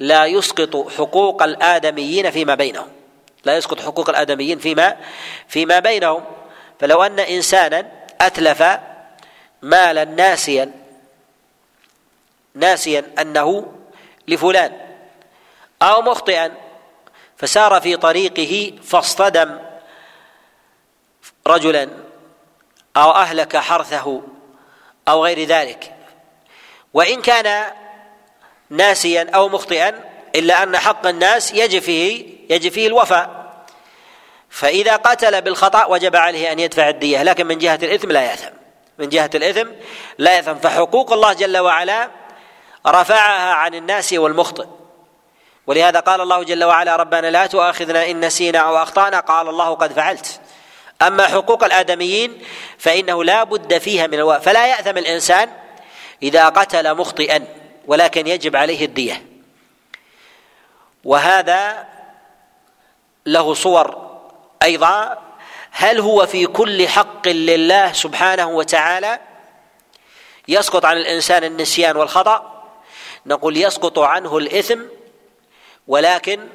لا 0.01 0.27
يسقط 0.27 0.93
حقوق 0.99 1.43
الآدميين 1.43 2.31
فيما 2.31 2.55
بينهم. 2.55 2.89
لا 3.45 3.57
يسقط 3.57 3.81
حقوق 3.81 4.09
الآدميين 4.11 4.59
فيما 4.59 4.97
فيما 5.49 5.79
بينهم. 5.79 6.25
فلو 6.81 7.03
أن 7.03 7.21
إنسانا 7.21 7.87
أتلف 8.21 8.63
مالا 9.67 10.05
ناسيا 10.05 10.73
ناسيا 12.55 13.05
أنه 13.19 13.73
لفلان 14.29 14.73
أو 15.83 16.03
مخطئا 16.03 16.55
فسار 17.37 17.81
في 17.81 17.97
طريقه 17.97 18.83
فاصطدم 18.83 19.59
رجلا 21.47 21.89
أو 22.97 23.11
أهلك 23.11 23.57
حرثه 23.57 24.23
أو 25.09 25.25
غير 25.25 25.49
ذلك. 25.49 25.95
وإن 26.95 27.23
كان 27.23 27.73
ناسيا 28.71 29.31
أو 29.35 29.49
مخطئا 29.49 30.05
إلا 30.35 30.63
أن 30.63 30.79
حق 30.79 31.07
الناس 31.07 31.53
يجب 31.53 31.83
فيه 31.83 32.37
يجب 32.51 32.73
فيه 32.73 32.87
الوفاء. 32.87 33.57
فإذا 34.51 34.97
قتل 34.97 35.43
بالخطأ 35.43 35.85
وجب 35.85 36.17
عليه 36.17 36.53
أن 36.53 36.59
يدفع 36.59 36.89
الدية 36.89 37.23
لكن 37.23 37.47
من 37.47 37.59
جهة 37.59 37.79
الإثم 37.83 38.11
لا 38.11 38.23
يأثم. 38.23 38.66
من 38.99 39.09
جهة 39.09 39.31
الإثم 39.35 39.69
لا 40.19 40.37
يأثم 40.37 40.55
فحقوق 40.55 41.13
الله 41.13 41.33
جل 41.33 41.59
وعلا 41.59 42.11
رفعها 42.87 43.53
عن 43.53 43.75
الناس 43.75 44.13
والمخطئ. 44.13 44.67
ولهذا 45.67 46.01
قال 46.01 46.21
الله 46.21 46.43
جل 46.43 46.65
وعلا 46.65 46.97
ربنا 46.97 47.31
لا 47.31 47.47
تؤاخذنا 47.47 48.11
إن 48.11 48.25
نسينا 48.25 48.59
أو 48.59 48.77
أخطأنا. 48.77 49.21
قال 49.21 49.49
الله 49.49 49.75
قد 49.75 49.93
فعلت. 49.93 50.41
أما 51.03 51.27
حقوق 51.27 51.65
الآدميين 51.65 52.43
فإنه 52.79 53.25
لا 53.25 53.45
بد 53.45 53.79
فيها 53.79 54.07
من 54.07 54.15
الوفاء. 54.15 54.41
فلا 54.41 54.67
يأثم 54.67 54.99
الإنسان 54.99 55.51
إذا 56.23 56.49
قتل 56.49 56.95
مخطئا 56.95 57.45
ولكن 57.87 58.27
يجب 58.27 58.57
عليه 58.57 58.85
الدية. 58.85 59.27
وهذا 61.05 61.87
له 63.27 63.55
صور 63.55 64.19
أيضا 64.63 65.19
هل 65.79 66.01
هو 66.01 66.27
في 66.27 66.47
كل 66.47 66.89
حق 66.89 67.29
لله 67.29 67.93
سبحانه 67.93 68.49
وتعالى؟ 68.49 69.21
يسقط 70.49 70.85
عن 70.85 70.97
الإنسان 70.97 71.45
النسيان 71.45 71.97
والخطأ. 71.97 72.65
نقول 73.27 73.57
يسقط 73.57 73.99
عنه 73.99 74.39
الإثم 74.39 74.81
ولكن 75.89 76.49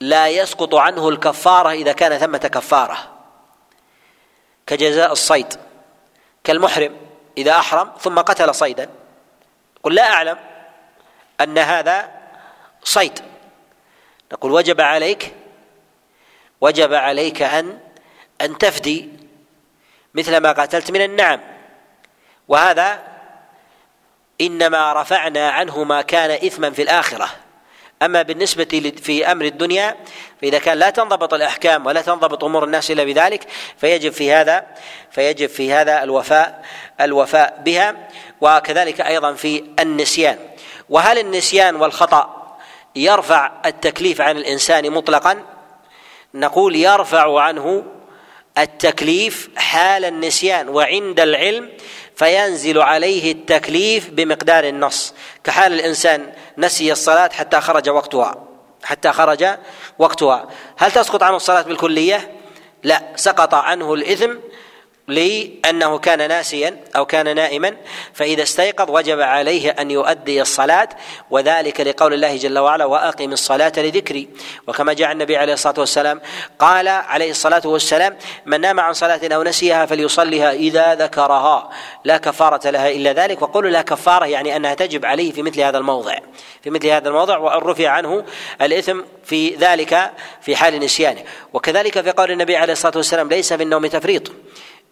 لا 0.00 0.28
يسقط 0.28 0.74
عنه 0.74 1.08
الكفارة 1.08 1.70
إذا 1.70 1.92
كان 1.92 2.18
ثمة 2.18 2.38
كفارة. 2.38 2.98
كجزاء 4.66 5.12
الصيد 5.12 5.54
كالمحرم 6.44 6.96
إذا 7.38 7.52
أحرم 7.52 7.90
ثم 8.00 8.18
قتل 8.18 8.54
صيدا. 8.54 8.90
قل 9.82 9.94
لا 9.94 10.12
أعلم 10.12 10.38
أن 11.40 11.58
هذا 11.58 12.10
صيد. 12.84 13.18
نقول 14.32 14.52
وجب 14.52 14.80
عليك 14.80 15.34
وجب 16.60 16.94
عليك 16.94 17.42
أن 17.42 17.91
أن 18.44 18.58
تفدي 18.58 19.08
مثل 20.14 20.36
ما 20.36 20.52
قتلت 20.52 20.90
من 20.90 21.02
النعم. 21.02 21.40
وهذا 22.48 23.02
إنما 24.40 25.02
رفعنا 25.02 25.50
عنه 25.50 25.84
ما 25.84 26.02
كان 26.02 26.30
إثما 26.30 26.70
في 26.70 26.82
الآخرة. 26.82 27.28
أما 28.02 28.22
بالنسبة 28.22 28.92
في 29.02 29.32
أمر 29.32 29.44
الدنيا 29.44 29.96
فإذا 30.40 30.58
كان 30.58 30.78
لا 30.78 30.90
تنضبط 30.90 31.34
الأحكام 31.34 31.86
ولا 31.86 32.02
تنضبط 32.02 32.44
أمور 32.44 32.64
الناس 32.64 32.90
إلا 32.90 33.04
بذلك 33.04 33.46
فيجب 33.76 34.12
في 34.12 34.32
هذا 34.32 34.66
فيجب 35.10 35.48
في 35.48 35.72
هذا 35.72 36.02
الوفاء 36.02 36.64
الوفاء 37.00 37.62
بها 37.64 38.08
وكذلك 38.40 39.00
أيضا 39.00 39.34
في 39.34 39.64
النسيان. 39.80 40.38
وهل 40.88 41.18
النسيان 41.18 41.76
والخطأ 41.76 42.56
يرفع 42.96 43.52
التكليف 43.66 44.20
عن 44.20 44.36
الإنسان 44.36 44.90
مطلقا؟ 44.90 45.42
نقول 46.34 46.76
يرفع 46.76 47.40
عنه 47.40 47.84
التكليف 48.58 49.48
حال 49.56 50.04
النسيان 50.04 50.68
وعند 50.68 51.20
العلم 51.20 51.70
فينزل 52.16 52.78
عليه 52.78 53.32
التكليف 53.32 54.10
بمقدار 54.10 54.64
النص. 54.64 55.14
كحال 55.44 55.72
الإنسان 55.72 56.32
نسي 56.58 56.92
الصلاة 56.92 57.28
حتى 57.28 57.60
خرج 57.60 57.88
وقتها. 57.88 58.48
حتى 58.84 59.12
خرج 59.12 59.46
وقتها. 59.98 60.48
هل 60.76 60.92
تسقط 60.92 61.22
عنه 61.22 61.36
الصلاة 61.36 61.62
بالكلية؟ 61.62 62.32
لا 62.82 63.02
سقط 63.16 63.54
عنه 63.54 63.94
الإثم 63.94 64.30
لأنه 65.08 65.98
كان 65.98 66.28
ناسيا 66.28 66.76
أو 66.96 67.06
كان 67.06 67.34
نائما 67.34 67.76
فإذا 68.12 68.42
استيقظ 68.42 68.90
وجب 68.90 69.20
عليه 69.20 69.70
أن 69.70 69.90
يؤدي 69.90 70.42
الصلاة 70.42 70.88
وذلك 71.30 71.80
لقول 71.80 72.14
الله 72.14 72.36
جل 72.36 72.58
وعلا 72.58 72.84
وأقم 72.84 73.32
الصلاة 73.32 73.72
لذكري. 73.76 74.28
وكما 74.66 74.92
جاء 74.92 75.12
النبي 75.12 75.36
عليه 75.36 75.52
الصلاة 75.52 75.74
والسلام 75.78 76.20
قال 76.58 76.88
عليه 76.88 77.30
الصلاة 77.30 77.62
والسلام 77.64 78.16
من 78.46 78.60
نام 78.60 78.80
عن 78.80 78.92
صلاة 78.92 79.20
أو 79.34 79.42
نسيها 79.42 79.86
فليصليها 79.86 80.52
إذا 80.52 80.94
ذكرها. 80.94 81.70
لا 82.04 82.16
كفارة 82.16 82.70
لها 82.70 82.90
إلا 82.90 83.12
ذلك. 83.12 83.42
وقول 83.42 83.72
لا 83.72 83.82
كفارة 83.82 84.26
يعني 84.26 84.56
أنها 84.56 84.74
تجب 84.74 85.04
عليه 85.04 85.32
في 85.32 85.42
مثل 85.42 85.60
هذا 85.60 85.78
الموضع. 85.78 86.18
في 86.62 86.70
مثل 86.70 86.86
هذا 86.86 87.08
الموضع 87.08 87.38
وأن 87.38 87.58
رفع 87.58 87.88
عنه 87.88 88.24
الإثم 88.62 89.00
في 89.24 89.54
ذلك 89.54 90.10
في 90.40 90.56
حال 90.56 90.80
نسيانه. 90.80 91.22
وكذلك 91.52 92.00
في 92.00 92.10
قول 92.10 92.30
النبي 92.30 92.56
عليه 92.56 92.72
الصلاة 92.72 92.96
والسلام 92.96 93.28
ليس 93.28 93.52
في 93.52 93.62
النوم 93.62 93.86
تفريط. 93.86 94.32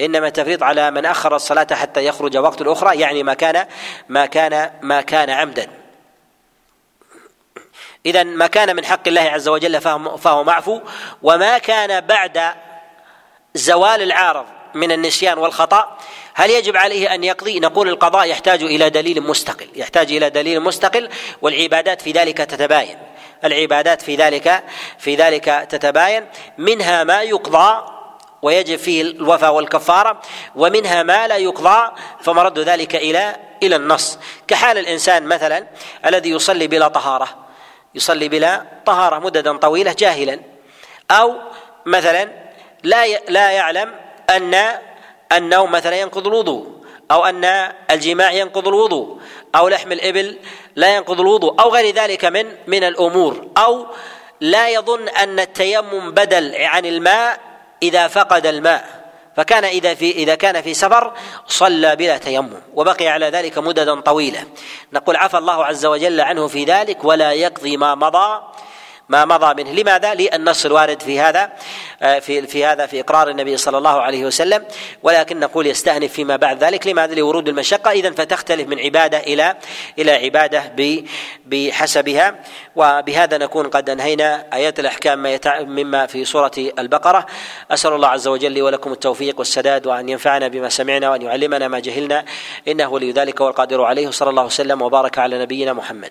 إنما 0.00 0.26
التفريط 0.26 0.62
على 0.62 0.90
من 0.90 1.06
أخر 1.06 1.36
الصلاة 1.36 1.66
حتى 1.72 2.06
يخرج 2.06 2.36
وقت 2.36 2.60
الأخرى 2.60 3.00
يعني 3.00 3.22
ما 3.22 3.34
كان 3.34 3.66
ما 4.08 4.26
كان 4.26 4.70
ما 4.82 5.00
كان 5.00 5.30
عمدا 5.30 5.66
اذا 8.06 8.22
ما 8.22 8.46
كان 8.46 8.76
من 8.76 8.84
حق 8.84 9.08
الله 9.08 9.20
عز 9.20 9.48
وجل 9.48 9.80
فهو 10.18 10.44
معفو 10.44 10.80
وما 11.22 11.58
كان 11.58 12.00
بعد 12.00 12.54
زوال 13.54 14.02
العارض 14.02 14.46
من 14.74 14.92
النسيان 14.92 15.38
والخطأ 15.38 15.98
هل 16.34 16.50
يجب 16.50 16.76
عليه 16.76 17.14
أن 17.14 17.24
يقضي؟ 17.24 17.60
نقول 17.60 17.88
القضاء 17.88 18.28
يحتاج 18.28 18.62
إلى 18.62 18.90
دليل 18.90 19.20
مستقل، 19.20 19.68
يحتاج 19.74 20.12
إلى 20.12 20.30
دليل 20.30 20.60
مستقل 20.60 21.08
والعبادات 21.42 22.02
في 22.02 22.12
ذلك 22.12 22.36
تتباين، 22.38 22.98
العبادات 23.44 24.02
في 24.02 24.16
ذلك 24.16 24.64
في 24.98 25.14
ذلك 25.14 25.66
تتباين، 25.70 26.26
منها 26.58 27.04
ما 27.04 27.22
يقضى 27.22 27.99
ويجب 28.42 28.76
فيه 28.76 29.02
الوفاء 29.02 29.54
والكفارة 29.54 30.20
ومنها 30.56 31.02
ما 31.02 31.28
لا 31.28 31.36
يقضى 31.36 31.92
فمرد 32.22 32.58
ذلك 32.58 32.96
إلى 32.96 33.36
إلى 33.62 33.76
النص. 33.76 34.18
كحال 34.48 34.78
الإنسان 34.78 35.26
مثلا 35.26 35.66
الذي 36.06 36.30
يصلي 36.30 36.66
بلا 36.66 36.88
طهارة 36.88 37.28
يصلي 37.94 38.28
بلا 38.28 38.66
طهارة 38.86 39.18
مددا 39.18 39.56
طويلة 39.56 39.92
جاهلا 39.98 40.40
أو 41.10 41.34
مثلا 41.86 42.28
لا 42.82 43.06
لا 43.28 43.50
يعلم 43.50 43.94
أن 44.30 44.78
النوم 45.32 45.70
مثلا 45.72 46.00
ينقض 46.00 46.26
الوضوء 46.26 46.80
أو 47.10 47.24
أن 47.24 47.72
الجماع 47.90 48.32
ينقض 48.32 48.68
الوضوء 48.68 49.20
أو 49.54 49.68
لحم 49.68 49.92
الإبل 49.92 50.38
لا 50.76 50.96
ينقض 50.96 51.20
الوضوء 51.20 51.60
أو 51.60 51.68
غير 51.70 51.94
ذلك 51.94 52.24
من 52.24 52.46
من 52.66 52.84
الأمور 52.84 53.46
أو 53.58 53.86
لا 54.40 54.68
يظن 54.68 55.08
أن 55.08 55.40
التيمم 55.40 56.10
بدل 56.10 56.56
عن 56.56 56.86
الماء 56.86 57.49
إذا 57.82 58.08
فقد 58.08 58.46
الماء 58.46 59.00
فكان 59.36 59.64
إذا 59.64 59.94
في 59.94 60.10
إذا 60.10 60.34
كان 60.34 60.62
في 60.62 60.74
سفر 60.74 61.12
صلى 61.46 61.96
بلا 61.96 62.18
تيمم 62.18 62.60
وبقي 62.74 63.08
على 63.08 63.26
ذلك 63.26 63.58
مددا 63.58 64.00
طويلة 64.00 64.44
نقول 64.92 65.16
عفى 65.16 65.38
الله 65.38 65.64
عز 65.64 65.86
وجل 65.86 66.20
عنه 66.20 66.46
في 66.46 66.64
ذلك 66.64 67.04
ولا 67.04 67.32
يقضي 67.32 67.76
ما 67.76 67.94
مضى 67.94 68.40
ما 69.10 69.24
مضى 69.24 69.62
منه. 69.62 69.72
لماذا؟ 69.72 70.14
للنص 70.14 70.66
الوارد 70.66 71.02
في 71.02 71.20
هذا 71.20 71.52
آه، 72.02 72.18
في 72.18 72.46
في 72.46 72.64
هذا 72.64 72.86
في 72.86 73.00
إقرار 73.00 73.28
النبي 73.28 73.56
صلى 73.56 73.78
الله 73.78 74.00
عليه 74.00 74.24
وسلم 74.24 74.64
ولكن 75.02 75.40
نقول 75.40 75.66
يستأنف 75.66 76.12
فيما 76.12 76.36
بعد 76.36 76.64
ذلك. 76.64 76.86
لماذا؟ 76.86 77.14
لورود 77.14 77.48
المشقة. 77.48 77.90
اذا 77.90 78.10
فتختلف 78.10 78.68
من 78.68 78.78
عبادة 78.78 79.18
إلى 79.18 79.56
إلى 79.98 80.12
عبادة 80.12 80.72
بحسبها. 81.46 82.34
وبهذا 82.76 83.38
نكون 83.38 83.66
قد 83.68 83.90
أنهينا 83.90 84.46
آيات 84.52 84.80
الأحكام 84.80 85.38
مما 85.60 86.06
في 86.06 86.24
سورة 86.24 86.52
البقرة. 86.78 87.26
أسأل 87.70 87.92
الله 87.92 88.08
عز 88.08 88.28
وجل 88.28 88.52
لي 88.52 88.62
ولكم 88.62 88.92
التوفيق 88.92 89.38
والسداد 89.38 89.86
وأن 89.86 90.08
ينفعنا 90.08 90.48
بما 90.48 90.68
سمعنا 90.68 91.10
وأن 91.10 91.22
يعلمنا 91.22 91.68
ما 91.68 91.78
جهلنا. 91.78 92.24
إنه 92.68 92.88
ولي 92.88 93.12
ذلك 93.12 93.40
والقادر 93.40 93.84
عليه. 93.84 94.10
صلى 94.10 94.30
الله 94.30 94.44
وسلم 94.44 94.82
وبارك 94.82 95.18
على 95.18 95.38
نبينا 95.38 95.72
محمد. 95.72 96.10